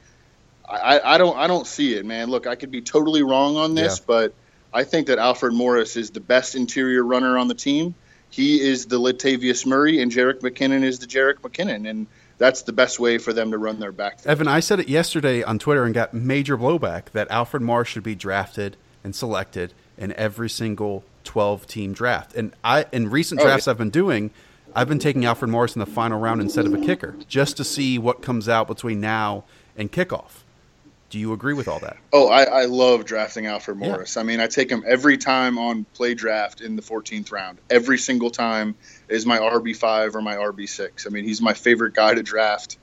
I, 0.69 1.01
I 1.05 1.19
don't 1.19 1.37
I 1.37 1.47
don't 1.47 1.67
see 1.67 1.95
it, 1.95 2.07
man. 2.07 2.31
Look, 2.31 2.47
I 2.47 2.55
could 2.55 2.71
be 2.71 2.81
totally 2.81 3.23
wrong 3.23 3.57
on 3.57 3.75
this, 3.75 3.99
yeah. 3.99 4.05
but 4.07 4.35
I 4.73 4.85
think 4.85 5.09
that 5.09 5.19
Alfred 5.19 5.53
Morris 5.53 5.97
is 5.97 6.11
the 6.11 6.21
best 6.21 6.55
interior 6.55 7.05
runner 7.05 7.37
on 7.37 7.49
the 7.49 7.55
team. 7.55 7.95
He 8.31 8.61
is 8.61 8.87
the 8.87 8.99
Latavius 8.99 9.67
Murray, 9.67 10.01
and 10.01 10.11
Jerick 10.11 10.41
McKinnon 10.41 10.83
is 10.83 10.99
the 10.99 11.07
Jerick 11.07 11.41
McKinnon, 11.41 11.89
and 11.89 12.07
that's 12.39 12.63
the 12.63 12.73
best 12.73 12.99
way 12.99 13.19
for 13.19 13.33
them 13.33 13.53
to 13.53 13.59
run 13.59 13.79
their 13.79 13.93
back. 13.93 14.19
Evan, 14.25 14.49
I 14.49 14.59
said 14.59 14.81
it 14.81 14.89
yesterday 14.89 15.45
on 15.45 15.61
Twitter 15.61 15.85
and 15.85 15.95
got 15.95 16.15
major 16.15 16.59
blowback 16.59 17.11
that 17.13 17.31
Alfred 17.31 17.63
Morris 17.63 17.89
should 17.89 18.03
be 18.03 18.17
drafted 18.17 18.77
and 19.05 19.15
selected 19.15 19.73
in 19.97 20.13
every 20.15 20.51
single 20.51 21.05
12 21.25 21.67
team 21.67 21.93
draft. 21.93 22.35
And 22.35 22.55
I 22.63 22.87
in 22.93 23.11
recent 23.11 23.41
oh, 23.41 23.45
drafts 23.45 23.67
yeah. 23.67 23.73
I've 23.73 23.79
been 23.79 23.91
doing, 23.91 24.31
I've 24.75 24.89
been 24.89 24.99
taking 24.99 25.25
Alfred 25.25 25.51
Morris 25.51 25.75
in 25.75 25.81
the 25.81 25.87
final 25.87 26.21
round 26.21 26.41
instead 26.41 26.67
of 26.67 26.75
a 26.75 26.79
kicker 26.79 27.17
just 27.29 27.57
to 27.57 27.65
see 27.65 27.99
what 27.99 28.23
comes 28.23 28.49
out 28.49 28.69
between 28.69 29.01
now 29.01 29.45
and 29.77 29.91
kickoff. 29.91 30.43
Do 31.11 31.21
you 31.21 31.33
agree 31.33 31.55
with 31.55 31.69
all 31.69 31.79
that? 31.79 31.97
Oh, 32.13 32.29
I, 32.29 32.43
I 32.43 32.65
love 32.65 33.05
drafting 33.05 33.47
Alfred 33.47 33.77
Morris. 33.77 34.17
Yeah. 34.17 34.23
I 34.23 34.25
mean, 34.25 34.41
I 34.41 34.49
take 34.49 34.69
him 34.69 34.83
every 34.85 35.17
time 35.17 35.59
on 35.59 35.85
play 35.95 36.15
draft 36.15 36.61
in 36.61 36.75
the 36.75 36.83
14th 36.83 37.31
round. 37.31 37.59
Every 37.71 37.99
single 37.99 38.31
time 38.31 38.75
is 39.09 39.25
my 39.25 39.39
RB5 39.39 40.17
or 40.17 40.23
my 40.23 40.35
RB6. 40.35 41.07
I 41.07 41.11
mean, 41.11 41.25
he's 41.25 41.41
my 41.41 41.55
favorite 41.55 41.95
guy 41.95 42.15
to 42.15 42.23
draft 42.25 42.79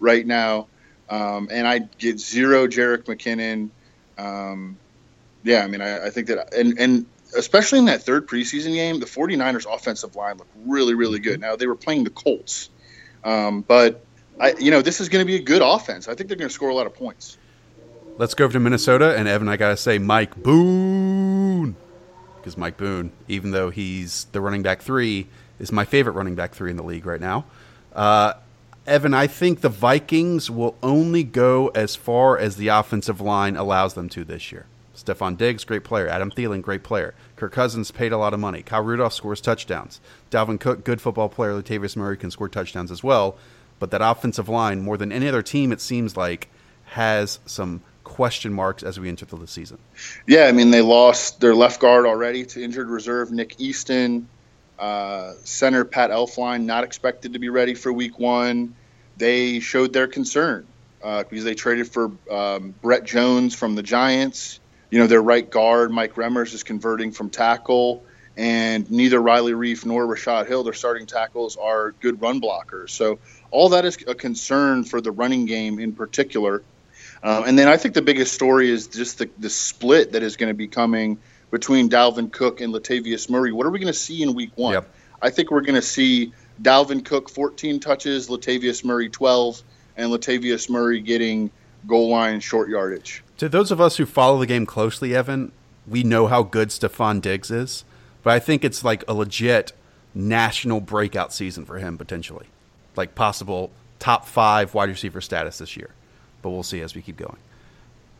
right 0.00 0.26
now. 0.26 0.68
Um, 1.10 1.48
and 1.50 1.68
I 1.68 1.80
get 1.98 2.18
zero 2.18 2.66
Jerick 2.66 3.04
McKinnon. 3.04 3.68
Um, 4.16 4.78
yeah, 5.42 5.62
I 5.62 5.66
mean, 5.66 5.82
I, 5.82 6.06
I, 6.06 6.10
think 6.10 6.28
that, 6.28 6.54
and, 6.54 6.78
and 6.78 7.04
especially 7.36 7.78
in 7.78 7.84
that 7.86 8.02
third 8.02 8.26
preseason 8.26 8.74
game, 8.74 9.00
the 9.00 9.06
49ers 9.06 9.72
offensive 9.72 10.16
line 10.16 10.38
looked 10.38 10.54
really, 10.66 10.94
really 10.94 11.18
good. 11.18 11.40
Now, 11.40 11.56
they 11.56 11.66
were 11.66 11.76
playing 11.76 12.04
the 12.04 12.10
Colts. 12.10 12.70
Um, 13.24 13.62
but, 13.62 14.04
I, 14.40 14.54
you 14.58 14.70
know, 14.70 14.82
this 14.82 15.00
is 15.00 15.08
going 15.08 15.24
to 15.24 15.26
be 15.26 15.36
a 15.36 15.42
good 15.42 15.62
offense. 15.62 16.08
I 16.08 16.14
think 16.14 16.28
they're 16.28 16.36
going 16.36 16.48
to 16.48 16.54
score 16.54 16.68
a 16.68 16.74
lot 16.74 16.86
of 16.86 16.94
points. 16.94 17.38
Let's 18.16 18.34
go 18.34 18.44
over 18.44 18.52
to 18.52 18.60
Minnesota, 18.60 19.16
and 19.16 19.26
Evan, 19.26 19.48
I 19.48 19.56
gotta 19.56 19.76
say, 19.76 19.98
Mike 19.98 20.40
Boone, 20.40 21.74
because 22.36 22.56
Mike 22.56 22.76
Boone, 22.76 23.10
even 23.26 23.50
though 23.50 23.70
he's 23.70 24.26
the 24.30 24.40
running 24.40 24.62
back 24.62 24.82
three, 24.82 25.26
is 25.58 25.72
my 25.72 25.84
favorite 25.84 26.12
running 26.12 26.36
back 26.36 26.54
three 26.54 26.70
in 26.70 26.76
the 26.76 26.84
league 26.84 27.06
right 27.06 27.20
now. 27.20 27.44
Uh, 27.92 28.34
Evan, 28.86 29.14
I 29.14 29.26
think 29.26 29.62
the 29.62 29.68
Vikings 29.68 30.48
will 30.48 30.76
only 30.80 31.24
go 31.24 31.72
as 31.74 31.96
far 31.96 32.38
as 32.38 32.54
the 32.54 32.68
offensive 32.68 33.20
line 33.20 33.56
allows 33.56 33.94
them 33.94 34.08
to 34.10 34.24
this 34.24 34.52
year. 34.52 34.66
Stefon 34.94 35.36
Diggs, 35.36 35.64
great 35.64 35.84
player. 35.84 36.08
Adam 36.08 36.30
Thielen, 36.30 36.62
great 36.62 36.82
player. 36.82 37.14
Kirk 37.36 37.52
Cousins 37.52 37.90
paid 37.90 38.12
a 38.12 38.18
lot 38.18 38.34
of 38.34 38.40
money. 38.40 38.62
Kyle 38.62 38.82
Rudolph 38.82 39.12
scores 39.12 39.40
touchdowns. 39.40 40.00
Dalvin 40.30 40.60
Cook, 40.60 40.84
good 40.84 41.00
football 41.00 41.28
player. 41.28 41.52
Latavius 41.52 41.96
Murray 41.96 42.16
can 42.16 42.30
score 42.30 42.48
touchdowns 42.48 42.90
as 42.90 43.02
well. 43.02 43.36
But 43.78 43.90
that 43.90 44.00
offensive 44.02 44.48
line, 44.48 44.80
more 44.80 44.96
than 44.96 45.10
any 45.12 45.28
other 45.28 45.42
team, 45.42 45.72
it 45.72 45.80
seems 45.80 46.16
like, 46.16 46.48
has 46.84 47.40
some 47.44 47.82
question 48.04 48.52
marks 48.52 48.82
as 48.82 49.00
we 49.00 49.08
enter 49.08 49.24
the 49.24 49.46
season. 49.46 49.78
Yeah, 50.26 50.44
I 50.44 50.52
mean 50.52 50.70
they 50.70 50.82
lost 50.82 51.40
their 51.40 51.54
left 51.54 51.80
guard 51.80 52.06
already 52.06 52.44
to 52.46 52.62
injured 52.62 52.88
reserve 52.88 53.32
Nick 53.32 53.58
Easton. 53.58 54.28
Uh, 54.78 55.32
center 55.44 55.84
Pat 55.84 56.10
Elflein 56.10 56.64
not 56.64 56.84
expected 56.84 57.32
to 57.32 57.38
be 57.38 57.48
ready 57.48 57.74
for 57.74 57.92
Week 57.92 58.18
One. 58.18 58.74
They 59.16 59.60
showed 59.60 59.92
their 59.92 60.06
concern 60.06 60.66
uh, 61.02 61.24
because 61.24 61.44
they 61.44 61.54
traded 61.54 61.88
for 61.88 62.12
um, 62.30 62.74
Brett 62.82 63.04
Jones 63.04 63.54
from 63.54 63.74
the 63.74 63.82
Giants. 63.82 64.60
You 64.94 65.00
know 65.00 65.08
their 65.08 65.20
right 65.20 65.50
guard 65.50 65.90
Mike 65.90 66.14
Remmers 66.14 66.54
is 66.54 66.62
converting 66.62 67.10
from 67.10 67.28
tackle, 67.28 68.04
and 68.36 68.88
neither 68.92 69.20
Riley 69.20 69.50
Reiff 69.50 69.84
nor 69.84 70.06
Rashod 70.06 70.46
Hill, 70.46 70.62
their 70.62 70.72
starting 70.72 71.04
tackles, 71.04 71.56
are 71.56 71.90
good 71.98 72.22
run 72.22 72.40
blockers. 72.40 72.90
So 72.90 73.18
all 73.50 73.70
that 73.70 73.84
is 73.84 73.98
a 74.06 74.14
concern 74.14 74.84
for 74.84 75.00
the 75.00 75.10
running 75.10 75.46
game 75.46 75.80
in 75.80 75.94
particular. 75.94 76.62
Um, 77.24 77.42
and 77.42 77.58
then 77.58 77.66
I 77.66 77.76
think 77.76 77.94
the 77.94 78.02
biggest 78.02 78.34
story 78.34 78.70
is 78.70 78.86
just 78.86 79.18
the, 79.18 79.28
the 79.36 79.50
split 79.50 80.12
that 80.12 80.22
is 80.22 80.36
going 80.36 80.50
to 80.50 80.54
be 80.54 80.68
coming 80.68 81.18
between 81.50 81.90
Dalvin 81.90 82.30
Cook 82.30 82.60
and 82.60 82.72
Latavius 82.72 83.28
Murray. 83.28 83.50
What 83.50 83.66
are 83.66 83.70
we 83.70 83.80
going 83.80 83.92
to 83.92 83.98
see 83.98 84.22
in 84.22 84.32
week 84.32 84.52
one? 84.54 84.74
Yep. 84.74 84.94
I 85.20 85.30
think 85.30 85.50
we're 85.50 85.62
going 85.62 85.74
to 85.74 85.82
see 85.82 86.32
Dalvin 86.62 87.04
Cook 87.04 87.28
14 87.30 87.80
touches, 87.80 88.28
Latavius 88.28 88.84
Murray 88.84 89.08
12, 89.08 89.60
and 89.96 90.12
Latavius 90.12 90.70
Murray 90.70 91.00
getting 91.00 91.50
goal 91.84 92.10
line 92.10 92.38
short 92.38 92.68
yardage. 92.68 93.23
To 93.38 93.48
those 93.48 93.70
of 93.70 93.80
us 93.80 93.96
who 93.96 94.06
follow 94.06 94.38
the 94.38 94.46
game 94.46 94.66
closely, 94.66 95.14
Evan, 95.14 95.52
we 95.86 96.02
know 96.02 96.26
how 96.26 96.42
good 96.42 96.68
Stefon 96.68 97.20
Diggs 97.20 97.50
is, 97.50 97.84
but 98.22 98.32
I 98.32 98.38
think 98.38 98.64
it's 98.64 98.84
like 98.84 99.04
a 99.08 99.14
legit 99.14 99.72
national 100.14 100.80
breakout 100.80 101.32
season 101.32 101.64
for 101.64 101.78
him 101.78 101.98
potentially, 101.98 102.46
like 102.96 103.14
possible 103.14 103.70
top 103.98 104.26
five 104.26 104.74
wide 104.74 104.88
receiver 104.88 105.20
status 105.20 105.58
this 105.58 105.76
year 105.76 105.90
but 106.44 106.50
we'll 106.50 106.62
see 106.62 106.82
as 106.82 106.94
we 106.94 107.02
keep 107.02 107.16
going. 107.16 107.38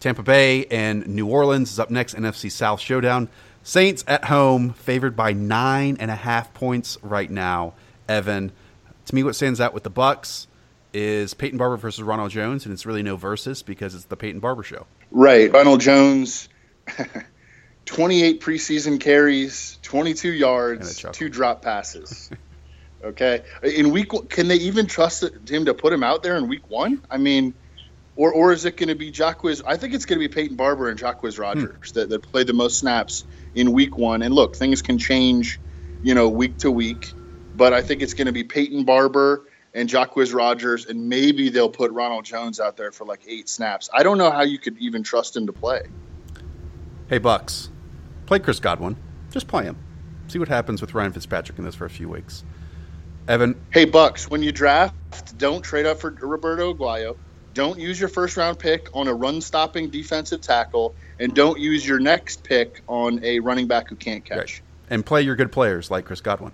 Tampa 0.00 0.22
Bay 0.22 0.64
and 0.66 1.06
New 1.06 1.28
Orleans 1.28 1.70
is 1.70 1.78
up 1.78 1.90
next, 1.90 2.16
NFC 2.16 2.50
South 2.50 2.80
showdown. 2.80 3.28
Saints 3.62 4.02
at 4.08 4.24
home, 4.24 4.72
favored 4.72 5.14
by 5.14 5.32
nine 5.32 5.96
and 6.00 6.10
a 6.10 6.16
half 6.16 6.52
points 6.54 6.98
right 7.02 7.30
now. 7.30 7.74
Evan, 8.08 8.50
to 9.06 9.14
me, 9.14 9.22
what 9.22 9.36
stands 9.36 9.60
out 9.60 9.72
with 9.72 9.82
the 9.82 9.90
Bucs 9.90 10.46
is 10.94 11.34
Peyton 11.34 11.58
Barber 11.58 11.76
versus 11.76 12.02
Ronald 12.02 12.30
Jones, 12.30 12.64
and 12.64 12.72
it's 12.72 12.86
really 12.86 13.02
no 13.02 13.16
versus 13.16 13.62
because 13.62 13.94
it's 13.94 14.04
the 14.04 14.16
Peyton 14.16 14.40
Barber 14.40 14.62
show. 14.62 14.86
Right, 15.10 15.52
Ronald 15.52 15.80
Jones, 15.80 16.48
twenty-eight 17.84 18.40
preseason 18.40 19.00
carries, 19.00 19.78
twenty-two 19.82 20.32
yards, 20.32 21.04
two 21.12 21.28
drop 21.28 21.62
passes. 21.62 22.30
okay, 23.04 23.42
in 23.62 23.90
week, 23.90 24.12
can 24.30 24.48
they 24.48 24.56
even 24.56 24.86
trust 24.86 25.24
him 25.50 25.64
to 25.64 25.74
put 25.74 25.92
him 25.92 26.02
out 26.02 26.22
there 26.22 26.36
in 26.36 26.48
week 26.48 26.70
one? 26.70 27.02
I 27.10 27.18
mean 27.18 27.54
or 28.16 28.32
or 28.32 28.52
is 28.52 28.64
it 28.64 28.76
going 28.76 28.88
to 28.88 28.94
be 28.94 29.10
Jacquizz? 29.10 29.62
I 29.66 29.76
think 29.76 29.94
it's 29.94 30.04
going 30.04 30.20
to 30.20 30.28
be 30.28 30.32
Peyton 30.32 30.56
Barber 30.56 30.88
and 30.88 30.98
Jacquizz 30.98 31.38
Rodgers 31.38 31.90
hmm. 31.90 31.98
that, 31.98 32.08
that 32.10 32.22
played 32.22 32.46
the 32.46 32.52
most 32.52 32.78
snaps 32.78 33.24
in 33.54 33.72
week 33.72 33.96
one. 33.96 34.22
And 34.22 34.34
look, 34.34 34.56
things 34.56 34.82
can 34.82 34.98
change, 34.98 35.58
you 36.02 36.14
know, 36.14 36.28
week 36.28 36.58
to 36.58 36.70
week, 36.70 37.12
but 37.56 37.72
I 37.72 37.82
think 37.82 38.02
it's 38.02 38.14
going 38.14 38.26
to 38.26 38.32
be 38.32 38.44
Peyton 38.44 38.84
Barber 38.84 39.46
and 39.74 39.88
Jacquizz 39.88 40.34
Rodgers, 40.34 40.86
and 40.86 41.08
maybe 41.08 41.48
they'll 41.48 41.68
put 41.68 41.90
Ronald 41.92 42.24
Jones 42.24 42.60
out 42.60 42.76
there 42.76 42.92
for 42.92 43.04
like 43.04 43.20
eight 43.26 43.48
snaps. 43.48 43.90
I 43.92 44.02
don't 44.02 44.18
know 44.18 44.30
how 44.30 44.42
you 44.42 44.58
could 44.58 44.78
even 44.78 45.02
trust 45.02 45.36
him 45.36 45.46
to 45.46 45.52
play. 45.52 45.82
Hey 47.08 47.20
Bucs, 47.20 47.68
play 48.26 48.38
Chris 48.38 48.60
Godwin. 48.60 48.96
Just 49.30 49.48
play 49.48 49.64
him. 49.64 49.76
See 50.28 50.38
what 50.38 50.48
happens 50.48 50.80
with 50.80 50.94
Ryan 50.94 51.12
Fitzpatrick 51.12 51.58
in 51.58 51.64
this 51.64 51.74
for 51.74 51.84
a 51.84 51.90
few 51.90 52.08
weeks. 52.08 52.44
Evan. 53.28 53.60
Hey 53.72 53.86
Bucs, 53.86 54.30
when 54.30 54.42
you 54.42 54.52
draft, 54.52 55.36
don't 55.38 55.62
trade 55.62 55.86
up 55.86 56.00
for 56.00 56.10
Roberto 56.10 56.72
Aguayo 56.72 57.16
don't 57.54 57.78
use 57.78 57.98
your 57.98 58.08
first 58.08 58.36
round 58.36 58.58
pick 58.58 58.88
on 58.92 59.06
a 59.08 59.14
run 59.14 59.40
stopping 59.40 59.88
defensive 59.88 60.40
tackle, 60.40 60.94
and 61.18 61.34
don't 61.34 61.58
use 61.58 61.86
your 61.86 62.00
next 62.00 62.42
pick 62.42 62.82
on 62.88 63.24
a 63.24 63.38
running 63.38 63.68
back 63.68 63.88
who 63.88 63.96
can't 63.96 64.24
catch. 64.24 64.36
Right. 64.36 64.60
And 64.90 65.06
play 65.06 65.22
your 65.22 65.36
good 65.36 65.52
players 65.52 65.90
like 65.90 66.04
Chris 66.04 66.20
Godwin. 66.20 66.52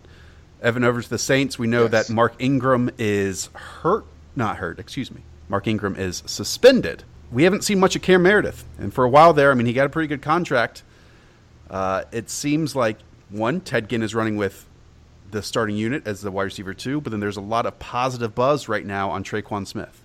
Evan 0.63 0.85
over 0.85 1.01
to 1.01 1.09
the 1.09 1.19
Saints. 1.19 1.59
We 1.59 1.67
know 1.67 1.83
yes. 1.83 1.91
that 1.93 2.11
Mark 2.11 2.35
Ingram 2.39 2.91
is 2.99 3.49
hurt, 3.55 4.05
not 4.37 4.59
hurt, 4.59 4.79
excuse 4.79 5.11
me. 5.11 5.23
Mark 5.49 5.67
Ingram 5.67 5.97
is 5.97 6.23
suspended. 6.27 7.05
We 7.33 7.45
haven't 7.45 7.65
seen 7.65 7.81
much 7.81 7.97
of 7.97 8.03
Cam 8.03 8.23
Meredith. 8.23 8.65
And 8.79 8.93
for 8.93 9.05
a 9.05 9.09
while 9.09 9.33
there, 9.33 9.51
I 9.51 9.55
mean, 9.55 9.67
he 9.67 9.73
got 9.73 9.87
a 9.87 9.91
pretty 9.91 10.09
good 10.09 10.23
contract. 10.23 10.83
Uh, 11.69 12.05
it 12.13 12.29
seems 12.31 12.75
like, 12.75 12.99
one, 13.31 13.61
Ted 13.61 13.89
Ginn 13.89 14.03
is 14.03 14.15
running 14.15 14.37
with 14.37 14.67
the 15.31 15.43
starting 15.43 15.77
unit 15.77 16.07
as 16.07 16.21
the 16.21 16.31
wide 16.31 16.45
receiver, 16.45 16.75
two, 16.75 17.01
but 17.01 17.11
then 17.11 17.21
there's 17.21 17.37
a 17.37 17.41
lot 17.41 17.67
of 17.67 17.79
positive 17.79 18.35
buzz 18.35 18.69
right 18.69 18.85
now 18.85 19.11
on 19.11 19.23
Tre'Quan 19.23 19.67
Smith. 19.67 20.03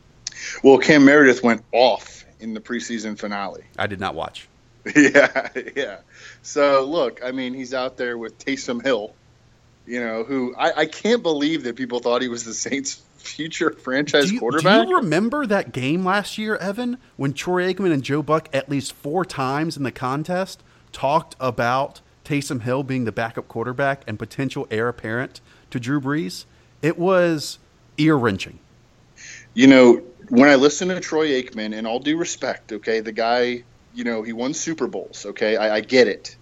Well, 0.63 0.77
Cam 0.77 1.05
Meredith 1.05 1.43
went 1.43 1.63
off 1.71 2.25
in 2.39 2.53
the 2.53 2.59
preseason 2.59 3.17
finale. 3.17 3.63
I 3.77 3.87
did 3.87 3.99
not 3.99 4.15
watch. 4.15 4.47
yeah, 4.95 5.49
yeah. 5.75 5.97
So 6.43 6.85
look, 6.85 7.19
I 7.23 7.31
mean, 7.31 7.53
he's 7.53 7.73
out 7.73 7.97
there 7.97 8.17
with 8.17 8.37
Taysom 8.37 8.83
Hill, 8.83 9.15
you 9.85 9.99
know, 9.99 10.23
who 10.23 10.55
I, 10.57 10.81
I 10.81 10.85
can't 10.85 11.21
believe 11.21 11.63
that 11.63 11.75
people 11.75 11.99
thought 11.99 12.21
he 12.21 12.27
was 12.27 12.43
the 12.43 12.53
Saints' 12.53 13.01
future 13.17 13.71
franchise 13.83 14.27
do 14.27 14.33
you, 14.33 14.39
quarterback. 14.39 14.83
Do 14.83 14.89
you 14.89 14.97
remember 14.97 15.45
that 15.45 15.71
game 15.71 16.03
last 16.03 16.37
year, 16.37 16.55
Evan, 16.57 16.97
when 17.17 17.33
Troy 17.33 17.71
Aikman 17.73 17.91
and 17.91 18.03
Joe 18.03 18.21
Buck 18.21 18.49
at 18.53 18.69
least 18.69 18.93
four 18.93 19.25
times 19.25 19.77
in 19.77 19.83
the 19.83 19.91
contest 19.91 20.63
talked 20.91 21.35
about 21.39 22.01
Taysom 22.23 22.61
Hill 22.61 22.83
being 22.83 23.05
the 23.05 23.11
backup 23.11 23.47
quarterback 23.47 24.01
and 24.07 24.17
potential 24.17 24.67
heir 24.71 24.87
apparent 24.87 25.41
to 25.71 25.79
Drew 25.79 26.01
Brees? 26.01 26.45
It 26.81 26.97
was 26.97 27.59
ear 27.97 28.17
wrenching. 28.17 28.59
You 29.53 29.67
know, 29.67 30.01
when 30.29 30.49
I 30.49 30.55
listen 30.55 30.89
to 30.89 30.99
Troy 30.99 31.41
Aikman, 31.41 31.77
and 31.77 31.87
all 31.87 31.99
due 31.99 32.17
respect, 32.17 32.71
okay, 32.71 32.99
the 32.99 33.11
guy, 33.11 33.63
you 33.93 34.03
know, 34.03 34.23
he 34.23 34.33
won 34.33 34.53
Super 34.53 34.87
Bowls, 34.87 35.25
okay, 35.25 35.55
I, 35.55 35.77
I 35.77 35.81
get 35.81 36.07
it. 36.07 36.35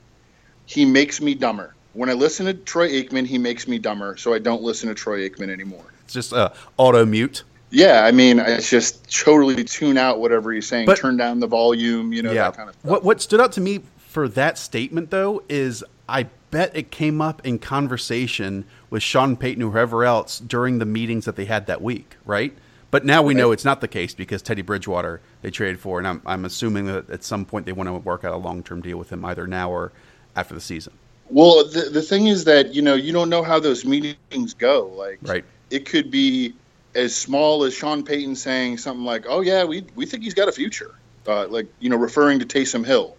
He 0.65 0.85
makes 0.85 1.21
me 1.21 1.35
dumber. 1.35 1.75
When 1.93 2.09
I 2.09 2.13
listen 2.13 2.45
to 2.47 2.53
Troy 2.53 2.89
Aikman, 2.89 3.25
he 3.25 3.37
makes 3.37 3.67
me 3.67 3.77
dumber, 3.77 4.17
so 4.17 4.33
I 4.33 4.39
don't 4.39 4.61
listen 4.61 4.89
to 4.89 4.95
Troy 4.95 5.29
Aikman 5.29 5.49
anymore. 5.49 5.85
It's 6.03 6.13
just 6.13 6.33
uh, 6.33 6.49
auto 6.77 7.05
mute. 7.05 7.43
Yeah, 7.69 8.05
I 8.05 8.11
mean, 8.11 8.39
it's 8.39 8.69
just 8.69 9.11
totally 9.11 9.63
tune 9.63 9.97
out 9.97 10.19
whatever 10.19 10.51
he's 10.51 10.67
saying, 10.67 10.85
but, 10.85 10.97
turn 10.97 11.17
down 11.17 11.39
the 11.39 11.47
volume, 11.47 12.13
you 12.13 12.21
know, 12.21 12.31
yeah. 12.31 12.43
that 12.43 12.57
kind 12.57 12.69
of 12.69 12.75
stuff. 12.75 12.89
What, 12.89 13.03
what 13.03 13.21
stood 13.21 13.41
out 13.41 13.51
to 13.53 13.61
me 13.61 13.81
for 13.97 14.27
that 14.29 14.59
statement, 14.59 15.09
though, 15.09 15.41
is 15.49 15.83
I 16.07 16.27
bet 16.51 16.75
it 16.75 16.91
came 16.91 17.19
up 17.19 17.43
in 17.45 17.57
conversation 17.57 18.65
with 18.91 19.01
Sean 19.01 19.35
Payton 19.35 19.63
or 19.63 19.71
whoever 19.71 20.03
else 20.03 20.39
during 20.39 20.77
the 20.77 20.85
meetings 20.85 21.25
that 21.25 21.35
they 21.35 21.45
had 21.45 21.65
that 21.65 21.81
week, 21.81 22.15
right? 22.25 22.53
But 22.91 23.05
now 23.05 23.23
we 23.23 23.33
know 23.33 23.51
it's 23.51 23.65
not 23.65 23.81
the 23.81 23.87
case 23.87 24.13
because 24.13 24.43
Teddy 24.43 24.61
Bridgewater 24.61 25.19
they 25.41 25.49
traded 25.49 25.79
for, 25.79 25.97
and 25.97 26.07
I'm, 26.07 26.21
I'm 26.27 26.45
assuming 26.45 26.85
that 26.85 27.09
at 27.09 27.23
some 27.23 27.43
point 27.43 27.65
they 27.65 27.71
want 27.71 27.87
to 27.87 27.93
work 27.93 28.23
out 28.23 28.33
a 28.33 28.37
long 28.37 28.61
term 28.61 28.83
deal 28.83 28.99
with 28.99 29.11
him 29.11 29.25
either 29.25 29.47
now 29.47 29.71
or 29.71 29.91
after 30.35 30.53
the 30.53 30.61
season. 30.61 30.93
Well, 31.29 31.67
the, 31.67 31.89
the 31.91 32.01
thing 32.01 32.27
is 32.27 32.45
that 32.45 32.73
you 32.73 32.81
know 32.81 32.95
you 32.95 33.13
don't 33.13 33.29
know 33.29 33.43
how 33.43 33.59
those 33.59 33.85
meetings 33.85 34.53
go. 34.53 34.87
Like, 34.95 35.19
right. 35.23 35.45
it 35.69 35.85
could 35.85 36.11
be 36.11 36.53
as 36.95 37.15
small 37.15 37.63
as 37.63 37.73
Sean 37.73 38.03
Payton 38.03 38.35
saying 38.35 38.77
something 38.77 39.05
like, 39.05 39.25
"Oh 39.27 39.41
yeah, 39.41 39.63
we 39.63 39.85
we 39.95 40.05
think 40.05 40.23
he's 40.23 40.33
got 40.33 40.47
a 40.47 40.51
future," 40.51 40.93
uh, 41.27 41.47
like 41.47 41.67
you 41.79 41.89
know 41.89 41.97
referring 41.97 42.39
to 42.39 42.45
Taysom 42.45 42.85
Hill, 42.85 43.15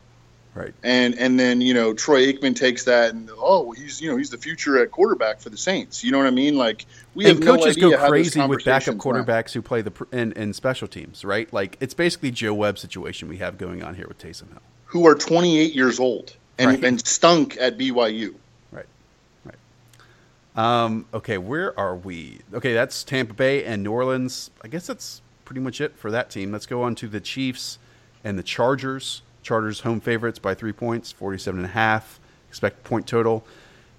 Right. 0.54 0.72
And 0.84 1.18
and 1.18 1.38
then 1.38 1.60
you 1.60 1.74
know 1.74 1.94
Troy 1.94 2.32
Aikman 2.32 2.54
takes 2.54 2.84
that 2.84 3.12
and 3.12 3.28
oh 3.36 3.72
he's 3.72 4.00
you 4.00 4.08
know 4.08 4.16
he's 4.16 4.30
the 4.30 4.38
future 4.38 4.80
at 4.80 4.92
quarterback 4.92 5.40
for 5.40 5.50
the 5.50 5.56
Saints. 5.56 6.04
You 6.04 6.12
know 6.12 6.18
what 6.18 6.28
I 6.28 6.30
mean? 6.30 6.56
Like 6.56 6.86
we 7.14 7.24
and 7.24 7.38
have 7.38 7.44
coaches 7.44 7.76
no 7.76 7.88
idea 7.88 7.98
go 7.98 8.08
crazy 8.08 8.40
with 8.40 8.64
backup 8.64 8.98
conversations 8.98 9.04
went. 9.04 9.26
quarterbacks 9.26 9.52
who 9.52 9.62
play 9.62 9.82
the 9.82 9.92
in, 10.12 10.32
in 10.32 10.52
special 10.52 10.86
teams, 10.86 11.24
right? 11.24 11.52
Like 11.52 11.76
it's 11.80 11.94
basically 11.94 12.30
Joe 12.30 12.54
Webb 12.54 12.78
situation 12.78 13.28
we 13.28 13.38
have 13.38 13.58
going 13.58 13.82
on 13.82 13.96
here 13.96 14.06
with 14.06 14.18
Taysom 14.18 14.50
Hill. 14.50 14.62
who 14.86 15.06
are 15.08 15.16
28 15.16 15.74
years 15.74 15.98
old 15.98 16.36
and, 16.58 16.70
Right. 16.70 16.84
and 16.84 17.06
stunk 17.06 17.56
at 17.60 17.76
BYU. 17.78 18.34
Right. 18.72 18.86
Right. 19.44 19.56
Um, 20.56 21.06
okay, 21.12 21.38
where 21.38 21.78
are 21.78 21.96
we? 21.96 22.38
Okay, 22.52 22.74
that's 22.74 23.02
Tampa 23.04 23.34
Bay 23.34 23.64
and 23.64 23.82
New 23.82 23.92
Orleans. 23.92 24.50
I 24.62 24.68
guess 24.68 24.86
that's 24.86 25.20
pretty 25.44 25.60
much 25.60 25.80
it 25.80 25.96
for 25.96 26.10
that 26.10 26.30
team. 26.30 26.52
Let's 26.52 26.66
go 26.66 26.82
on 26.82 26.94
to 26.96 27.08
the 27.08 27.20
Chiefs 27.20 27.78
and 28.22 28.38
the 28.38 28.42
Chargers. 28.42 29.22
Chargers 29.42 29.80
home 29.80 30.00
favorites 30.00 30.38
by 30.38 30.54
three 30.54 30.72
points, 30.72 31.12
47 31.12 31.60
and 31.60 31.66
a 31.66 31.72
half. 31.72 32.18
Expect 32.48 32.82
point 32.84 33.06
total. 33.06 33.44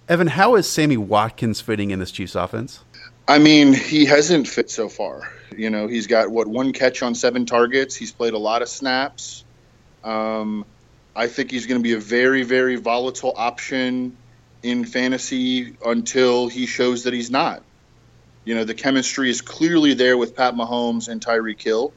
Evan, 0.07 0.27
how 0.27 0.55
is 0.55 0.67
Sammy 0.69 0.97
Watkins 0.97 1.61
fitting 1.61 1.91
in 1.91 1.99
this 1.99 2.11
Chiefs 2.11 2.35
offense? 2.35 2.79
I 3.27 3.39
mean, 3.39 3.73
he 3.73 4.05
hasn't 4.05 4.47
fit 4.47 4.69
so 4.69 4.87
far. 4.87 5.31
You 5.55 5.69
know, 5.71 5.87
he's 5.87 6.07
got 6.07 6.29
what 6.29 6.47
one 6.47 6.73
catch 6.73 7.01
on 7.03 7.15
seven 7.15 7.45
targets. 7.45 7.95
He's 7.95 8.11
played 8.11 8.33
a 8.33 8.37
lot 8.37 8.61
of 8.61 8.69
snaps. 8.69 9.43
Um, 10.03 10.65
I 11.15 11.27
think 11.27 11.51
he's 11.51 11.65
going 11.65 11.79
to 11.79 11.83
be 11.83 11.93
a 11.93 11.99
very, 11.99 12.43
very 12.43 12.75
volatile 12.75 13.33
option 13.35 14.17
in 14.63 14.83
fantasy 14.85 15.75
until 15.85 16.47
he 16.47 16.65
shows 16.65 17.03
that 17.03 17.13
he's 17.13 17.31
not. 17.31 17.63
You 18.43 18.55
know, 18.55 18.63
the 18.63 18.73
chemistry 18.73 19.29
is 19.29 19.41
clearly 19.41 19.93
there 19.93 20.17
with 20.17 20.35
Pat 20.35 20.55
Mahomes 20.55 21.07
and 21.07 21.23
Tyreek 21.23 21.61
Hill, 21.61 21.93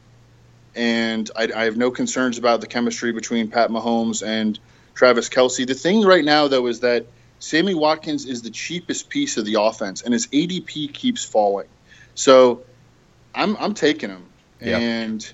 and 0.75 1.29
I, 1.35 1.49
I 1.55 1.63
have 1.65 1.77
no 1.77 1.91
concerns 1.91 2.37
about 2.37 2.61
the 2.61 2.67
chemistry 2.67 3.11
between 3.11 3.49
Pat 3.49 3.69
Mahomes 3.69 4.25
and 4.25 4.57
Travis 4.95 5.29
Kelce. 5.29 5.67
The 5.67 5.73
thing 5.73 6.01
right 6.03 6.23
now, 6.25 6.47
though, 6.47 6.67
is 6.67 6.79
that 6.79 7.05
Sammy 7.39 7.73
Watkins 7.75 8.25
is 8.25 8.41
the 8.41 8.49
cheapest 8.49 9.09
piece 9.09 9.37
of 9.37 9.45
the 9.45 9.61
offense, 9.61 10.01
and 10.01 10.13
his 10.13 10.27
ADP 10.27 10.93
keeps 10.93 11.23
falling. 11.23 11.67
So 12.15 12.63
I'm 13.35 13.55
I'm 13.57 13.73
taking 13.73 14.09
him, 14.09 14.25
Yeah. 14.59 14.77
and 14.77 15.33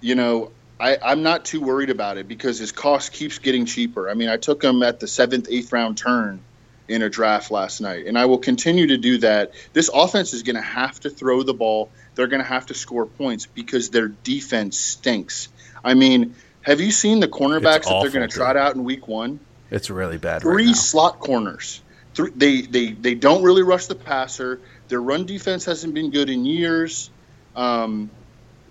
you 0.00 0.14
know 0.14 0.50
I, 0.80 0.98
I'm 1.02 1.22
not 1.22 1.44
too 1.44 1.60
worried 1.60 1.90
about 1.90 2.18
it 2.18 2.28
because 2.28 2.58
his 2.58 2.72
cost 2.72 3.12
keeps 3.12 3.38
getting 3.38 3.66
cheaper. 3.66 4.08
I 4.08 4.14
mean, 4.14 4.28
I 4.28 4.36
took 4.36 4.62
him 4.62 4.82
at 4.82 5.00
the 5.00 5.08
seventh, 5.08 5.48
eighth 5.50 5.72
round 5.72 5.98
turn 5.98 6.40
in 6.86 7.02
a 7.02 7.10
draft 7.10 7.50
last 7.50 7.80
night, 7.80 8.06
and 8.06 8.18
I 8.18 8.26
will 8.26 8.38
continue 8.38 8.86
to 8.88 8.96
do 8.96 9.18
that. 9.18 9.52
This 9.72 9.90
offense 9.92 10.32
is 10.32 10.42
going 10.42 10.56
to 10.56 10.62
have 10.62 10.98
to 11.00 11.10
throw 11.10 11.42
the 11.42 11.52
ball. 11.52 11.90
They're 12.14 12.28
going 12.28 12.42
to 12.42 12.48
have 12.48 12.66
to 12.66 12.74
score 12.74 13.06
points 13.06 13.46
because 13.46 13.90
their 13.90 14.08
defense 14.08 14.78
stinks. 14.78 15.48
I 15.84 15.94
mean, 15.94 16.34
have 16.62 16.80
you 16.80 16.90
seen 16.90 17.20
the 17.20 17.28
cornerbacks 17.28 17.84
that 17.84 18.00
they're 18.02 18.10
going 18.10 18.28
to 18.28 18.34
trot 18.34 18.56
out 18.56 18.74
in 18.74 18.84
week 18.84 19.08
one? 19.08 19.40
It's 19.70 19.90
really 19.90 20.16
bad 20.16 20.42
three 20.42 20.68
right 20.68 20.76
slot 20.76 21.18
corners. 21.18 21.82
Three, 22.14 22.30
they, 22.34 22.62
they 22.62 22.92
they 22.92 23.14
don't 23.14 23.42
really 23.42 23.62
rush 23.62 23.86
the 23.86 23.94
passer. 23.94 24.60
Their 24.88 25.00
run 25.00 25.26
defense 25.26 25.66
hasn't 25.66 25.92
been 25.92 26.10
good 26.10 26.30
in 26.30 26.46
years. 26.46 27.10
Um, 27.54 28.10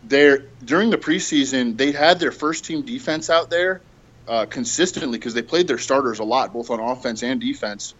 during 0.08 0.90
the 0.90 0.98
preseason 0.98 1.78
they 1.78 1.92
had 1.92 2.20
their 2.20 2.32
first 2.32 2.66
team 2.66 2.82
defense 2.84 3.30
out 3.30 3.50
there 3.50 3.82
uh, 4.28 4.46
consistently 4.46 5.18
because 5.18 5.34
they 5.34 5.42
played 5.42 5.68
their 5.68 5.78
starters 5.78 6.20
a 6.20 6.24
lot, 6.24 6.54
both 6.54 6.70
on 6.70 6.80
offense 6.80 7.24
and 7.24 7.40
defense. 7.40 7.94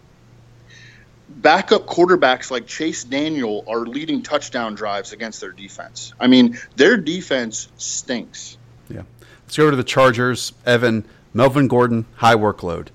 Backup 1.28 1.86
quarterbacks 1.86 2.50
like 2.50 2.66
Chase 2.66 3.04
Daniel 3.04 3.64
are 3.68 3.80
leading 3.80 4.22
touchdown 4.22 4.74
drives 4.74 5.12
against 5.12 5.40
their 5.40 5.52
defense. 5.52 6.14
I 6.18 6.26
mean, 6.26 6.58
their 6.76 6.96
defense 6.96 7.68
stinks. 7.76 8.56
Yeah. 8.88 9.02
Let's 9.44 9.56
go 9.56 9.70
to 9.70 9.76
the 9.76 9.84
Chargers. 9.84 10.52
Evan, 10.64 11.04
Melvin 11.34 11.68
Gordon, 11.68 12.06
high 12.16 12.34
workload. 12.34 12.88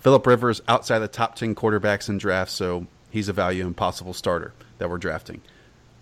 Philip 0.00 0.26
Rivers 0.26 0.62
outside 0.68 1.00
the 1.00 1.08
top 1.08 1.36
10 1.36 1.54
quarterbacks 1.54 2.08
in 2.08 2.18
drafts, 2.18 2.54
so 2.54 2.86
he's 3.10 3.28
a 3.28 3.32
value 3.32 3.64
and 3.64 3.76
possible 3.76 4.12
starter 4.12 4.52
that 4.78 4.90
we're 4.90 4.98
drafting. 4.98 5.40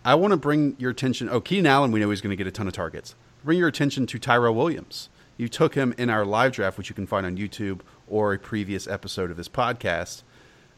I 0.04 0.14
want 0.16 0.32
to 0.32 0.36
bring 0.36 0.76
your 0.78 0.90
attention. 0.90 1.28
Oh, 1.30 1.40
Keenan 1.40 1.66
Allen, 1.66 1.90
we 1.90 2.00
know 2.00 2.10
he's 2.10 2.20
going 2.20 2.30
to 2.30 2.36
get 2.36 2.46
a 2.46 2.50
ton 2.50 2.66
of 2.66 2.74
targets. 2.74 3.14
Bring 3.42 3.58
your 3.58 3.68
attention 3.68 4.06
to 4.06 4.18
Tyrell 4.18 4.54
Williams. 4.54 5.08
You 5.36 5.48
took 5.48 5.74
him 5.74 5.94
in 5.96 6.10
our 6.10 6.24
live 6.24 6.52
draft, 6.52 6.78
which 6.78 6.88
you 6.88 6.94
can 6.94 7.06
find 7.06 7.24
on 7.26 7.36
YouTube 7.36 7.80
or 8.06 8.34
a 8.34 8.38
previous 8.38 8.86
episode 8.86 9.30
of 9.30 9.36
this 9.36 9.48
podcast. 9.48 10.22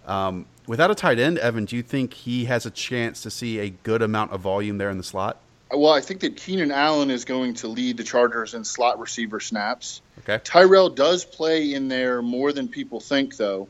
Um, 0.06 0.46
without 0.66 0.90
a 0.90 0.94
tight 0.94 1.18
end, 1.18 1.38
Evan, 1.38 1.64
do 1.64 1.76
you 1.76 1.82
think 1.82 2.14
he 2.14 2.44
has 2.44 2.64
a 2.64 2.70
chance 2.70 3.20
to 3.22 3.30
see 3.30 3.58
a 3.58 3.70
good 3.70 4.02
amount 4.02 4.32
of 4.32 4.40
volume 4.40 4.78
there 4.78 4.90
in 4.90 4.98
the 4.98 5.04
slot? 5.04 5.38
Well, 5.72 5.92
I 5.92 6.00
think 6.00 6.20
that 6.20 6.36
Keenan 6.36 6.70
Allen 6.70 7.10
is 7.10 7.24
going 7.24 7.54
to 7.54 7.68
lead 7.68 7.96
the 7.96 8.04
Chargers 8.04 8.54
in 8.54 8.64
slot 8.64 9.00
receiver 9.00 9.40
snaps. 9.40 10.00
Okay. 10.20 10.40
Tyrell 10.44 10.90
does 10.90 11.24
play 11.24 11.74
in 11.74 11.88
there 11.88 12.22
more 12.22 12.52
than 12.52 12.68
people 12.68 13.00
think, 13.00 13.36
though. 13.36 13.68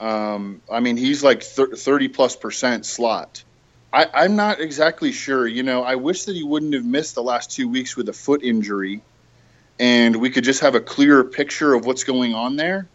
Um, 0.00 0.62
I 0.72 0.80
mean, 0.80 0.96
he's 0.96 1.22
like 1.22 1.42
thir- 1.42 1.74
30 1.74 2.08
plus 2.08 2.34
percent 2.34 2.86
slot. 2.86 3.44
I, 3.92 4.06
I'm 4.12 4.36
not 4.36 4.60
exactly 4.60 5.12
sure. 5.12 5.46
You 5.46 5.62
know, 5.62 5.82
I 5.82 5.94
wish 5.94 6.24
that 6.24 6.36
he 6.36 6.42
wouldn't 6.42 6.74
have 6.74 6.84
missed 6.84 7.14
the 7.14 7.22
last 7.22 7.50
two 7.50 7.68
weeks 7.68 7.96
with 7.96 8.08
a 8.08 8.12
foot 8.12 8.42
injury 8.42 9.02
and 9.80 10.16
we 10.16 10.30
could 10.30 10.44
just 10.44 10.60
have 10.60 10.74
a 10.74 10.80
clearer 10.80 11.24
picture 11.24 11.74
of 11.74 11.86
what's 11.86 12.04
going 12.04 12.34
on 12.34 12.56
there. 12.56 12.88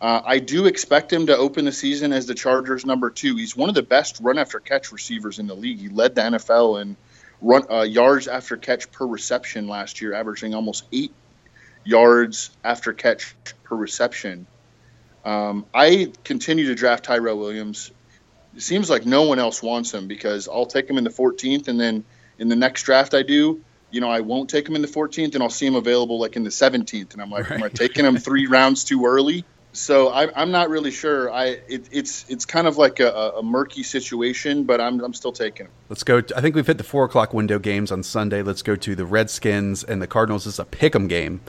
Uh, 0.00 0.20
I 0.24 0.38
do 0.38 0.66
expect 0.66 1.12
him 1.12 1.26
to 1.26 1.36
open 1.36 1.64
the 1.64 1.72
season 1.72 2.12
as 2.12 2.26
the 2.26 2.34
Chargers' 2.34 2.84
number 2.84 3.10
two. 3.10 3.36
He's 3.36 3.56
one 3.56 3.68
of 3.68 3.74
the 3.74 3.82
best 3.82 4.20
run 4.20 4.38
after 4.38 4.60
catch 4.60 4.92
receivers 4.92 5.38
in 5.38 5.46
the 5.46 5.54
league. 5.54 5.78
He 5.78 5.88
led 5.88 6.14
the 6.14 6.22
NFL 6.22 6.82
in 6.82 6.96
run 7.40 7.64
uh, 7.70 7.82
yards 7.82 8.28
after 8.28 8.56
catch 8.56 8.90
per 8.90 9.06
reception 9.06 9.68
last 9.68 10.00
year, 10.00 10.14
averaging 10.14 10.54
almost 10.54 10.84
eight 10.92 11.12
yards 11.84 12.50
after 12.64 12.92
catch 12.92 13.34
per 13.62 13.76
reception. 13.76 14.46
Um, 15.24 15.64
I 15.72 16.12
continue 16.22 16.66
to 16.66 16.74
draft 16.74 17.04
Tyrell 17.04 17.38
Williams. 17.38 17.90
It 18.56 18.62
seems 18.62 18.88
like 18.88 19.04
no 19.04 19.22
one 19.22 19.38
else 19.38 19.62
wants 19.62 19.92
him 19.92 20.06
because 20.06 20.48
I'll 20.48 20.66
take 20.66 20.88
him 20.88 20.98
in 20.98 21.04
the 21.04 21.10
14th, 21.10 21.68
and 21.68 21.80
then 21.80 22.04
in 22.38 22.48
the 22.48 22.56
next 22.56 22.82
draft 22.84 23.14
I 23.14 23.22
do, 23.22 23.62
you 23.90 24.00
know, 24.00 24.10
I 24.10 24.20
won't 24.20 24.50
take 24.50 24.68
him 24.68 24.76
in 24.76 24.82
the 24.82 24.88
14th, 24.88 25.34
and 25.34 25.42
I'll 25.42 25.50
see 25.50 25.66
him 25.66 25.76
available 25.76 26.18
like 26.18 26.36
in 26.36 26.44
the 26.44 26.50
17th, 26.50 27.12
and 27.12 27.22
I'm 27.22 27.30
like, 27.30 27.50
am 27.50 27.62
I 27.62 27.68
taking 27.68 28.04
him 28.04 28.16
three 28.18 28.46
rounds 28.46 28.84
too 28.84 29.06
early? 29.06 29.44
So 29.74 30.08
I, 30.08 30.30
I'm 30.40 30.52
not 30.52 30.70
really 30.70 30.92
sure. 30.92 31.32
I 31.32 31.46
it, 31.68 31.88
it's 31.90 32.24
it's 32.28 32.44
kind 32.44 32.68
of 32.68 32.76
like 32.76 33.00
a, 33.00 33.32
a 33.36 33.42
murky 33.42 33.82
situation, 33.82 34.62
but 34.62 34.80
I'm 34.80 35.00
I'm 35.00 35.12
still 35.12 35.32
taking 35.32 35.66
him. 35.66 35.72
Let's 35.88 36.04
go. 36.04 36.20
To, 36.20 36.36
I 36.38 36.40
think 36.40 36.54
we've 36.54 36.66
hit 36.66 36.78
the 36.78 36.84
four 36.84 37.04
o'clock 37.04 37.34
window 37.34 37.58
games 37.58 37.90
on 37.90 38.04
Sunday. 38.04 38.40
Let's 38.40 38.62
go 38.62 38.76
to 38.76 38.94
the 38.94 39.04
Redskins 39.04 39.82
and 39.82 40.00
the 40.00 40.06
Cardinals. 40.06 40.44
This 40.44 40.54
is 40.54 40.60
a 40.60 40.64
pick'em 40.64 41.08
game. 41.08 41.40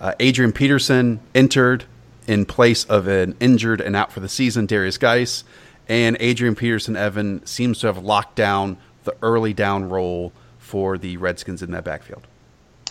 Uh, 0.00 0.14
Adrian 0.18 0.50
Peterson 0.50 1.20
entered 1.32 1.84
in 2.26 2.44
place 2.44 2.84
of 2.86 3.06
an 3.06 3.36
injured 3.38 3.80
and 3.80 3.94
out 3.94 4.10
for 4.10 4.18
the 4.18 4.28
season 4.28 4.66
Derrius 4.66 4.98
Guice, 4.98 5.44
and 5.90 6.16
Adrian 6.20 6.54
Peterson 6.54 6.94
Evan 6.94 7.44
seems 7.44 7.80
to 7.80 7.88
have 7.88 7.98
locked 7.98 8.36
down 8.36 8.78
the 9.02 9.14
early 9.22 9.52
down 9.52 9.88
role 9.88 10.32
for 10.58 10.96
the 10.96 11.16
Redskins 11.16 11.62
in 11.62 11.72
that 11.72 11.82
backfield. 11.82 12.28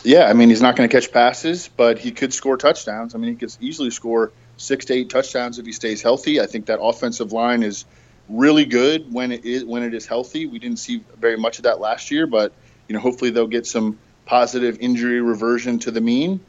Yeah, 0.04 0.26
I 0.26 0.34
mean 0.34 0.50
he's 0.50 0.62
not 0.62 0.76
going 0.76 0.88
to 0.88 0.93
catch 0.93 1.12
passes, 1.12 1.70
but 1.70 1.97
he 1.97 2.12
could 2.12 2.34
score 2.34 2.58
touchdowns. 2.58 3.16
I 3.16 3.18
mean 3.18 3.32
he 3.32 3.36
could 3.38 3.56
easily 3.62 3.89
score 3.89 4.34
six 4.58 4.86
to 4.86 4.93
eight 4.93 5.10
touchdowns 5.10 5.60
if 5.60 5.66
he 5.66 5.72
stays 5.72 6.02
healthy. 6.02 6.41
I 6.41 6.45
think 6.45 6.66
that 6.66 6.82
offensive 6.82 7.32
line 7.32 7.64
is 7.64 7.86
really 8.28 8.66
good 8.66 9.12
when 9.14 9.32
it 9.32 9.45
is 9.45 9.64
when 9.64 9.84
it 9.84 9.93
is 9.93 10.06
healthy. 10.06 10.45
We 10.45 10.60
didn't 10.60 10.80
see 10.80 11.02
very 11.18 11.38
much 11.38 11.58
of 11.58 11.64
that 11.64 11.80
last 11.80 12.12
year, 12.12 12.28
but 12.28 12.52
you 12.89 12.93
know 12.93 13.00
hopefully 13.00 13.32
they'll 13.32 13.47
get 13.47 13.66
some 13.66 13.97
positive 14.26 14.78
injury 14.82 15.22
reversion 15.22 15.80
to 15.80 15.91
the 15.91 16.02
mean. 16.02 16.41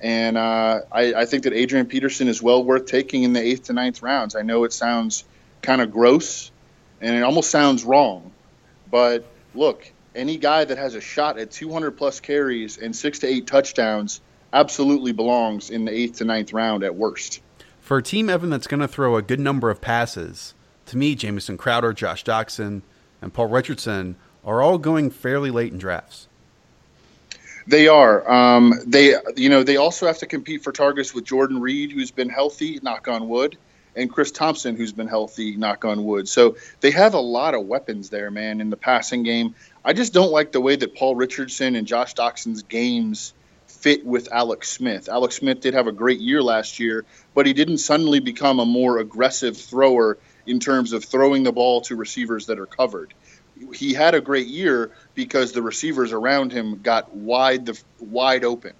And 0.00 0.38
uh, 0.38 0.80
I, 0.90 1.12
I 1.12 1.24
think 1.26 1.42
that 1.42 1.52
Adrian 1.52 1.84
Peterson 1.86 2.28
is 2.28 2.40
well 2.40 2.64
worth 2.64 2.86
taking 2.86 3.24
in 3.24 3.34
the 3.34 3.42
eighth 3.42 3.64
to 3.64 3.74
ninth 3.74 4.00
rounds. 4.00 4.36
I 4.36 4.42
know 4.42 4.64
it 4.64 4.72
sounds 4.72 5.24
kind 5.68 5.82
of 5.82 5.92
gross, 5.92 6.50
and 7.02 7.14
it 7.14 7.22
almost 7.22 7.50
sounds 7.50 7.84
wrong, 7.84 8.32
but 8.90 9.26
look, 9.54 9.92
any 10.14 10.38
guy 10.38 10.64
that 10.64 10.78
has 10.78 10.94
a 10.94 11.00
shot 11.00 11.38
at 11.38 11.50
200 11.50 11.90
plus 11.90 12.20
carries 12.20 12.78
and 12.78 12.96
six 12.96 13.18
to 13.18 13.26
eight 13.26 13.46
touchdowns 13.46 14.22
absolutely 14.54 15.12
belongs 15.12 15.68
in 15.68 15.84
the 15.84 15.92
eighth 15.92 16.16
to 16.16 16.24
ninth 16.24 16.54
round 16.54 16.84
at 16.84 16.94
worst. 16.94 17.42
For 17.82 17.98
a 17.98 18.02
team, 18.02 18.30
Evan, 18.30 18.48
that's 18.48 18.66
going 18.66 18.80
to 18.80 18.88
throw 18.88 19.16
a 19.16 19.20
good 19.20 19.40
number 19.40 19.68
of 19.68 19.82
passes, 19.82 20.54
to 20.86 20.96
me, 20.96 21.14
Jamison 21.14 21.58
Crowder, 21.58 21.92
Josh 21.92 22.24
Doctson, 22.24 22.80
and 23.20 23.34
Paul 23.34 23.48
Richardson 23.48 24.16
are 24.46 24.62
all 24.62 24.78
going 24.78 25.10
fairly 25.10 25.50
late 25.50 25.70
in 25.70 25.78
drafts. 25.78 26.28
They 27.66 27.88
are. 27.88 28.26
Um, 28.30 28.72
they, 28.86 29.16
you 29.36 29.50
know, 29.50 29.64
they 29.64 29.76
also 29.76 30.06
have 30.06 30.16
to 30.20 30.26
compete 30.26 30.64
for 30.64 30.72
targets 30.72 31.12
with 31.12 31.26
Jordan 31.26 31.60
Reed, 31.60 31.92
who's 31.92 32.10
been 32.10 32.30
healthy, 32.30 32.80
knock 32.82 33.06
on 33.06 33.28
wood, 33.28 33.58
and 33.96 34.10
Chris 34.10 34.30
Thompson, 34.30 34.76
who's 34.76 34.92
been 34.92 35.08
healthy, 35.08 35.56
knock 35.56 35.84
on 35.84 36.04
wood. 36.04 36.28
So 36.28 36.56
they 36.80 36.90
have 36.90 37.14
a 37.14 37.20
lot 37.20 37.54
of 37.54 37.66
weapons 37.66 38.10
there, 38.10 38.30
man, 38.30 38.60
in 38.60 38.70
the 38.70 38.76
passing 38.76 39.22
game. 39.22 39.54
I 39.84 39.92
just 39.92 40.12
don't 40.12 40.30
like 40.30 40.52
the 40.52 40.60
way 40.60 40.76
that 40.76 40.94
Paul 40.94 41.16
Richardson 41.16 41.74
and 41.74 41.86
Josh 41.86 42.14
Doctson's 42.14 42.62
games 42.62 43.34
fit 43.66 44.04
with 44.04 44.32
Alex 44.32 44.68
Smith. 44.68 45.08
Alex 45.08 45.36
Smith 45.36 45.60
did 45.60 45.74
have 45.74 45.86
a 45.86 45.92
great 45.92 46.20
year 46.20 46.42
last 46.42 46.80
year, 46.80 47.04
but 47.34 47.46
he 47.46 47.52
didn't 47.52 47.78
suddenly 47.78 48.20
become 48.20 48.58
a 48.58 48.66
more 48.66 48.98
aggressive 48.98 49.56
thrower 49.56 50.18
in 50.46 50.58
terms 50.58 50.92
of 50.92 51.04
throwing 51.04 51.42
the 51.42 51.52
ball 51.52 51.82
to 51.82 51.94
receivers 51.94 52.46
that 52.46 52.58
are 52.58 52.66
covered. 52.66 53.14
He 53.74 53.92
had 53.92 54.14
a 54.14 54.20
great 54.20 54.46
year 54.46 54.92
because 55.14 55.52
the 55.52 55.62
receivers 55.62 56.12
around 56.12 56.52
him 56.52 56.80
got 56.82 57.14
wide 57.14 57.66
the 57.66 57.80
wide 58.00 58.44
open. 58.44 58.72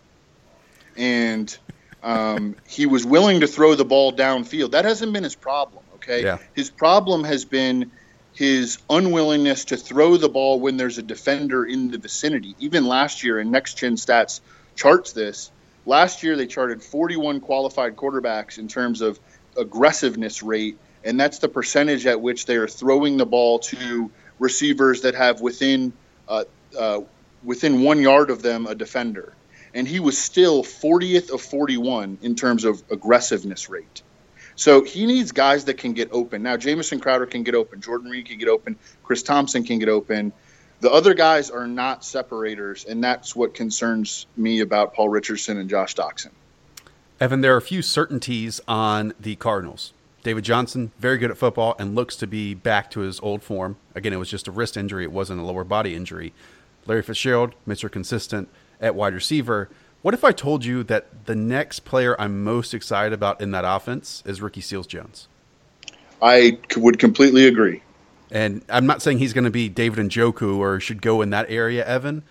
And 0.97 1.57
Um, 2.03 2.55
he 2.69 2.87
was 2.87 3.05
willing 3.05 3.41
to 3.41 3.47
throw 3.47 3.75
the 3.75 3.85
ball 3.85 4.13
downfield. 4.13 4.71
That 4.73 4.85
hasn't 4.85 5.13
been 5.13 5.25
his 5.25 5.35
problem. 5.35 5.85
Okay, 5.97 6.23
Yeah. 6.23 6.39
his 6.55 6.71
problem 6.71 7.25
has 7.25 7.45
been 7.45 7.91
his 8.35 8.79
unwillingness 8.89 9.65
to 9.67 9.77
throw 9.77 10.17
the 10.17 10.29
ball 10.29 10.61
when 10.61 10.77
there's 10.77 10.99
a 10.99 11.03
defender 11.03 11.65
in 11.65 11.91
the 11.91 11.99
vicinity. 11.99 12.55
Even 12.61 12.87
last 12.87 13.25
year, 13.25 13.41
and 13.41 13.51
Next 13.51 13.75
Gen 13.79 13.97
Stats 13.97 14.41
charts 14.77 15.13
this. 15.13 15.51
Last 15.87 16.23
year, 16.23 16.37
they 16.37 16.47
charted 16.47 16.83
41 16.83 17.41
qualified 17.41 17.97
quarterbacks 17.97 18.59
in 18.59 18.69
terms 18.69 19.01
of 19.01 19.19
aggressiveness 19.57 20.43
rate, 20.43 20.79
and 21.05 21.19
that's 21.19 21.39
the 21.39 21.49
percentage 21.49 22.07
at 22.07 22.21
which 22.21 22.47
they 22.47 22.57
are 22.57 22.69
throwing 22.69 23.17
the 23.17 23.27
ball 23.27 23.59
to 23.59 24.11
receivers 24.39 25.01
that 25.03 25.17
have 25.17 25.41
within 25.41 25.93
uh, 26.29 26.45
uh, 26.79 27.01
within 27.43 27.83
one 27.83 28.01
yard 28.01 28.31
of 28.31 28.43
them 28.43 28.67
a 28.67 28.75
defender. 28.75 29.33
And 29.75 29.87
he 29.87 30.01
was 30.01 30.19
still 30.19 30.62
40th 30.62 31.31
of 31.31 31.41
41 31.41 32.19
in 32.23 32.35
terms 32.35 32.64
of 32.64 32.83
aggressiveness 32.91 33.69
rate. 33.69 34.03
So 34.57 34.83
he 34.83 35.07
needs 35.07 35.31
guys 35.31 35.66
that 35.66 35.75
can 35.75 35.93
get 35.93 36.09
open. 36.11 36.43
Now, 36.43 36.57
Jamison 36.57 36.99
Crowder 36.99 37.27
can 37.27 37.45
get 37.45 37.55
open. 37.55 37.81
Jordan 37.81 38.11
Reed 38.11 38.27
can 38.27 38.39
get 38.39 38.49
open. 38.49 38.77
Chris 39.05 39.23
Thompson 39.23 39.62
can 39.62 39.79
get 39.79 39.89
open. 39.89 40.33
The 40.81 40.91
other 40.91 41.14
guys 41.14 41.51
are 41.51 41.66
not 41.66 42.05
separators, 42.05 42.85
and 42.85 43.03
that's 43.03 43.35
what 43.35 43.55
concerns 43.55 44.27
me 44.37 44.61
about 44.61 44.95
Paul 44.95 45.09
Richardson 45.09 45.59
and 45.59 45.69
Josh 45.69 45.95
Doctson. 45.95 46.31
Evan, 47.21 47.41
there 47.41 47.55
are 47.55 47.59
a 47.59 47.62
few 47.62 47.83
certainties 47.83 48.61
on 48.69 49.12
the 49.19 49.37
Cardinals. 49.37 49.93
David 50.23 50.45
Johnson, 50.45 50.93
very 50.99 51.19
good 51.19 51.31
at 51.31 51.39
football 51.39 51.75
and 51.79 51.95
looks 51.95 52.14
to 52.16 52.27
be 52.27 52.55
back 52.55 52.91
to 52.93 53.01
his 53.01 53.19
old 53.21 53.43
form. 53.43 53.77
Again, 53.95 54.12
it 54.12 54.16
was 54.16 54.31
just 54.31 54.47
a 54.47 54.51
wrist 54.51 54.77
injury, 54.77 55.05
it 55.05 55.12
wasn't 55.12 55.41
a 55.41 55.45
lower 55.45 55.64
body 55.64 55.95
injury. 55.95 56.33
Larry 56.87 57.03
Fitzgerald, 57.03 57.55
Mr. 57.66 57.91
Consistent 57.91 58.49
at 58.81 58.95
wide 58.95 59.14
receiver. 59.14 59.68
What 60.03 60.14
if 60.14 60.24
I 60.24 60.33
told 60.33 60.64
you 60.64 60.83
that 60.85 61.26
the 61.26 61.35
next 61.35 61.81
player 61.81 62.18
I'm 62.20 62.45
most 62.45 62.72
excited 62.72 63.12
about 63.12 63.41
in 63.41 63.51
that 63.51 63.64
offense 63.66 64.22
is 64.24 64.41
Ricky 64.41 64.61
Seals 64.61 64.87
Jones? 64.87 65.29
I 66.22 66.59
would 66.76 66.99
completely 66.99 67.47
agree. 67.47 67.83
And 68.31 68.62
I'm 68.68 68.87
not 68.87 69.03
saying 69.03 69.18
he's 69.18 69.33
going 69.33 69.45
to 69.45 69.51
be 69.51 69.68
David 69.68 70.05
Njoku 70.07 70.59
or 70.59 70.81
should 70.81 71.03
go 71.03 71.22
in 71.22 71.31
that 71.31 71.47
area, 71.49 71.85
Evan. 71.87 72.22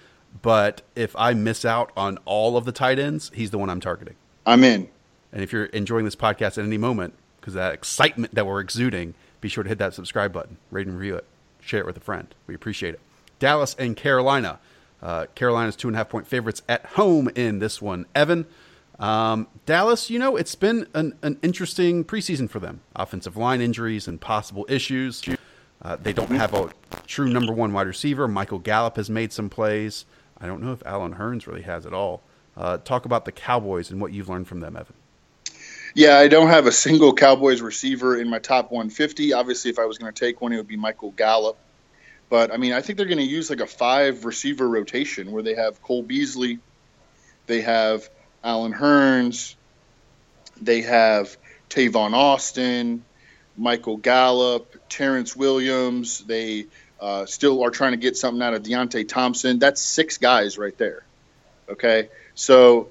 But 0.41 0.81
if 0.95 1.15
I 1.15 1.33
miss 1.33 1.65
out 1.65 1.91
on 1.97 2.19
all 2.25 2.57
of 2.57 2.65
the 2.65 2.71
tight 2.71 2.99
ends, 2.99 3.31
he's 3.33 3.51
the 3.51 3.57
one 3.57 3.69
I'm 3.69 3.81
targeting. 3.81 4.15
I'm 4.45 4.63
in. 4.63 4.87
And 5.31 5.41
if 5.41 5.51
you're 5.51 5.65
enjoying 5.65 6.05
this 6.05 6.15
podcast 6.15 6.57
at 6.57 6.59
any 6.59 6.77
moment, 6.77 7.13
because 7.39 7.53
that 7.55 7.73
excitement 7.73 8.35
that 8.35 8.45
we're 8.45 8.59
exuding, 8.59 9.13
be 9.41 9.49
sure 9.49 9.63
to 9.63 9.67
hit 9.67 9.79
that 9.79 9.93
subscribe 9.93 10.31
button, 10.31 10.57
rate 10.71 10.87
and 10.87 10.97
review 10.97 11.15
it, 11.15 11.25
share 11.59 11.79
it 11.79 11.85
with 11.85 11.97
a 11.97 12.01
friend. 12.01 12.33
We 12.45 12.55
appreciate 12.55 12.93
it. 12.93 12.99
Dallas 13.39 13.75
and 13.77 13.95
Carolina. 13.95 14.59
Uh, 15.01 15.27
Carolina's 15.35 15.75
two 15.75 15.87
and 15.87 15.95
a 15.95 15.97
half 15.97 16.09
point 16.09 16.27
favorites 16.27 16.61
at 16.67 16.85
home 16.85 17.29
in 17.35 17.59
this 17.59 17.81
one. 17.81 18.05
Evan, 18.15 18.45
um, 18.99 19.47
Dallas, 19.65 20.09
you 20.09 20.17
know, 20.17 20.35
it's 20.35 20.55
been 20.55 20.87
an, 20.93 21.17
an 21.21 21.39
interesting 21.43 22.03
preseason 22.03 22.49
for 22.49 22.59
them. 22.59 22.81
Offensive 22.95 23.37
line 23.37 23.61
injuries 23.61 24.07
and 24.07 24.19
possible 24.19 24.65
issues. 24.69 25.23
Uh, 25.81 25.95
they 25.95 26.13
don't 26.13 26.31
have 26.31 26.53
a 26.53 26.71
true 27.05 27.29
number 27.29 27.53
one 27.53 27.73
wide 27.73 27.87
receiver. 27.87 28.27
Michael 28.27 28.59
Gallup 28.59 28.95
has 28.95 29.09
made 29.09 29.31
some 29.31 29.49
plays. 29.49 30.05
I 30.39 30.47
don't 30.47 30.61
know 30.61 30.71
if 30.71 30.81
Allen 30.85 31.15
Hurns 31.15 31.45
really 31.45 31.61
has 31.61 31.85
it 31.85 31.93
all. 31.93 32.23
Uh, 32.55 32.77
talk 32.77 33.05
about 33.05 33.25
the 33.25 33.31
Cowboys 33.31 33.91
and 33.91 34.01
what 34.01 34.11
you've 34.11 34.29
learned 34.29 34.47
from 34.47 34.61
them, 34.61 34.75
Evan. 34.75 34.95
Yeah, 35.93 36.17
I 36.17 36.27
don't 36.27 36.47
have 36.47 36.65
a 36.65 36.71
single 36.71 37.13
Cowboys 37.13 37.61
receiver 37.61 38.19
in 38.19 38.29
my 38.29 38.39
top 38.39 38.71
150. 38.71 39.33
Obviously, 39.33 39.71
if 39.71 39.79
I 39.79 39.85
was 39.85 39.97
going 39.97 40.11
to 40.11 40.19
take 40.19 40.41
one, 40.41 40.53
it 40.53 40.57
would 40.57 40.67
be 40.67 40.75
Michael 40.75 41.11
Gallup. 41.11 41.57
But 42.29 42.51
I 42.53 42.57
mean, 42.57 42.73
I 42.73 42.81
think 42.81 42.97
they're 42.97 43.07
going 43.07 43.17
to 43.19 43.23
use 43.23 43.49
like 43.49 43.61
a 43.61 43.67
five 43.67 44.25
receiver 44.25 44.67
rotation 44.67 45.31
where 45.31 45.43
they 45.43 45.55
have 45.55 45.81
Cole 45.81 46.03
Beasley, 46.03 46.59
they 47.45 47.61
have 47.61 48.09
Allen 48.43 48.73
Hurns, 48.73 49.55
they 50.61 50.81
have 50.81 51.37
Tavon 51.69 52.13
Austin, 52.13 53.03
Michael 53.57 53.97
Gallup, 53.97 54.75
Terrence 54.89 55.35
Williams. 55.35 56.19
They 56.19 56.67
uh, 56.99 57.25
still 57.25 57.63
are 57.63 57.71
trying 57.71 57.91
to 57.91 57.97
get 57.97 58.17
something 58.17 58.41
out 58.41 58.53
of 58.53 58.63
Deonte 58.63 59.07
Thompson. 59.07 59.59
That's 59.59 59.81
six 59.81 60.17
guys 60.17 60.57
right 60.57 60.77
there. 60.77 61.03
Okay, 61.69 62.09
so 62.35 62.89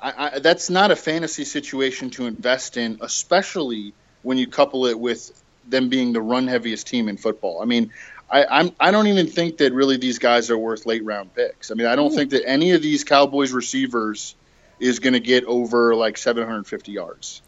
I, 0.00 0.12
I, 0.16 0.38
that's 0.38 0.70
not 0.70 0.90
a 0.90 0.96
fantasy 0.96 1.44
situation 1.44 2.10
to 2.10 2.26
invest 2.26 2.76
in, 2.76 2.98
especially 3.00 3.92
when 4.22 4.38
you 4.38 4.46
couple 4.46 4.86
it 4.86 4.98
with 4.98 5.32
them 5.68 5.88
being 5.88 6.12
the 6.12 6.20
run 6.20 6.46
heaviest 6.46 6.86
team 6.86 7.08
in 7.08 7.16
football. 7.16 7.60
I 7.62 7.64
mean, 7.64 7.92
I, 8.30 8.44
I'm 8.44 8.72
I 8.78 8.90
don't 8.90 9.06
even 9.06 9.26
think 9.26 9.58
that 9.58 9.72
really 9.72 9.96
these 9.96 10.18
guys 10.18 10.50
are 10.50 10.58
worth 10.58 10.86
late 10.86 11.04
round 11.04 11.34
picks. 11.34 11.70
I 11.70 11.74
mean, 11.74 11.86
I 11.86 11.96
don't 11.96 12.14
think 12.14 12.30
that 12.30 12.46
any 12.46 12.72
of 12.72 12.82
these 12.82 13.04
Cowboys 13.04 13.52
receivers 13.52 14.34
is 14.80 14.98
going 14.98 15.14
to 15.14 15.20
get 15.20 15.44
over 15.44 15.94
like 15.94 16.16
750 16.16 16.92
yards. 16.92 17.42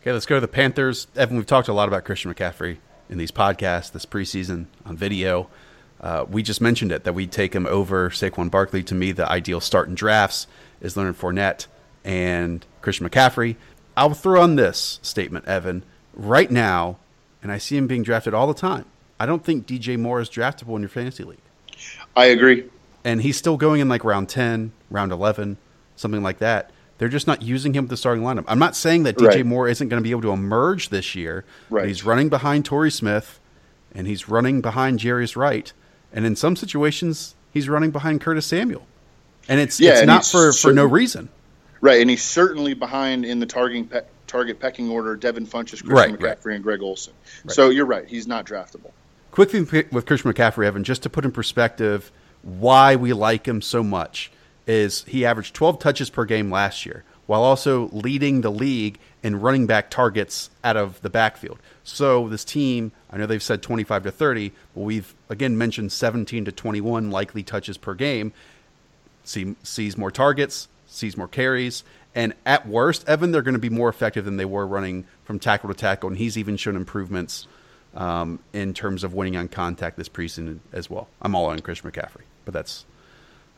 Okay, 0.00 0.12
let's 0.12 0.26
go 0.26 0.34
to 0.34 0.40
the 0.40 0.48
Panthers. 0.48 1.06
Evan, 1.16 1.36
we've 1.36 1.46
talked 1.46 1.68
a 1.68 1.72
lot 1.72 1.88
about 1.88 2.04
Christian 2.04 2.32
McCaffrey 2.32 2.76
in 3.08 3.18
these 3.18 3.30
podcasts 3.30 3.90
this 3.92 4.04
preseason 4.04 4.66
on 4.84 4.96
video. 4.96 5.48
Uh, 6.00 6.26
we 6.28 6.42
just 6.42 6.60
mentioned 6.60 6.92
it 6.92 7.04
that 7.04 7.14
we'd 7.14 7.32
take 7.32 7.54
him 7.54 7.64
over 7.66 8.10
Saquon 8.10 8.50
Barkley. 8.50 8.82
To 8.82 8.94
me, 8.94 9.12
the 9.12 9.26
ideal 9.30 9.60
start 9.60 9.88
in 9.88 9.94
drafts 9.94 10.46
is 10.82 10.96
Leonard 10.96 11.16
Fournette 11.16 11.66
and 12.04 12.66
Christian 12.82 13.08
McCaffrey. 13.08 13.56
I'll 13.96 14.12
throw 14.12 14.42
on 14.42 14.56
this 14.56 14.98
statement, 15.02 15.46
Evan. 15.46 15.84
Right 16.12 16.50
now, 16.50 16.98
and 17.44 17.52
I 17.52 17.58
see 17.58 17.76
him 17.76 17.86
being 17.86 18.02
drafted 18.02 18.32
all 18.34 18.48
the 18.48 18.54
time. 18.54 18.86
I 19.20 19.26
don't 19.26 19.44
think 19.44 19.66
DJ 19.66 19.98
Moore 19.98 20.20
is 20.20 20.28
draftable 20.28 20.74
in 20.74 20.82
your 20.82 20.88
fantasy 20.88 21.22
league. 21.22 21.38
I 22.16 22.24
agree. 22.26 22.64
And 23.04 23.20
he's 23.20 23.36
still 23.36 23.58
going 23.58 23.80
in 23.80 23.88
like 23.88 24.02
round 24.02 24.30
10, 24.30 24.72
round 24.90 25.12
11, 25.12 25.58
something 25.94 26.22
like 26.22 26.38
that. 26.38 26.70
They're 26.96 27.08
just 27.08 27.26
not 27.26 27.42
using 27.42 27.74
him 27.74 27.84
with 27.84 27.90
the 27.90 27.96
starting 27.98 28.24
lineup. 28.24 28.44
I'm 28.48 28.58
not 28.58 28.74
saying 28.74 29.02
that 29.02 29.18
DJ 29.18 29.26
Right. 29.26 29.46
Moore 29.46 29.68
isn't 29.68 29.88
going 29.88 30.02
to 30.02 30.04
be 30.04 30.10
able 30.10 30.22
to 30.22 30.30
emerge 30.30 30.88
this 30.88 31.14
year. 31.14 31.44
Right. 31.68 31.86
he's 31.86 32.02
running 32.02 32.30
behind 32.30 32.64
Torrey 32.64 32.90
Smith 32.90 33.38
and 33.94 34.06
he's 34.06 34.26
running 34.28 34.62
behind 34.62 35.00
Jarius 35.00 35.36
Wright. 35.36 35.70
And 36.14 36.24
in 36.24 36.36
some 36.36 36.56
situations, 36.56 37.34
he's 37.52 37.68
running 37.68 37.90
behind 37.90 38.22
Curtis 38.22 38.46
Samuel. 38.46 38.86
And 39.48 39.60
it's, 39.60 39.78
Yeah, 39.78 39.90
it's 39.90 40.00
and 40.00 40.06
not 40.06 40.24
for, 40.24 40.52
for 40.54 40.72
no 40.72 40.86
reason. 40.86 41.28
Right, 41.82 42.00
and 42.00 42.08
he's 42.08 42.22
certainly 42.22 42.72
behind 42.72 43.26
in 43.26 43.40
the 43.40 43.46
targeting 43.46 43.90
target 44.34 44.58
pecking 44.58 44.90
order. 44.90 45.14
Devin 45.14 45.46
Funchess, 45.46 45.80
Christian 45.84 45.90
Right, 45.90 46.12
McCaffrey, 46.12 46.46
right. 46.46 46.54
and 46.56 46.64
Greg 46.64 46.82
Olsen. 46.82 47.12
So 47.48 47.70
you're 47.70 47.86
right; 47.86 48.06
he's 48.06 48.26
not 48.26 48.44
draftable. 48.44 48.90
Quick 49.30 49.50
thing 49.50 49.66
with 49.92 50.06
Christian 50.06 50.32
McCaffrey, 50.32 50.66
Evan, 50.66 50.84
just 50.84 51.02
to 51.04 51.10
put 51.10 51.24
in 51.24 51.32
perspective 51.32 52.10
why 52.42 52.96
we 52.96 53.12
like 53.12 53.46
him 53.46 53.62
so 53.62 53.82
much, 53.82 54.30
is 54.66 55.04
he 55.04 55.24
averaged 55.24 55.54
12 55.54 55.78
touches 55.78 56.10
per 56.10 56.24
game 56.24 56.50
last 56.50 56.84
year, 56.84 57.04
while 57.26 57.42
also 57.42 57.88
leading 57.92 58.40
the 58.42 58.50
league 58.50 58.98
in 59.22 59.40
running 59.40 59.66
back 59.66 59.88
targets 59.88 60.50
out 60.62 60.76
of 60.76 61.00
the 61.02 61.10
backfield. 61.10 61.58
So 61.84 62.28
this 62.28 62.44
team, 62.44 62.92
I 63.10 63.16
know 63.16 63.26
they've 63.26 63.42
said 63.42 63.62
25 63.62 64.02
to 64.04 64.10
30, 64.10 64.52
but 64.74 64.80
we've 64.80 65.14
again 65.28 65.56
mentioned 65.56 65.92
17 65.92 66.44
to 66.44 66.52
21 66.52 67.10
likely 67.10 67.42
touches 67.42 67.78
per 67.78 67.94
game. 67.94 68.32
See, 69.24 69.54
sees 69.62 69.96
more 69.96 70.10
targets, 70.10 70.68
sees 70.86 71.16
more 71.16 71.28
carries, 71.28 71.82
and 72.14 72.34
at 72.46 72.66
worst, 72.66 73.08
Evan, 73.08 73.32
they're 73.32 73.42
going 73.42 73.54
to 73.54 73.60
be 73.60 73.70
more 73.70 73.88
effective 73.88 74.24
than 74.24 74.36
they 74.36 74.44
were 74.44 74.66
running 74.66 75.06
from 75.24 75.38
tackle 75.38 75.68
to 75.68 75.74
tackle, 75.74 76.08
and 76.08 76.18
he's 76.18 76.38
even 76.38 76.56
shown 76.56 76.76
improvements 76.76 77.46
um, 77.94 78.38
in 78.52 78.74
terms 78.74 79.04
of 79.04 79.14
winning 79.14 79.36
on 79.36 79.48
contact 79.48 79.96
this 79.96 80.08
preseason 80.08 80.60
as 80.72 80.88
well. 80.88 81.08
I'm 81.22 81.34
all 81.34 81.46
on 81.46 81.58
Christian 81.60 81.90
McCaffrey, 81.90 82.22
but 82.44 82.54
that's 82.54 82.84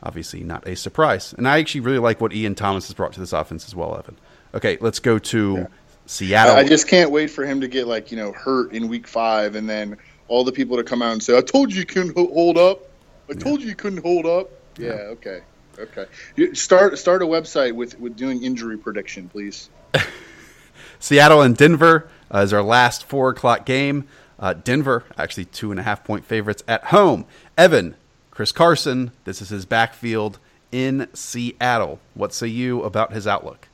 obviously 0.01 0.43
not 0.43 0.67
a 0.67 0.75
surprise. 0.75 1.33
And 1.33 1.47
I 1.47 1.59
actually 1.59 1.81
really 1.81 1.99
like 1.99 2.21
what 2.21 2.33
Ian 2.33 2.55
Thomas 2.55 2.87
has 2.87 2.93
brought 2.93 3.13
to 3.13 3.19
this 3.19 3.33
offense 3.33 3.65
as 3.65 3.75
well, 3.75 3.97
Evan. 3.97 4.17
Okay, 4.53 4.77
let's 4.81 4.99
go 4.99 5.19
to 5.19 5.67
Seattle. 6.05 6.55
I 6.55 6.59
I 6.59 6.67
just 6.67 6.87
can't 6.87 7.11
wait 7.11 7.29
for 7.29 7.45
him 7.45 7.61
to 7.61 7.67
get 7.67 7.87
like 7.87 8.11
you 8.11 8.17
know 8.17 8.31
hurt 8.31 8.71
in 8.71 8.87
week 8.87 9.07
five, 9.07 9.55
and 9.55 9.69
then 9.69 9.97
all 10.27 10.43
the 10.43 10.51
people 10.51 10.77
to 10.77 10.83
come 10.83 11.01
out 11.01 11.11
and 11.11 11.21
say, 11.21 11.37
"I 11.37 11.41
told 11.41 11.71
you 11.71 11.79
you 11.79 11.85
couldn't 11.85 12.15
hold 12.15 12.57
up. 12.57 12.89
I 13.29 13.33
told 13.33 13.61
you 13.61 13.67
you 13.67 13.75
couldn't 13.75 14.01
hold 14.03 14.25
up." 14.25 14.49
Yeah, 14.77 14.91
okay, 14.91 15.41
okay. 15.79 16.05
You 16.35 16.55
start 16.55 16.97
start 16.97 17.21
a 17.21 17.25
website 17.25 17.73
with 17.73 17.99
with 17.99 18.15
doing 18.15 18.43
injury 18.43 18.77
prediction, 18.77 19.29
please. 19.29 19.69
Seattle 20.99 21.41
and 21.41 21.55
Denver 21.55 22.09
uh, 22.33 22.39
is 22.39 22.53
our 22.53 22.63
last 22.63 23.05
four 23.05 23.29
o'clock 23.29 23.65
game. 23.65 24.07
Uh, 24.39 24.53
Denver, 24.53 25.03
actually 25.17 25.45
two 25.45 25.71
and 25.71 25.79
a 25.79 25.83
half 25.83 26.03
point 26.03 26.25
favorites 26.25 26.63
at 26.67 26.85
home. 26.85 27.25
Evan, 27.57 27.95
Chris 28.31 28.51
Carson, 28.51 29.11
this 29.23 29.41
is 29.41 29.49
his 29.49 29.65
backfield 29.65 30.39
in 30.71 31.07
Seattle. 31.13 31.99
What 32.13 32.33
say 32.33 32.47
you 32.47 32.83
about 32.83 33.13
his 33.13 33.25
outlook? 33.25 33.67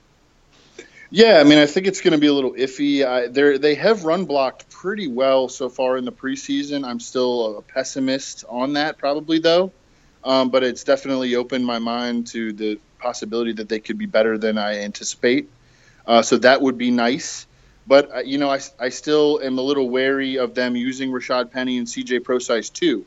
Yeah, 1.10 1.38
I 1.40 1.44
mean, 1.44 1.60
I 1.60 1.68
think 1.68 1.86
it's 1.86 2.02
going 2.02 2.14
to 2.14 2.18
be 2.18 2.26
a 2.26 2.34
little 2.34 2.54
iffy. 2.54 3.06
I, 3.06 3.28
they 3.28 3.58
they 3.58 3.76
have 3.76 4.04
run 4.04 4.26
blocked 4.26 4.70
pretty 4.72 5.08
well 5.08 5.48
so 5.48 5.70
far 5.70 5.98
in 5.98 6.06
the 6.06 6.12
preseason. 6.12 6.84
I'm 6.84 7.00
still 7.00 7.60
a 7.60 7.62
pessimist 7.62 8.46
on 8.50 8.74
that, 8.74 8.98
probably 8.98 9.38
though. 9.38 9.72
Um, 10.26 10.50
but 10.50 10.64
it's 10.64 10.84
definitely 10.84 11.36
opened 11.36 11.66
my 11.66 11.80
mind 11.80 12.28
to 12.28 12.54
the 12.54 12.80
possibility 13.00 13.54
that 13.54 13.68
they 13.68 13.80
could 13.80 13.98
be 13.98 14.06
better 14.06 14.38
than 14.38 14.58
I 14.58 14.80
anticipate. 14.80 15.50
Uh, 16.08 16.22
so 16.22 16.38
that 16.38 16.62
would 16.62 16.78
be 16.78 16.92
nice. 16.92 17.48
But 17.86 18.16
uh, 18.16 18.20
you 18.20 18.38
know, 18.38 18.50
I, 18.50 18.60
I 18.80 18.90
still 18.90 19.40
am 19.44 19.58
a 19.58 19.62
little 19.62 19.90
wary 19.90 20.38
of 20.38 20.56
them 20.56 20.76
using 20.76 21.12
Rashad 21.12 21.52
Penny 21.52 21.78
and 21.78 21.88
CJ 21.88 22.24
Prosise 22.24 22.70
too. 22.70 23.06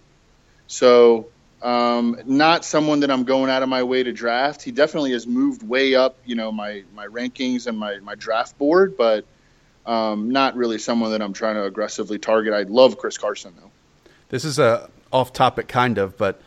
So 0.66 1.28
Um, 1.62 2.20
not 2.26 2.64
someone 2.64 3.00
that 3.00 3.10
I'm 3.10 3.24
going 3.24 3.50
out 3.50 3.62
of 3.62 3.68
my 3.68 3.82
way 3.82 4.02
to 4.02 4.12
draft. 4.12 4.62
He 4.62 4.72
definitely 4.72 5.12
has 5.12 5.26
moved 5.26 5.62
way 5.62 5.94
up, 5.94 6.16
you 6.26 6.34
know, 6.34 6.52
my 6.52 6.84
my 6.94 7.06
rankings 7.06 7.66
and 7.66 7.78
my 7.78 7.98
my 8.00 8.14
draft 8.14 8.58
board, 8.58 8.96
but 8.96 9.24
um, 9.86 10.30
not 10.30 10.54
really 10.54 10.78
someone 10.78 11.12
that 11.12 11.22
I'm 11.22 11.32
trying 11.32 11.54
to 11.54 11.64
aggressively 11.64 12.18
target. 12.18 12.52
I 12.52 12.64
love 12.64 12.98
Chris 12.98 13.16
Carson 13.16 13.54
though. 13.58 13.70
This 14.28 14.44
is 14.44 14.58
a 14.58 14.90
off 15.10 15.32
topic 15.32 15.66
kind 15.66 15.96
of, 15.98 16.18
but 16.18 16.40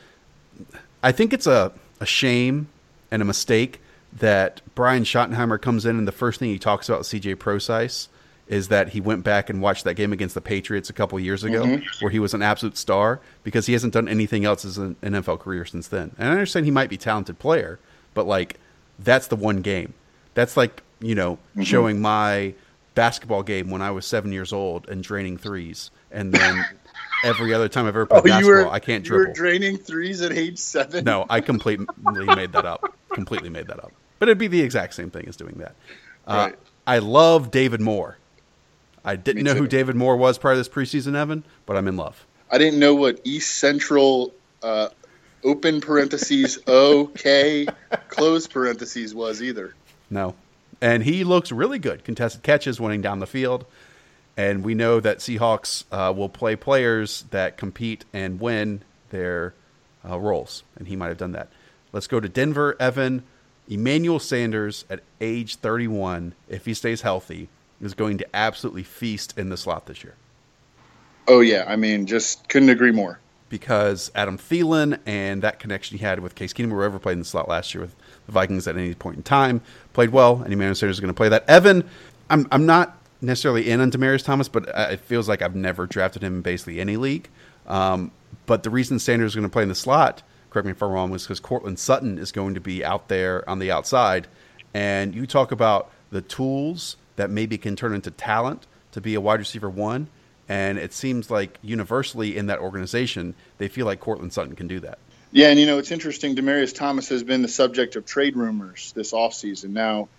I 1.01 1.11
think 1.11 1.33
it's 1.33 1.47
a, 1.47 1.71
a 1.99 2.05
shame 2.05 2.67
and 3.11 3.21
a 3.21 3.25
mistake 3.25 3.81
that 4.13 4.61
Brian 4.75 5.03
Schottenheimer 5.03 5.61
comes 5.61 5.85
in 5.85 5.97
and 5.97 6.07
the 6.07 6.11
first 6.11 6.39
thing 6.39 6.49
he 6.49 6.59
talks 6.59 6.89
about 6.89 7.01
CJ 7.01 7.37
Prosise 7.39 8.09
is 8.47 8.69
that 8.69 8.89
he 8.89 8.99
went 8.99 9.23
back 9.23 9.49
and 9.49 9.61
watched 9.61 9.83
that 9.83 9.93
game 9.93 10.11
against 10.11 10.33
the 10.33 10.41
Patriots 10.41 10.89
a 10.89 10.93
couple 10.93 11.19
years 11.19 11.43
ago 11.43 11.63
mm-hmm. 11.63 12.03
where 12.03 12.11
he 12.11 12.17
was 12.17 12.33
an 12.33 12.41
absolute 12.41 12.75
star 12.75 13.19
because 13.43 13.67
he 13.67 13.73
hasn't 13.73 13.93
done 13.93 14.07
anything 14.07 14.43
else 14.43 14.65
as 14.65 14.79
an 14.79 14.95
NFL 15.03 15.39
career 15.39 15.65
since 15.65 15.87
then. 15.87 16.11
And 16.17 16.27
I 16.27 16.31
understand 16.31 16.65
he 16.65 16.71
might 16.71 16.89
be 16.89 16.95
a 16.95 16.99
talented 16.99 17.37
player, 17.37 17.79
but 18.15 18.25
like 18.25 18.59
that's 18.97 19.27
the 19.27 19.35
one 19.35 19.61
game. 19.61 19.93
That's 20.33 20.57
like, 20.57 20.81
you 20.99 21.13
know, 21.13 21.35
mm-hmm. 21.35 21.61
showing 21.61 22.01
my 22.01 22.55
basketball 22.95 23.43
game 23.43 23.69
when 23.69 23.83
I 23.83 23.91
was 23.91 24.05
seven 24.05 24.31
years 24.31 24.51
old 24.51 24.89
and 24.89 25.03
draining 25.03 25.37
threes. 25.37 25.91
And 26.11 26.33
then 26.33 26.65
every 27.23 27.53
other 27.53 27.69
time 27.69 27.85
I've 27.85 27.95
ever 27.95 28.05
played 28.05 28.19
oh, 28.19 28.23
basketball, 28.23 28.65
were, 28.65 28.69
I 28.69 28.79
can't 28.79 29.03
dribble. 29.03 29.21
You 29.21 29.27
were 29.29 29.33
draining 29.33 29.77
threes 29.77 30.21
at 30.21 30.31
age 30.31 30.57
seven? 30.57 31.03
No, 31.03 31.25
I 31.29 31.41
completely 31.41 31.87
made 32.35 32.51
that 32.53 32.65
up. 32.65 32.93
Completely 33.11 33.49
made 33.49 33.67
that 33.67 33.83
up. 33.83 33.91
But 34.19 34.29
it'd 34.29 34.37
be 34.37 34.47
the 34.47 34.61
exact 34.61 34.93
same 34.93 35.09
thing 35.09 35.27
as 35.27 35.35
doing 35.35 35.55
that. 35.59 35.75
Uh, 36.27 36.49
right. 36.49 36.55
I 36.85 36.99
love 36.99 37.51
David 37.51 37.81
Moore. 37.81 38.17
I 39.05 39.15
didn't 39.15 39.37
Me 39.37 39.43
know 39.43 39.53
too. 39.53 39.61
who 39.61 39.67
David 39.67 39.95
Moore 39.95 40.17
was 40.17 40.37
prior 40.37 40.53
to 40.53 40.57
this 40.57 40.69
preseason, 40.69 41.15
Evan, 41.15 41.43
but 41.65 41.77
I'm 41.77 41.87
in 41.87 41.95
love. 41.95 42.25
I 42.51 42.57
didn't 42.57 42.79
know 42.79 42.95
what 42.95 43.21
East 43.23 43.59
Central 43.59 44.33
uh, 44.61 44.89
open 45.43 45.81
parentheses 45.81 46.59
OK 46.67 47.65
close 48.09 48.47
parentheses 48.47 49.15
was 49.15 49.41
either. 49.41 49.73
No. 50.09 50.35
And 50.81 51.03
he 51.03 51.23
looks 51.23 51.51
really 51.51 51.79
good. 51.79 52.03
Contested 52.03 52.43
catches, 52.43 52.79
winning 52.79 53.01
down 53.01 53.19
the 53.19 53.27
field. 53.27 53.65
And 54.37 54.63
we 54.63 54.73
know 54.73 54.99
that 54.99 55.19
Seahawks 55.19 55.83
uh, 55.91 56.13
will 56.13 56.29
play 56.29 56.55
players 56.55 57.25
that 57.31 57.57
compete 57.57 58.05
and 58.13 58.39
win 58.39 58.83
their 59.09 59.53
uh, 60.07 60.17
roles. 60.19 60.63
And 60.77 60.87
he 60.87 60.95
might 60.95 61.07
have 61.07 61.17
done 61.17 61.33
that. 61.33 61.49
Let's 61.91 62.07
go 62.07 62.19
to 62.19 62.29
Denver. 62.29 62.77
Evan, 62.79 63.23
Emmanuel 63.67 64.19
Sanders 64.19 64.85
at 64.89 65.01
age 65.19 65.55
31, 65.57 66.33
if 66.47 66.65
he 66.65 66.73
stays 66.73 67.01
healthy, 67.01 67.49
is 67.81 67.93
going 67.93 68.17
to 68.17 68.27
absolutely 68.35 68.83
feast 68.83 69.37
in 69.37 69.49
the 69.49 69.57
slot 69.57 69.85
this 69.85 70.03
year. 70.03 70.15
Oh 71.27 71.41
yeah, 71.41 71.65
I 71.67 71.75
mean, 71.75 72.05
just 72.05 72.49
couldn't 72.49 72.69
agree 72.69 72.91
more. 72.91 73.19
Because 73.49 74.11
Adam 74.13 74.37
Thielen 74.37 74.99
and 75.05 75.41
that 75.41 75.59
connection 75.59 75.97
he 75.97 76.03
had 76.03 76.19
with 76.19 76.35
Case 76.35 76.53
Keenum, 76.53 76.69
whoever 76.69 76.99
played 76.99 77.13
in 77.13 77.19
the 77.19 77.25
slot 77.25 77.47
last 77.47 77.73
year 77.73 77.81
with 77.81 77.95
the 78.25 78.31
Vikings 78.31 78.67
at 78.67 78.77
any 78.77 78.93
point 78.93 79.17
in 79.17 79.23
time, 79.23 79.61
played 79.93 80.11
well, 80.11 80.41
and 80.43 80.53
Emmanuel 80.53 80.75
Sanders 80.75 80.97
is 80.97 80.99
going 80.99 81.13
to 81.13 81.17
play 81.17 81.29
that. 81.29 81.47
Evan, 81.47 81.87
I'm 82.29 82.47
I'm 82.51 82.65
not 82.65 82.98
necessarily 83.21 83.69
in 83.69 83.81
on 83.81 83.91
Demaryius 83.91 84.23
Thomas, 84.23 84.47
but 84.47 84.69
it 84.75 84.99
feels 85.01 85.27
like 85.27 85.41
I've 85.41 85.55
never 85.55 85.85
drafted 85.85 86.23
him 86.23 86.35
in 86.35 86.41
basically 86.41 86.79
any 86.79 86.97
league. 86.97 87.29
Um, 87.67 88.11
but 88.45 88.63
the 88.63 88.69
reason 88.69 88.99
Sanders 88.99 89.31
is 89.31 89.35
going 89.35 89.47
to 89.47 89.51
play 89.51 89.63
in 89.63 89.69
the 89.69 89.75
slot, 89.75 90.23
correct 90.49 90.65
me 90.65 90.71
if 90.71 90.81
I'm 90.81 90.91
wrong, 90.91 91.11
was 91.11 91.23
because 91.23 91.39
Courtland 91.39 91.79
Sutton 91.79 92.17
is 92.17 92.31
going 92.31 92.53
to 92.55 92.61
be 92.61 92.83
out 92.83 93.07
there 93.07 93.47
on 93.49 93.59
the 93.59 93.71
outside, 93.71 94.27
and 94.73 95.13
you 95.13 95.27
talk 95.27 95.51
about 95.51 95.91
the 96.11 96.21
tools 96.21 96.97
that 97.15 97.29
maybe 97.29 97.57
can 97.57 97.75
turn 97.75 97.93
into 97.93 98.11
talent 98.11 98.65
to 98.91 99.01
be 99.01 99.13
a 99.13 99.21
wide 99.21 99.39
receiver 99.39 99.69
one. 99.69 100.07
And 100.47 100.79
it 100.79 100.93
seems 100.93 101.29
like 101.29 101.59
universally 101.61 102.35
in 102.35 102.47
that 102.47 102.57
organization, 102.57 103.35
they 103.59 103.67
feel 103.67 103.85
like 103.85 103.99
Courtland 103.99 104.33
Sutton 104.33 104.55
can 104.55 104.67
do 104.67 104.79
that. 104.79 104.97
Yeah, 105.31 105.49
and 105.49 105.59
you 105.59 105.67
know, 105.67 105.77
it's 105.77 105.91
interesting. 105.91 106.35
Demaryius 106.35 106.73
Thomas 106.73 107.09
has 107.09 107.21
been 107.21 107.43
the 107.43 107.47
subject 107.47 107.95
of 107.95 108.05
trade 108.05 108.35
rumors 108.35 108.91
this 108.93 109.11
offseason. 109.11 109.69
Now, 109.69 110.09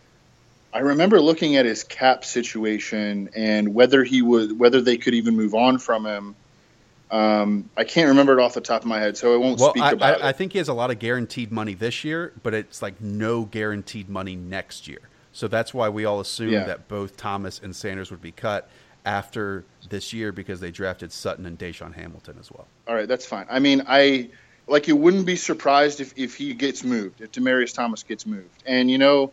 I 0.73 0.81
remember 0.81 1.21
looking 1.21 1.57
at 1.57 1.67
his 1.67 1.85
cap 1.85 2.25
situation 2.25 3.31
and 3.35 3.75
whether 3.75 4.05
he 4.05 4.23
would, 4.23 4.59
whether 4.59 4.81
they 4.81 4.97
could 4.97 5.15
even 5.15 5.37
move 5.37 5.55
on 5.55 5.79
from 5.79 6.07
him. 6.07 6.37
Um, 7.11 7.69
I 7.77 7.83
can't 7.83 8.09
remember 8.11 8.39
it 8.39 8.43
off 8.43 8.55
the 8.55 8.61
top 8.61 8.83
of 8.83 8.87
my 8.87 9.01
head, 9.01 9.17
so 9.17 9.35
I 9.35 9.37
won't 9.37 9.59
well, 9.59 9.71
speak 9.71 9.83
I, 9.83 9.91
about 9.93 10.15
I, 10.15 10.17
it. 10.17 10.25
I 10.27 10.33
think 10.33 10.53
he 10.53 10.59
has 10.59 10.69
a 10.69 10.75
lot 10.75 10.93
of 10.93 11.01
guaranteed 11.01 11.51
money 11.51 11.75
this 11.75 12.05
year, 12.05 12.33
but 12.45 12.55
it's 12.55 12.83
like 12.83 13.01
no 13.01 13.45
guaranteed 13.45 14.09
money 14.09 14.37
next 14.37 14.87
year. 14.87 15.01
So 15.33 15.49
that's 15.49 15.75
why 15.75 15.89
we 15.89 16.05
all 16.05 16.21
assumed 16.21 16.53
yeah. 16.53 16.65
that 16.65 16.87
both 16.87 17.17
Thomas 17.17 17.61
and 17.61 17.75
Sanders 17.75 18.13
would 18.13 18.23
be 18.23 18.33
cut 18.33 18.69
after 19.05 19.65
this 19.89 20.13
year 20.13 20.31
because 20.31 20.61
they 20.61 20.71
drafted 20.71 21.11
Sutton 21.13 21.47
and 21.47 21.59
DaeSean 21.59 21.95
Hamilton 21.95 22.37
as 22.39 22.51
well. 22.53 22.67
All 22.87 22.95
right, 22.95 23.09
that's 23.09 23.27
fine. 23.27 23.47
I 23.51 23.59
mean, 23.59 23.83
I 23.89 24.31
like 24.67 24.87
you 24.87 24.97
wouldn't 24.97 25.27
be 25.27 25.37
surprised 25.37 26.01
if, 26.01 26.13
if 26.17 26.37
he 26.37 26.55
gets 26.55 26.85
moved, 26.85 27.21
if 27.21 27.33
Demaryius 27.33 27.75
Thomas 27.75 28.03
gets 28.03 28.25
moved. 28.25 28.63
And 28.67 28.91
you 28.91 28.99
know, 28.99 29.33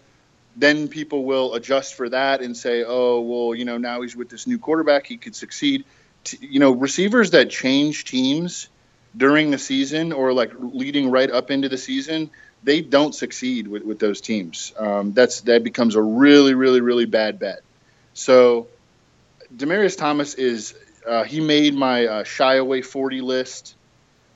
then 0.58 0.88
people 0.88 1.24
will 1.24 1.54
adjust 1.54 1.94
for 1.94 2.10
that 2.10 2.42
and 2.42 2.58
say, 2.58 2.84
"Oh, 2.86 3.22
well, 3.22 3.56
you 3.56 3.64
know, 3.64 3.78
now 3.78 4.02
he's 4.02 4.16
with 4.16 4.30
this 4.30 4.48
new 4.48 4.58
quarterback, 4.58 5.06
he 5.06 5.18
could 5.18 5.36
succeed." 5.36 5.86
T- 6.24 6.40
you 6.42 6.60
know, 6.60 6.72
receivers 6.72 7.32
that 7.32 7.50
change 7.50 8.06
teams 8.06 8.68
during 9.16 9.52
the 9.52 9.58
season 9.58 10.12
or 10.12 10.34
like 10.34 10.52
leading 10.58 11.12
right 11.12 11.30
up 11.30 11.52
into 11.52 11.70
the 11.70 11.78
season, 11.78 12.32
they 12.64 12.82
don't 12.82 13.14
succeed 13.14 13.68
with, 13.68 13.84
with 13.84 14.00
those 14.00 14.20
teams. 14.20 14.74
Um, 14.78 15.14
that's 15.14 15.42
that 15.42 15.64
becomes 15.64 15.96
a 15.96 16.02
really, 16.02 16.56
really, 16.56 16.82
really 16.82 17.06
bad 17.06 17.40
bet. 17.40 17.62
So, 18.14 18.68
Demaryius 19.56 19.96
Thomas 19.96 20.34
is 20.34 20.74
uh, 21.08 21.24
he 21.24 21.40
made 21.40 21.76
my 21.76 22.08
uh, 22.08 22.24
shy 22.24 22.56
away 22.56 22.82
forty 22.82 23.22
list, 23.22 23.76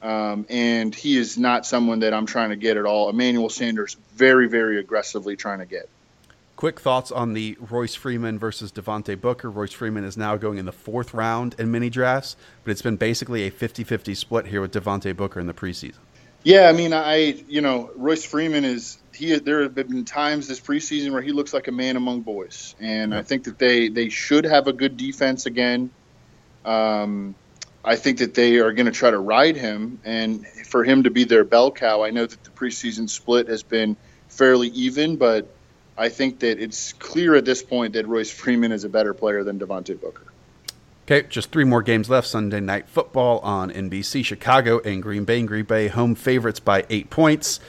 um, 0.03 0.45
and 0.49 0.93
he 0.93 1.17
is 1.17 1.37
not 1.37 1.65
someone 1.65 1.99
that 1.99 2.13
I'm 2.13 2.27
trying 2.27 2.51
to 2.51 2.55
get 2.55 2.77
at 2.77 2.85
all. 2.85 3.09
Emmanuel 3.09 3.49
Sanders, 3.49 3.97
very, 4.13 4.47
very 4.47 4.79
aggressively 4.79 5.35
trying 5.35 5.59
to 5.59 5.65
get. 5.65 5.89
Quick 6.61 6.79
thoughts 6.79 7.11
on 7.11 7.33
the 7.33 7.57
Royce 7.59 7.95
Freeman 7.95 8.37
versus 8.37 8.71
Devontae 8.71 9.19
Booker. 9.19 9.49
Royce 9.49 9.71
Freeman 9.71 10.03
is 10.03 10.15
now 10.15 10.37
going 10.37 10.59
in 10.59 10.65
the 10.67 10.71
fourth 10.71 11.11
round 11.11 11.55
in 11.57 11.71
mini 11.71 11.89
drafts, 11.89 12.35
but 12.63 12.69
it's 12.69 12.83
been 12.83 12.97
basically 12.97 13.47
a 13.47 13.49
50 13.49 13.83
50 13.83 14.13
split 14.13 14.45
here 14.45 14.61
with 14.61 14.71
Devontae 14.71 15.17
Booker 15.17 15.39
in 15.39 15.47
the 15.47 15.55
preseason. 15.55 15.95
Yeah, 16.43 16.69
I 16.69 16.73
mean, 16.73 16.93
I 16.93 17.15
you 17.47 17.61
know 17.61 17.89
Royce 17.95 18.23
Freeman 18.23 18.63
is 18.63 18.99
he. 19.11 19.39
There 19.39 19.63
have 19.63 19.73
been 19.73 20.05
times 20.05 20.47
this 20.47 20.59
preseason 20.59 21.13
where 21.13 21.23
he 21.23 21.31
looks 21.31 21.51
like 21.51 21.67
a 21.67 21.71
man 21.71 21.95
among 21.95 22.21
boys, 22.21 22.75
and 22.79 23.15
I 23.15 23.23
think 23.23 23.45
that 23.45 23.57
they 23.57 23.89
they 23.89 24.09
should 24.09 24.45
have 24.45 24.67
a 24.67 24.73
good 24.73 24.97
defense 24.97 25.47
again. 25.47 25.89
Um, 26.63 27.33
I 27.83 27.95
think 27.95 28.19
that 28.19 28.35
they 28.35 28.57
are 28.57 28.71
going 28.71 28.85
to 28.85 28.91
try 28.91 29.09
to 29.09 29.17
ride 29.17 29.55
him, 29.55 29.99
and 30.05 30.45
for 30.67 30.83
him 30.83 31.01
to 31.05 31.09
be 31.09 31.23
their 31.23 31.43
bell 31.43 31.71
cow. 31.71 32.03
I 32.03 32.11
know 32.11 32.27
that 32.27 32.43
the 32.43 32.51
preseason 32.51 33.09
split 33.09 33.47
has 33.47 33.63
been 33.63 33.97
fairly 34.27 34.67
even, 34.67 35.15
but 35.15 35.47
I 36.01 36.09
think 36.09 36.39
that 36.39 36.59
it's 36.59 36.93
clear 36.93 37.35
at 37.35 37.45
this 37.45 37.61
point 37.61 37.93
that 37.93 38.07
Royce 38.07 38.31
Freeman 38.31 38.71
is 38.71 38.83
a 38.83 38.89
better 38.89 39.13
player 39.13 39.43
than 39.43 39.59
Devontae 39.59 40.01
Booker. 40.01 40.23
Okay, 41.05 41.27
just 41.27 41.51
three 41.51 41.63
more 41.63 41.83
games 41.83 42.09
left. 42.09 42.27
Sunday 42.27 42.59
night 42.59 42.89
football 42.89 43.37
on 43.39 43.69
NBC. 43.69 44.25
Chicago 44.25 44.79
and 44.79 45.03
Green 45.03 45.25
Bay. 45.25 45.43
Green 45.43 45.65
Bay 45.65 45.89
home 45.89 46.15
favorites 46.15 46.59
by 46.59 46.87
eight 46.89 47.11
points. 47.11 47.59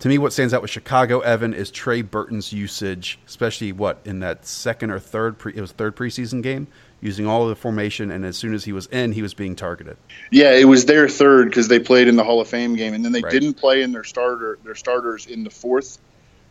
To 0.00 0.08
me, 0.08 0.18
what 0.18 0.32
stands 0.32 0.54
out 0.54 0.62
with 0.62 0.70
Chicago, 0.70 1.18
Evan, 1.18 1.52
is 1.52 1.68
Trey 1.72 2.02
Burton's 2.02 2.52
usage, 2.52 3.18
especially 3.26 3.72
what 3.72 3.98
in 4.04 4.20
that 4.20 4.46
second 4.46 4.92
or 4.92 5.00
third 5.00 5.36
pre, 5.36 5.52
it 5.56 5.60
was 5.60 5.72
third 5.72 5.96
preseason 5.96 6.44
game, 6.44 6.68
using 7.00 7.26
all 7.26 7.42
of 7.42 7.48
the 7.48 7.56
formation, 7.56 8.12
and 8.12 8.24
as 8.24 8.36
soon 8.36 8.54
as 8.54 8.64
he 8.64 8.72
was 8.72 8.86
in, 8.86 9.10
he 9.10 9.20
was 9.20 9.34
being 9.34 9.56
targeted. 9.56 9.96
Yeah, 10.30 10.52
it 10.52 10.64
was 10.64 10.86
their 10.86 11.08
third 11.08 11.48
because 11.48 11.66
they 11.66 11.80
played 11.80 12.06
in 12.06 12.14
the 12.14 12.24
Hall 12.24 12.40
of 12.40 12.46
Fame 12.46 12.76
game, 12.76 12.94
and 12.94 13.04
then 13.04 13.10
they 13.10 13.20
right. 13.20 13.32
didn't 13.32 13.54
play 13.54 13.82
in 13.82 13.90
their 13.90 14.04
starter 14.04 14.60
their 14.62 14.76
starters 14.76 15.26
in 15.26 15.42
the 15.42 15.50
fourth 15.50 15.98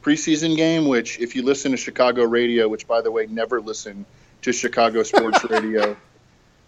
preseason 0.10 0.56
game. 0.56 0.88
Which, 0.88 1.20
if 1.20 1.36
you 1.36 1.44
listen 1.44 1.72
to 1.72 1.78
Chicago 1.78 2.24
radio, 2.24 2.68
which 2.68 2.88
by 2.88 3.02
the 3.02 3.12
way, 3.12 3.28
never 3.28 3.62
listen 3.62 4.06
to 4.42 4.52
Chicago 4.52 5.04
sports 5.04 5.44
radio. 5.50 5.96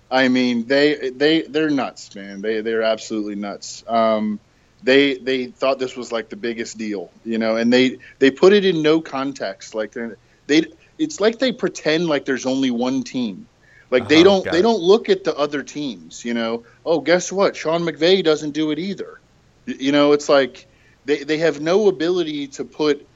I 0.09 0.27
mean, 0.27 0.67
they 0.67 1.09
they 1.09 1.41
they're 1.43 1.69
nuts, 1.69 2.13
man. 2.15 2.41
They 2.41 2.61
they're 2.61 2.83
absolutely 2.83 3.35
nuts. 3.35 3.83
Um, 3.87 4.39
they 4.83 5.15
they 5.15 5.47
thought 5.47 5.79
this 5.79 5.95
was 5.95 6.11
like 6.11 6.29
the 6.29 6.35
biggest 6.35 6.77
deal, 6.77 7.11
you 7.23 7.37
know, 7.37 7.55
and 7.55 7.71
they 7.71 7.97
they 8.19 8.29
put 8.31 8.53
it 8.53 8.65
in 8.65 8.81
no 8.81 9.01
context. 9.01 9.73
Like 9.73 9.93
they 9.93 10.11
they 10.47 10.65
it's 10.97 11.19
like 11.19 11.39
they 11.39 11.51
pretend 11.51 12.07
like 12.07 12.25
there's 12.25 12.45
only 12.45 12.71
one 12.71 13.03
team. 13.03 13.47
Like 13.89 14.07
they 14.07 14.15
uh-huh, 14.15 14.23
don't 14.23 14.51
they 14.51 14.61
don't 14.61 14.81
look 14.81 15.09
at 15.09 15.23
the 15.23 15.35
other 15.35 15.63
teams, 15.63 16.23
you 16.25 16.33
know. 16.33 16.63
Oh, 16.85 16.99
guess 16.99 17.31
what? 17.31 17.55
Sean 17.55 17.81
McVay 17.81 18.23
doesn't 18.23 18.51
do 18.51 18.71
it 18.71 18.79
either. 18.79 19.19
You 19.65 19.91
know, 19.91 20.11
it's 20.11 20.29
like 20.29 20.67
they 21.05 21.23
they 21.23 21.37
have 21.37 21.61
no 21.61 21.87
ability 21.87 22.47
to 22.47 22.65
put 22.65 23.07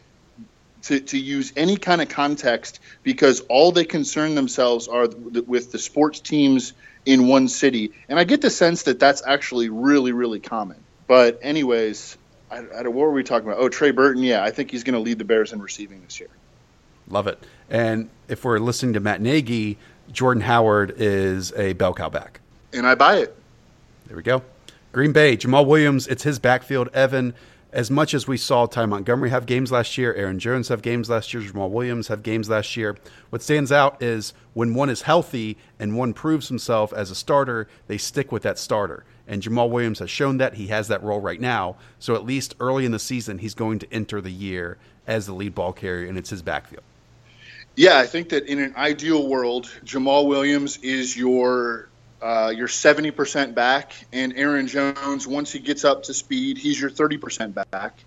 to, 0.86 1.00
to 1.00 1.18
use 1.18 1.52
any 1.56 1.78
kind 1.78 2.02
of 2.02 2.10
context 2.10 2.80
because 3.04 3.42
all 3.42 3.72
they 3.72 3.86
concern 3.86 4.36
themselves 4.36 4.88
are 4.88 5.08
with 5.08 5.72
the 5.72 5.80
sports 5.80 6.20
teams 6.20 6.74
in 7.06 7.28
one 7.28 7.48
city. 7.48 7.92
And 8.08 8.20
I 8.20 8.24
get 8.24 8.42
the 8.42 8.50
sense 8.50 8.84
that 8.84 9.00
that's 9.00 9.22
actually 9.26 9.70
really, 9.70 10.12
really 10.12 10.40
common. 10.40 10.78
But, 11.08 11.40
anyways, 11.42 12.18
I, 12.52 12.58
I, 12.58 12.82
what 12.84 12.96
were 12.96 13.12
we 13.12 13.24
talking 13.24 13.48
about? 13.48 13.60
Oh, 13.60 13.70
Trey 13.70 13.92
Burton. 13.92 14.24
Yeah, 14.24 14.44
I 14.44 14.52
think 14.52 14.72
he's 14.72 14.84
going 14.84 14.94
to 14.94 15.00
lead 15.00 15.18
the 15.18 15.26
Bears 15.26 15.54
in 15.54 15.62
receiving 15.62 16.02
this 16.04 16.20
year. 16.20 16.30
Love 17.08 17.28
it. 17.28 17.44
And 17.70 18.10
if 18.28 18.44
we're 18.44 18.60
listening 18.60 18.94
to 18.94 19.00
Matt 19.00 19.22
Nagy, 19.22 19.78
Jordan 20.12 20.42
Howard 20.42 20.96
is 20.98 21.52
a 21.54 21.74
bell 21.74 21.94
cow 21.94 22.10
back. 22.10 22.40
And 22.74 22.88
I 22.88 22.96
buy 22.96 23.18
it. 23.18 23.36
There 24.08 24.18
we 24.18 24.24
go. 24.24 24.44
Green 24.92 25.12
Bay, 25.12 25.36
Jamaal 25.36 25.66
Williams, 25.66 26.08
it's 26.08 26.24
his 26.24 26.40
backfield. 26.40 26.90
Evan, 26.94 27.34
as 27.76 27.92
much 27.92 28.14
as 28.14 28.26
we 28.26 28.38
saw 28.38 28.66
Ty 28.66 28.86
Montgomery 28.86 29.30
have 29.32 29.46
games 29.46 29.70
last 29.70 29.98
year, 29.98 30.14
Aaron 30.14 30.40
Jones 30.40 30.70
have 30.70 30.82
games 30.82 31.10
last 31.10 31.34
year, 31.34 31.44
Jamaal 31.44 31.70
Williams 31.70 32.08
have 32.08 32.24
games 32.24 32.50
last 32.50 32.78
year, 32.78 32.96
what 33.32 33.42
stands 33.42 33.70
out 33.70 34.02
is 34.02 34.34
when 34.54 34.74
one 34.74 34.90
is 34.90 35.02
healthy 35.02 35.58
and 35.78 35.98
one 35.98 36.14
proves 36.14 36.48
himself 36.48 36.94
as 36.94 37.12
a 37.12 37.16
starter, 37.16 37.68
they 37.88 37.98
stick 37.98 38.32
with 38.32 38.44
that 38.44 38.58
starter. 38.58 39.04
And 39.28 39.44
Jamaal 39.44 39.70
Williams 39.70 40.00
has 40.00 40.10
shown 40.10 40.38
that 40.38 40.54
he 40.54 40.68
has 40.68 40.88
that 40.88 41.04
role 41.04 41.20
right 41.20 41.42
now. 41.42 41.76
So 42.00 42.16
at 42.16 42.24
least 42.24 42.56
early 42.62 42.86
in 42.86 42.94
the 42.94 43.00
season, 43.00 43.40
he's 43.40 43.54
going 43.54 43.80
to 43.80 43.94
enter 43.94 44.22
the 44.22 44.32
year 44.32 44.78
as 45.06 45.26
the 45.26 45.34
lead 45.34 45.54
ball 45.54 45.74
carrier, 45.74 46.08
and 46.08 46.18
it's 46.18 46.30
his 46.30 46.42
backfield. 46.42 46.84
Yeah, 47.76 47.98
I 47.98 48.06
think 48.06 48.30
that 48.30 48.46
in 48.48 48.60
an 48.60 48.74
ideal 48.78 49.28
world, 49.28 49.66
Jamaal 49.84 50.28
Williams 50.28 50.78
is 50.78 51.18
your 51.18 51.90
uh, 52.22 52.54
your 52.56 52.68
70% 52.68 53.56
back, 53.56 53.94
and 54.14 54.34
Aaron 54.38 54.68
Jones, 54.68 55.28
once 55.28 55.52
he 55.52 55.60
gets 55.60 55.84
up 55.84 56.04
to 56.04 56.14
speed, 56.14 56.58
he's 56.58 56.80
your 56.80 56.90
30% 56.90 57.54
back. 57.72 58.04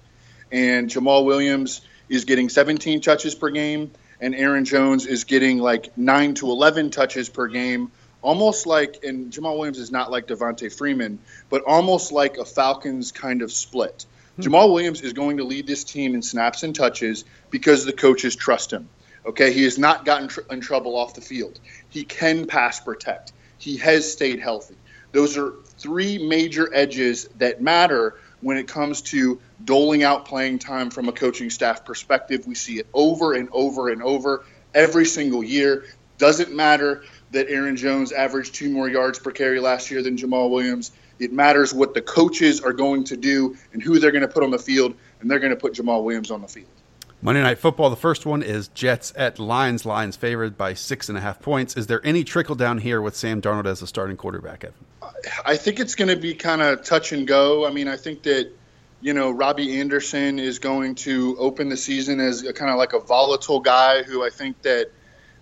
And 0.51 0.89
Jamaal 0.89 1.25
Williams 1.25 1.83
is 2.09 2.25
getting 2.25 2.49
17 2.49 3.01
touches 3.01 3.35
per 3.35 3.51
game, 3.51 3.91
and 4.21 4.35
Aaron 4.35 4.65
Jones 4.65 5.07
is 5.07 5.25
getting 5.25 5.59
like 5.59 5.97
9 5.97 6.35
to 6.35 6.51
11 6.51 6.91
touches 6.91 7.29
per 7.29 7.49
game, 7.49 7.93
almost 8.23 8.67
like, 8.67 9.05
and 9.05 9.31
Jamaal 9.31 9.57
Williams 9.57 9.79
is 9.79 9.91
not 9.91 10.11
like 10.11 10.27
Devonta 10.27 10.75
Freeman, 10.75 11.19
but 11.51 11.63
almost 11.67 12.11
like 12.11 12.39
a 12.39 12.45
Falcons 12.45 13.13
kind 13.13 13.43
of 13.43 13.53
split. 13.53 14.07
Hmm. 14.37 14.43
Jamaal 14.43 14.73
Williams 14.73 15.03
is 15.03 15.13
going 15.13 15.37
to 15.37 15.45
lead 15.45 15.67
this 15.67 15.85
team 15.85 16.15
in 16.15 16.23
snaps 16.23 16.63
and 16.63 16.75
touches 16.75 17.25
because 17.51 17.85
the 17.85 17.93
coaches 17.93 18.35
trust 18.35 18.73
him. 18.73 18.89
Okay, 19.27 19.53
he 19.53 19.65
has 19.65 19.79
not 19.79 20.07
gotten 20.07 20.29
tr- 20.29 20.41
in 20.51 20.61
trouble 20.61 20.97
off 20.97 21.15
the 21.15 21.21
field. 21.21 21.61
He 21.91 22.05
can 22.05 22.47
pass 22.47 22.81
protect 22.81 23.33
he 23.59 23.77
has 23.79 24.11
stayed 24.11 24.41
healthy. 24.41 24.77
Those 25.13 25.37
are 25.37 25.53
three 25.79 26.19
major 26.19 26.73
edges 26.75 27.29
that 27.39 27.63
matter 27.63 28.19
when 28.41 28.57
it 28.57 28.69
comes 28.69 29.03
to 29.03 29.41
doling 29.65 30.03
out 30.03 30.25
playing 30.25 30.59
time 30.59 30.91
from 30.91 31.09
a 31.09 31.13
coaching 31.13 31.51
staff 31.51 31.85
perspective. 31.85 32.47
We 32.47 32.55
see 32.55 32.79
it 32.79 32.87
over 32.95 33.35
and 33.35 33.49
over 33.53 33.89
and 33.89 34.03
over 34.03 34.45
every 34.75 35.07
single 35.07 35.43
year. 35.43 35.85
Doesn't 36.19 36.55
matter 36.55 37.05
that 37.31 37.49
Aaron 37.49 37.77
Jones 37.77 38.13
averaged 38.13 38.55
two 38.55 38.71
more 38.71 38.89
yards 38.89 39.19
per 39.19 39.31
carry 39.31 39.61
last 39.61 39.91
year 39.91 40.03
than 40.03 40.17
Jamaal 40.17 40.51
Williams. 40.51 40.93
It 41.19 41.33
matters 41.33 41.75
what 41.75 41.95
the 41.95 42.03
coaches 42.03 42.61
are 42.61 42.73
going 42.73 43.05
to 43.05 43.17
do 43.17 43.57
and 43.73 43.83
who 43.83 43.99
they're 43.99 44.13
going 44.13 44.23
to 44.23 44.29
put 44.29 44.43
on 44.43 44.51
the 44.51 44.59
field, 44.59 44.95
and 45.21 45.31
they're 45.31 45.41
going 45.41 45.51
to 45.51 45.57
put 45.57 45.75
Jamaal 45.75 46.05
Williams 46.05 46.31
on 46.31 46.43
the 46.43 46.49
field. 46.49 46.69
Monday 47.21 47.43
Night 47.43 47.59
Football, 47.59 47.91
the 47.91 47.97
first 47.97 48.27
one 48.27 48.45
is 48.45 48.69
Jets 48.69 49.13
at 49.17 49.41
Lions. 49.41 49.85
Lions 49.85 50.15
favored 50.15 50.57
by 50.57 50.75
six 50.75 51.09
and 51.09 51.19
a 51.19 51.21
half 51.21 51.41
points. 51.41 51.77
Is 51.77 51.89
there 51.89 52.01
any 52.05 52.23
trickle 52.23 52.55
down 52.55 52.79
here 52.79 53.03
with 53.03 53.17
Sam 53.17 53.43
Darnold 53.43 53.67
as 53.67 53.81
the 53.81 53.89
starting 53.89 54.17
quarterback, 54.17 54.63
Evan? 54.63 54.77
I 55.45 55.57
think 55.57 55.81
it's 55.81 55.97
going 55.97 56.09
to 56.09 56.17
be 56.17 56.35
kind 56.35 56.63
of 56.63 56.85
touch 56.85 57.11
and 57.11 57.27
go. 57.27 57.67
I 57.67 57.71
mean, 57.71 57.89
I 57.89 57.97
think 57.97 58.23
that, 58.23 58.53
you 59.01 59.15
know, 59.15 59.33
Robby 59.33 59.81
Anderson 59.81 60.39
is 60.39 60.61
going 60.61 60.95
to 60.97 61.37
open 61.41 61.69
the 61.69 61.77
season 61.77 62.21
as 62.21 62.43
kind 62.55 62.71
of 62.71 62.79
like 62.79 62.93
a 62.93 63.01
volatile 63.01 63.59
guy 63.59 64.05
who 64.05 64.25
I 64.25 64.31
think 64.31 64.63
that 64.63 64.93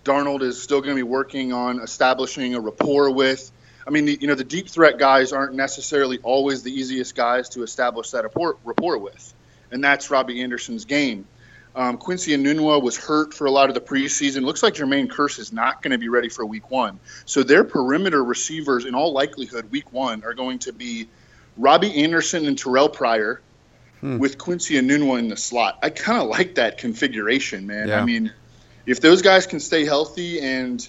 Darnold 0.03 0.41
is 0.41 0.59
still 0.59 0.81
going 0.81 0.95
to 0.95 0.99
be 0.99 1.07
working 1.07 1.53
on 1.53 1.79
establishing 1.79 2.55
a 2.55 2.59
rapport 2.59 3.11
with. 3.11 3.51
I 3.85 3.91
mean, 3.91 4.07
you 4.07 4.25
know, 4.25 4.35
the 4.35 4.43
deep 4.43 4.67
threat 4.67 4.97
guys 4.97 5.31
aren't 5.31 5.53
necessarily 5.53 6.17
always 6.23 6.63
the 6.63 6.71
easiest 6.71 7.13
guys 7.13 7.49
to 7.49 7.61
establish 7.61 8.11
that 8.11 8.23
rapport, 8.23 8.57
rapport 8.63 8.97
with. 8.97 9.31
And 9.71 9.83
that's 9.83 10.09
Robby 10.09 10.41
Anderson's 10.41 10.85
game. 10.85 11.27
Um, 11.75 11.97
Quincy 11.97 12.35
Enunwa 12.35 12.81
was 12.81 12.97
hurt 12.97 13.33
for 13.33 13.45
a 13.45 13.51
lot 13.51 13.69
of 13.69 13.75
the 13.75 13.81
preseason. 13.81 14.43
Looks 14.43 14.63
like 14.63 14.73
Jermaine 14.73 15.07
Kearse 15.07 15.37
is 15.37 15.53
not 15.53 15.83
going 15.83 15.91
to 15.91 15.97
be 15.97 16.09
ready 16.09 16.29
for 16.29 16.45
week 16.45 16.71
one. 16.71 16.99
So 17.25 17.43
their 17.43 17.63
perimeter 17.63 18.23
receivers, 18.23 18.85
in 18.85 18.95
all 18.95 19.13
likelihood, 19.13 19.69
week 19.71 19.91
one 19.93 20.23
are 20.23 20.33
going 20.33 20.59
to 20.59 20.73
be 20.73 21.07
Robby 21.55 22.03
Anderson 22.03 22.45
and 22.47 22.57
Terrelle 22.57 22.91
Pryor 22.91 23.41
hmm. 23.99 24.17
with 24.17 24.37
Quincy 24.37 24.75
Enunwa 24.75 25.19
in 25.19 25.27
the 25.27 25.37
slot. 25.37 25.77
I 25.83 25.91
kind 25.91 26.19
of 26.19 26.29
like 26.29 26.55
that 26.55 26.79
configuration, 26.79 27.67
man. 27.67 27.89
Yeah. 27.89 28.01
I 28.01 28.05
mean, 28.05 28.33
if 28.85 28.99
those 28.99 29.21
guys 29.21 29.45
can 29.45 29.59
stay 29.59 29.85
healthy 29.85 30.39
and, 30.39 30.87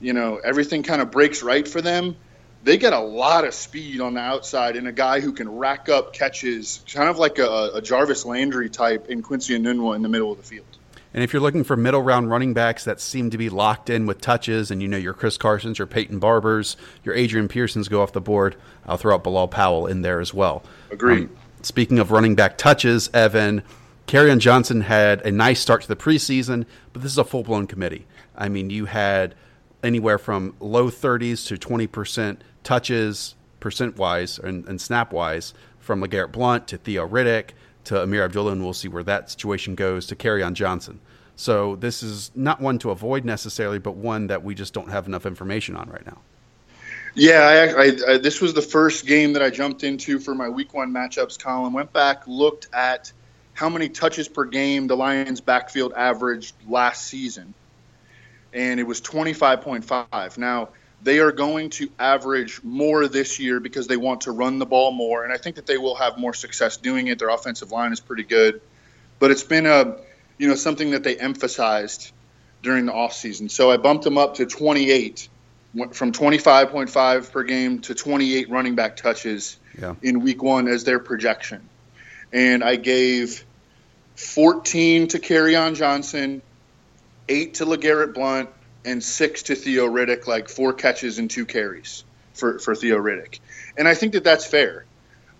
you 0.00 0.14
know, 0.14 0.36
everything 0.36 0.82
kind 0.82 1.02
of 1.02 1.10
breaks 1.10 1.42
right 1.42 1.66
for 1.66 1.82
them– 1.82 2.16
they 2.64 2.76
get 2.76 2.92
a 2.92 3.00
lot 3.00 3.44
of 3.44 3.54
speed 3.54 4.00
on 4.00 4.14
the 4.14 4.20
outside 4.20 4.76
and 4.76 4.86
a 4.86 4.92
guy 4.92 5.20
who 5.20 5.32
can 5.32 5.48
rack 5.50 5.88
up 5.88 6.12
catches, 6.12 6.84
kind 6.92 7.08
of 7.08 7.18
like 7.18 7.38
a, 7.38 7.70
a 7.74 7.82
Jarvis 7.82 8.24
Landry 8.24 8.70
type 8.70 9.08
in 9.08 9.22
Quincy 9.22 9.58
Enunwa 9.58 9.96
in 9.96 10.02
the 10.02 10.08
middle 10.08 10.30
of 10.30 10.38
the 10.38 10.44
field. 10.44 10.66
And 11.14 11.22
if 11.22 11.32
you're 11.32 11.42
looking 11.42 11.64
for 11.64 11.76
middle 11.76 12.02
round 12.02 12.30
running 12.30 12.54
backs 12.54 12.84
that 12.84 13.00
seem 13.00 13.30
to 13.30 13.38
be 13.38 13.50
locked 13.50 13.90
in 13.90 14.06
with 14.06 14.20
touches, 14.20 14.70
and 14.70 14.80
you 14.80 14.88
know 14.88 14.96
your 14.96 15.12
Chris 15.12 15.36
Carsons, 15.36 15.78
your 15.78 15.86
Peyton 15.86 16.18
Barbers, 16.18 16.76
your 17.04 17.14
Adrian 17.14 17.48
Pearsons 17.48 17.88
go 17.88 18.00
off 18.02 18.12
the 18.12 18.20
board, 18.20 18.56
I'll 18.86 18.96
throw 18.96 19.14
out 19.14 19.24
Bilal 19.24 19.48
Powell 19.48 19.86
in 19.86 20.02
there 20.02 20.20
as 20.20 20.32
well. 20.32 20.62
Agreed. 20.90 21.24
Um, 21.24 21.36
speaking 21.62 21.98
of 21.98 22.10
running 22.10 22.34
back 22.34 22.56
touches, 22.56 23.10
Evan, 23.12 23.62
Kerryon 24.06 24.38
Johnson 24.38 24.82
had 24.82 25.20
a 25.26 25.30
nice 25.30 25.60
start 25.60 25.82
to 25.82 25.88
the 25.88 25.96
preseason, 25.96 26.64
but 26.92 27.02
this 27.02 27.12
is 27.12 27.18
a 27.18 27.24
full 27.24 27.42
blown 27.42 27.66
committee. 27.66 28.06
I 28.34 28.48
mean, 28.48 28.70
you 28.70 28.86
had 28.86 29.34
anywhere 29.82 30.16
from 30.18 30.54
low 30.60 30.88
30s 30.88 31.46
to 31.48 31.58
20 31.58 31.86
percent 31.88 32.42
touches 32.64 33.34
percent 33.60 33.96
wise 33.96 34.38
and, 34.38 34.66
and 34.66 34.80
snap 34.80 35.12
wise 35.12 35.54
from 35.78 36.02
LeGarrette 36.02 36.32
Blunt 36.32 36.68
to 36.68 36.76
Theo 36.76 37.06
Riddick 37.06 37.50
to 37.84 37.94
Ameer 37.94 38.24
Abdullah, 38.24 38.52
and 38.52 38.62
we'll 38.62 38.72
see 38.72 38.88
where 38.88 39.02
that 39.02 39.30
situation 39.30 39.74
goes 39.74 40.06
to 40.06 40.16
Kerryon 40.16 40.54
Johnson. 40.54 41.00
So 41.36 41.76
this 41.76 42.02
is 42.02 42.30
not 42.34 42.60
one 42.60 42.78
to 42.80 42.90
avoid 42.90 43.24
necessarily, 43.24 43.78
but 43.78 43.96
one 43.96 44.28
that 44.28 44.44
we 44.44 44.54
just 44.54 44.72
don't 44.72 44.90
have 44.90 45.06
enough 45.06 45.26
information 45.26 45.76
on 45.76 45.88
right 45.90 46.04
now. 46.06 46.18
Yeah, 47.14 47.74
I, 47.76 47.82
I, 47.82 48.12
I, 48.14 48.18
this 48.18 48.40
was 48.40 48.54
the 48.54 48.62
first 48.62 49.06
game 49.06 49.34
that 49.34 49.42
I 49.42 49.50
jumped 49.50 49.84
into 49.84 50.18
for 50.18 50.34
my 50.34 50.48
week 50.48 50.72
one 50.72 50.92
matchups 50.92 51.38
column. 51.38 51.72
Went 51.72 51.92
back, 51.92 52.26
looked 52.26 52.68
at 52.72 53.12
how 53.54 53.68
many 53.68 53.88
touches 53.88 54.28
per 54.28 54.44
game 54.44 54.86
the 54.86 54.96
Lions' 54.96 55.40
backfield 55.40 55.92
averaged 55.94 56.54
last 56.66 57.06
season, 57.06 57.52
and 58.54 58.80
it 58.80 58.84
was 58.84 59.00
25.5. 59.02 60.38
Now, 60.38 60.70
they 61.02 61.18
are 61.18 61.32
going 61.32 61.70
to 61.70 61.90
average 61.98 62.62
more 62.62 63.08
this 63.08 63.38
year 63.40 63.60
because 63.60 63.86
they 63.86 63.96
want 63.96 64.22
to 64.22 64.32
run 64.32 64.58
the 64.58 64.66
ball 64.66 64.92
more, 64.92 65.24
and 65.24 65.32
I 65.32 65.36
think 65.36 65.56
that 65.56 65.66
they 65.66 65.78
will 65.78 65.96
have 65.96 66.18
more 66.18 66.34
success 66.34 66.76
doing 66.76 67.08
it. 67.08 67.18
Their 67.18 67.30
offensive 67.30 67.72
line 67.72 67.92
is 67.92 68.00
pretty 68.00 68.22
good, 68.22 68.60
but 69.18 69.30
it's 69.30 69.42
been 69.42 69.66
a 69.66 69.96
you 70.38 70.48
know 70.48 70.54
something 70.54 70.92
that 70.92 71.02
they 71.02 71.16
emphasized 71.16 72.12
during 72.62 72.86
the 72.86 72.92
offseason. 72.92 73.50
So 73.50 73.70
I 73.70 73.76
bumped 73.76 74.04
them 74.04 74.16
up 74.16 74.36
to 74.36 74.46
28 74.46 75.28
from 75.92 76.12
25.5 76.12 77.32
per 77.32 77.42
game 77.42 77.80
to 77.80 77.94
28 77.94 78.50
running 78.50 78.74
back 78.74 78.96
touches 78.96 79.58
yeah. 79.78 79.94
in 80.02 80.20
week 80.20 80.42
1 80.42 80.68
as 80.68 80.84
their 80.84 80.98
projection. 80.98 81.68
And 82.32 82.62
I 82.62 82.76
gave 82.76 83.44
14 84.16 85.08
to 85.08 85.18
Kerryon 85.18 85.74
Johnson, 85.74 86.42
8 87.28 87.54
to 87.54 87.66
LeGarrette 87.66 88.14
Blunt, 88.14 88.50
and 88.84 89.02
six 89.02 89.44
to 89.44 89.54
Theo 89.54 89.86
Riddick, 89.86 90.26
like 90.26 90.48
four 90.48 90.72
catches 90.72 91.18
and 91.18 91.30
two 91.30 91.46
carries 91.46 92.04
for, 92.34 92.58
for 92.58 92.74
Theo 92.74 92.98
Riddick. 92.98 93.40
And 93.76 93.86
I 93.86 93.94
think 93.94 94.12
that 94.14 94.24
that's 94.24 94.46
fair. 94.46 94.84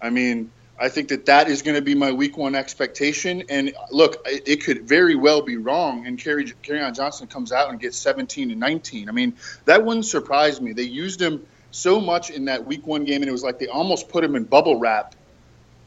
I 0.01 0.11
mean, 0.11 0.51
I 0.79 0.89
think 0.89 1.09
that 1.09 1.27
that 1.27 1.49
is 1.49 1.63
going 1.63 1.77
to 1.77 1.83
be 1.83 1.95
my 1.95 2.13
week 2.13 2.37
one 2.37 2.55
expectation. 2.55 3.45
And 3.49 3.75
look, 3.91 4.23
it, 4.27 4.49
it 4.49 4.65
could 4.65 4.89
very 4.89 5.15
well 5.15 5.43
be 5.43 5.57
wrong. 5.57 6.07
And 6.07 6.19
Kerry, 6.19 6.53
on 6.71 6.95
Johnson 6.95 7.27
comes 7.27 7.53
out 7.53 7.71
and 7.71 7.79
gets 7.79 7.97
17 7.99 8.51
and 8.51 8.59
19. 8.59 9.09
I 9.09 9.13
mean, 9.13 9.37
that 9.65 9.85
wouldn't 9.85 10.07
surprise 10.07 10.61
me. 10.61 10.73
They 10.73 10.83
used 10.83 11.21
him 11.21 11.47
so 11.71 12.01
much 12.01 12.31
in 12.31 12.47
that 12.47 12.67
week 12.67 12.87
one 12.87 13.05
game, 13.05 13.23
and 13.23 13.29
it 13.29 13.33
was 13.33 13.43
like 13.45 13.59
they 13.59 13.69
almost 13.69 14.09
put 14.09 14.25
him 14.25 14.35
in 14.35 14.45
bubble 14.45 14.77
wrap 14.77 15.15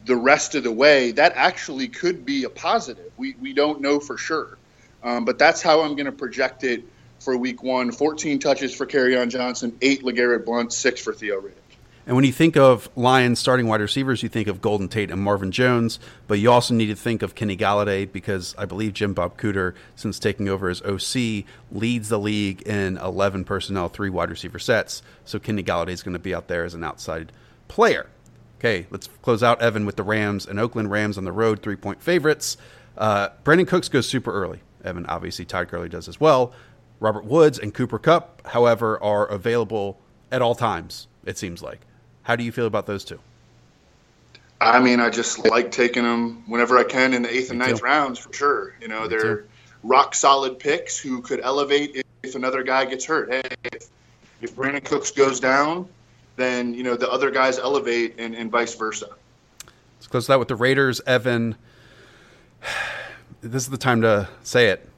the 0.06 0.16
rest 0.16 0.56
of 0.56 0.64
the 0.64 0.72
way. 0.72 1.12
That 1.12 1.34
actually 1.36 1.88
could 1.88 2.26
be 2.26 2.44
a 2.44 2.50
positive. 2.50 3.12
We, 3.18 3.36
we 3.42 3.54
don't 3.54 3.82
know 3.82 4.00
for 4.00 4.18
sure. 4.18 4.58
Um, 5.04 5.26
but 5.26 5.38
that's 5.38 5.62
how 5.62 5.82
I'm 5.82 5.96
going 5.96 6.06
to 6.06 6.12
project 6.12 6.64
it 6.64 6.84
for 7.26 7.36
week 7.36 7.64
one 7.64 7.92
14 7.92 8.40
touches 8.40 8.74
for 8.74 8.86
Kerryon 8.86 9.30
Johnson, 9.30 9.76
eight 9.82 10.04
LeGarrette 10.04 10.46
Blunt, 10.46 10.72
six 10.72 11.02
for 11.02 11.12
Theo 11.12 11.42
Riddick. 11.42 11.54
And 12.08 12.16
when 12.16 12.24
you 12.24 12.32
think 12.32 12.56
of 12.56 12.88
Lions 12.96 13.40
starting 13.40 13.68
wide 13.68 13.82
receivers, 13.82 14.22
you 14.22 14.30
think 14.30 14.48
of 14.48 14.62
Golden 14.62 14.88
Tate 14.88 15.10
and 15.10 15.20
Marvin 15.20 15.52
Jones, 15.52 15.98
but 16.28 16.38
you 16.38 16.52
also 16.52 16.76
need 16.76 16.86
to 16.86 16.96
think 16.96 17.24
of 17.24 17.34
Kenny 17.34 17.58
Golladay 17.58 18.10
because 18.10 18.54
I 18.60 18.66
believe 18.66 18.94
Jim 18.94 19.16
Bob 19.16 19.40
Cooter, 19.40 19.74
since 19.96 20.20
taking 20.20 20.48
over 20.48 20.70
as 20.70 20.84
OC, 20.84 21.46
leads 21.72 22.10
the 22.10 22.20
league 22.20 22.62
in 22.62 22.98
11 22.98 23.44
personnel, 23.44 23.90
three 23.90 24.12
wide 24.12 24.30
receiver 24.30 24.60
sets. 24.60 25.02
So 25.26 25.40
Kenny 25.40 25.64
Golladay 25.64 25.90
is 25.90 26.04
going 26.04 26.14
to 26.14 26.20
be 26.20 26.36
out 26.36 26.48
there 26.48 26.64
as 26.64 26.76
an 26.76 26.84
outside 26.84 27.32
player. 27.68 28.06
Okay, 28.60 28.86
let's 28.92 29.08
close 29.24 29.42
out 29.42 29.60
Evan 29.64 29.88
with 29.88 29.96
the 29.96 30.04
Rams 30.04 30.46
and 30.46 30.60
Oakland 30.60 30.92
Rams 30.92 31.18
on 31.18 31.24
the 31.24 31.32
road, 31.32 31.64
three 31.64 31.76
point 31.76 32.04
favorites. 32.04 32.56
Uh, 32.96 33.30
Brandin 33.44 33.68
Cooks 33.68 33.90
goes 33.90 34.08
super 34.08 34.32
early. 34.32 34.60
Evan 34.84 35.08
obviously 35.08 35.44
Todd 35.44 35.70
Gurley 35.70 35.90
does 35.90 36.08
as 36.08 36.20
well. 36.20 36.54
Robert 37.00 37.26
Woods 37.26 37.60
and 37.60 37.74
Cooper 37.74 38.00
Kupp, 38.00 38.46
however, 38.48 39.02
are 39.04 39.26
available 39.26 40.00
at 40.32 40.42
all 40.42 40.56
times, 40.56 41.08
it 41.26 41.38
seems 41.38 41.62
like. 41.62 41.80
How 42.24 42.36
do 42.36 42.44
you 42.44 42.52
feel 42.52 42.66
about 42.66 42.88
those 42.88 43.06
two? 43.06 43.20
I 44.60 44.80
mean, 44.80 45.00
I 45.00 45.10
just 45.10 45.46
like 45.46 45.72
taking 45.72 46.04
them 46.04 46.44
whenever 46.48 46.78
I 46.78 46.84
can 46.84 47.14
in 47.14 47.22
the 47.22 47.34
eighth 47.34 47.50
and 47.50 47.60
ninth 47.60 47.82
rounds 47.82 48.20
for 48.20 48.34
sure. 48.34 48.76
You 48.82 48.88
know, 48.88 49.04
Me 49.04 49.10
they're 49.10 49.36
too. 49.38 49.48
rock 49.84 50.16
solid 50.16 50.60
picks 50.60 50.98
who 50.98 51.22
could 51.22 51.42
elevate 51.42 52.04
if, 52.24 52.36
another 52.36 52.64
guy 52.64 52.86
gets 52.86 53.06
hurt. 53.06 53.30
Hey, 53.30 53.44
if, 53.66 53.88
if 54.42 54.56
Brandin 54.56 54.84
Cooks 54.84 55.12
goes 55.12 55.40
down, 55.40 55.88
then 56.38 56.74
you 56.74 56.84
know 56.84 56.96
the 56.96 57.10
other 57.10 57.30
guys 57.30 57.60
elevate 57.60 58.16
and, 58.18 58.34
and 58.34 58.50
vice 58.50 58.74
versa. 58.74 59.10
Let's 59.98 60.08
close 60.08 60.28
that 60.28 60.40
with 60.40 60.48
the 60.48 60.56
Raiders, 60.56 61.02
Evan. 61.06 61.56
This 63.42 63.62
is 63.62 63.70
the 63.70 63.78
time 63.78 64.02
to 64.02 64.28
say 64.42 64.70
it. 64.70 64.90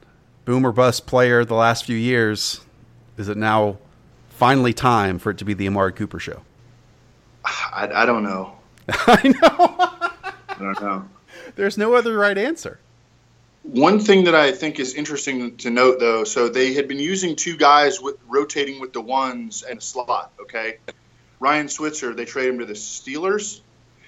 Boom 0.48 0.64
or 0.64 0.72
bust 0.72 1.06
player 1.06 1.44
the 1.44 1.54
last 1.54 1.84
few 1.84 1.94
years. 1.94 2.62
Is 3.18 3.28
it 3.28 3.36
now 3.36 3.76
finally 4.30 4.72
time 4.72 5.18
for 5.18 5.28
it 5.28 5.36
to 5.36 5.44
be 5.44 5.52
the 5.52 5.66
Amari 5.66 5.92
Cooper 5.92 6.18
show? 6.18 6.40
I, 7.44 7.90
I 7.94 8.06
don't 8.06 8.22
know. 8.22 8.56
I 8.88 9.28
know. 9.28 10.32
I 10.48 10.58
don't 10.58 10.80
know. 10.80 11.04
There's 11.54 11.76
no 11.76 11.92
other 11.92 12.16
right 12.16 12.38
answer. 12.38 12.80
One 13.62 14.00
thing 14.00 14.24
that 14.24 14.34
I 14.34 14.50
think 14.52 14.80
is 14.80 14.94
interesting 14.94 15.54
to 15.58 15.68
note, 15.68 16.00
though, 16.00 16.24
so 16.24 16.48
they 16.48 16.72
had 16.72 16.88
been 16.88 16.98
using 16.98 17.36
two 17.36 17.58
guys 17.58 18.00
with 18.00 18.16
rotating 18.26 18.80
with 18.80 18.94
the 18.94 19.02
ones 19.02 19.64
and 19.68 19.80
a 19.80 19.82
slot. 19.82 20.32
Okay, 20.40 20.78
Ryan 21.40 21.68
Switzer, 21.68 22.14
they 22.14 22.24
trade 22.24 22.48
him 22.48 22.58
to 22.60 22.64
the 22.64 22.72
Steelers, 22.72 23.60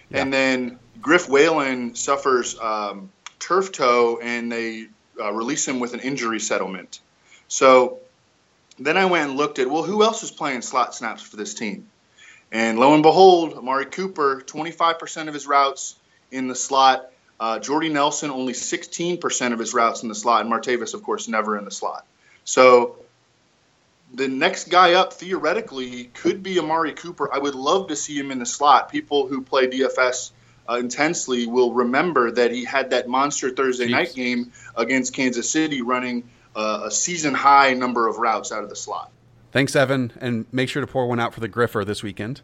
Yeah. 0.08 0.22
and 0.22 0.32
then 0.32 0.78
Griff 1.02 1.28
Whalen 1.28 1.94
suffers 1.94 2.58
um, 2.60 3.12
turf 3.38 3.72
toe, 3.72 4.18
and 4.22 4.50
they 4.50 4.86
uh, 5.20 5.32
release 5.32 5.66
him 5.66 5.80
with 5.80 5.94
an 5.94 6.00
injury 6.00 6.40
settlement. 6.40 7.00
So 7.48 7.98
then 8.78 8.96
I 8.96 9.06
went 9.06 9.30
and 9.30 9.38
looked 9.38 9.58
at 9.58 9.70
well, 9.70 9.82
who 9.82 10.02
else 10.02 10.22
is 10.22 10.30
playing 10.30 10.62
slot 10.62 10.94
snaps 10.94 11.22
for 11.22 11.36
this 11.36 11.54
team? 11.54 11.88
And 12.52 12.78
lo 12.78 12.94
and 12.94 13.02
behold, 13.02 13.54
Amari 13.54 13.86
Cooper, 13.86 14.42
25% 14.44 15.28
of 15.28 15.34
his 15.34 15.46
routes 15.46 15.96
in 16.32 16.48
the 16.48 16.54
slot. 16.54 17.10
Uh, 17.38 17.58
Jordy 17.58 17.88
Nelson, 17.88 18.30
only 18.30 18.52
16% 18.52 19.52
of 19.52 19.58
his 19.58 19.72
routes 19.72 20.02
in 20.02 20.08
the 20.08 20.14
slot. 20.14 20.42
And 20.42 20.52
Martavis, 20.52 20.94
of 20.94 21.02
course, 21.02 21.28
never 21.28 21.56
in 21.56 21.64
the 21.64 21.70
slot. 21.70 22.04
So 22.44 22.96
the 24.12 24.28
next 24.28 24.68
guy 24.68 24.94
up, 24.94 25.12
theoretically, 25.12 26.04
could 26.12 26.42
be 26.42 26.58
Amari 26.58 26.92
Cooper. 26.92 27.32
I 27.32 27.38
would 27.38 27.54
love 27.54 27.88
to 27.88 27.96
see 27.96 28.18
him 28.18 28.30
in 28.30 28.40
the 28.40 28.46
slot. 28.46 28.90
People 28.90 29.28
who 29.28 29.42
play 29.42 29.68
DFS 29.68 30.32
uh, 30.70 30.76
intensely 30.76 31.46
will 31.46 31.72
remember 31.72 32.30
that 32.30 32.52
he 32.52 32.64
had 32.64 32.90
that 32.90 33.08
monster 33.08 33.50
Thursday 33.50 33.86
Chiefs. 33.86 33.92
night 33.92 34.14
game 34.14 34.52
against 34.76 35.14
Kansas 35.14 35.50
City 35.50 35.82
running 35.82 36.28
uh, 36.54 36.82
a 36.84 36.90
season 36.90 37.34
high 37.34 37.74
number 37.74 38.06
of 38.06 38.18
routes 38.18 38.52
out 38.52 38.62
of 38.62 38.68
the 38.68 38.76
slot. 38.76 39.10
Thanks, 39.52 39.74
Evan, 39.74 40.12
and 40.20 40.46
make 40.52 40.68
sure 40.68 40.80
to 40.80 40.86
pour 40.86 41.08
one 41.08 41.18
out 41.18 41.34
for 41.34 41.40
the 41.40 41.48
Griffer 41.48 41.84
this 41.84 42.02
weekend. 42.02 42.42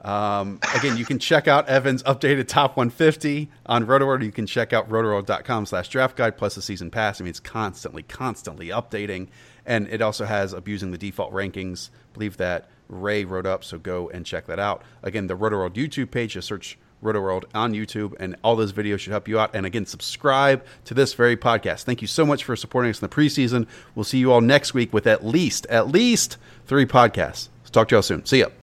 Um, 0.00 0.60
again, 0.76 0.96
you 0.96 1.04
can 1.04 1.18
check 1.18 1.48
out 1.48 1.68
Evan's 1.68 2.02
updated 2.04 2.46
top 2.46 2.76
150 2.76 3.50
on 3.66 3.86
RotoWorld. 3.86 4.24
You 4.24 4.32
can 4.32 4.46
check 4.46 4.72
out 4.72 4.88
rotoworld.com 4.88 5.66
slash 5.66 5.88
draft 5.88 6.16
guide 6.16 6.36
plus 6.36 6.54
the 6.54 6.62
season 6.62 6.90
pass. 6.90 7.20
I 7.20 7.24
mean, 7.24 7.30
it's 7.30 7.40
constantly, 7.40 8.02
constantly 8.04 8.68
updating. 8.68 9.28
And 9.66 9.88
it 9.88 10.00
also 10.00 10.24
has 10.24 10.52
abusing 10.52 10.92
the 10.92 10.98
default 10.98 11.32
rankings. 11.32 11.90
I 11.90 12.14
believe 12.14 12.36
that 12.36 12.68
Ray 12.88 13.24
wrote 13.24 13.46
up, 13.46 13.64
so 13.64 13.78
go 13.78 14.08
and 14.08 14.24
check 14.24 14.46
that 14.46 14.58
out. 14.58 14.82
Again, 15.02 15.26
the 15.26 15.36
RotoWorld 15.36 15.74
YouTube 15.74 16.10
page, 16.10 16.34
just 16.34 16.48
search 16.48 16.78
RotoWorld 17.02 17.44
on 17.54 17.72
YouTube, 17.72 18.14
and 18.18 18.36
all 18.42 18.56
those 18.56 18.72
videos 18.72 19.00
should 19.00 19.12
help 19.12 19.28
you 19.28 19.38
out. 19.38 19.54
And 19.54 19.66
again, 19.66 19.86
subscribe 19.86 20.64
to 20.84 20.94
this 20.94 21.14
very 21.14 21.36
podcast. 21.36 21.84
Thank 21.84 22.02
you 22.02 22.08
so 22.08 22.26
much 22.26 22.44
for 22.44 22.56
supporting 22.56 22.90
us 22.90 23.00
in 23.00 23.08
the 23.08 23.14
preseason. 23.14 23.66
We'll 23.94 24.04
see 24.04 24.18
you 24.18 24.32
all 24.32 24.40
next 24.40 24.74
week 24.74 24.92
with 24.92 25.06
at 25.06 25.24
least, 25.24 25.66
at 25.66 25.88
least 25.88 26.36
three 26.66 26.86
podcasts. 26.86 27.48
So 27.64 27.72
talk 27.72 27.88
to 27.88 27.96
y'all 27.96 28.02
soon. 28.02 28.24
See 28.26 28.40
ya. 28.40 28.46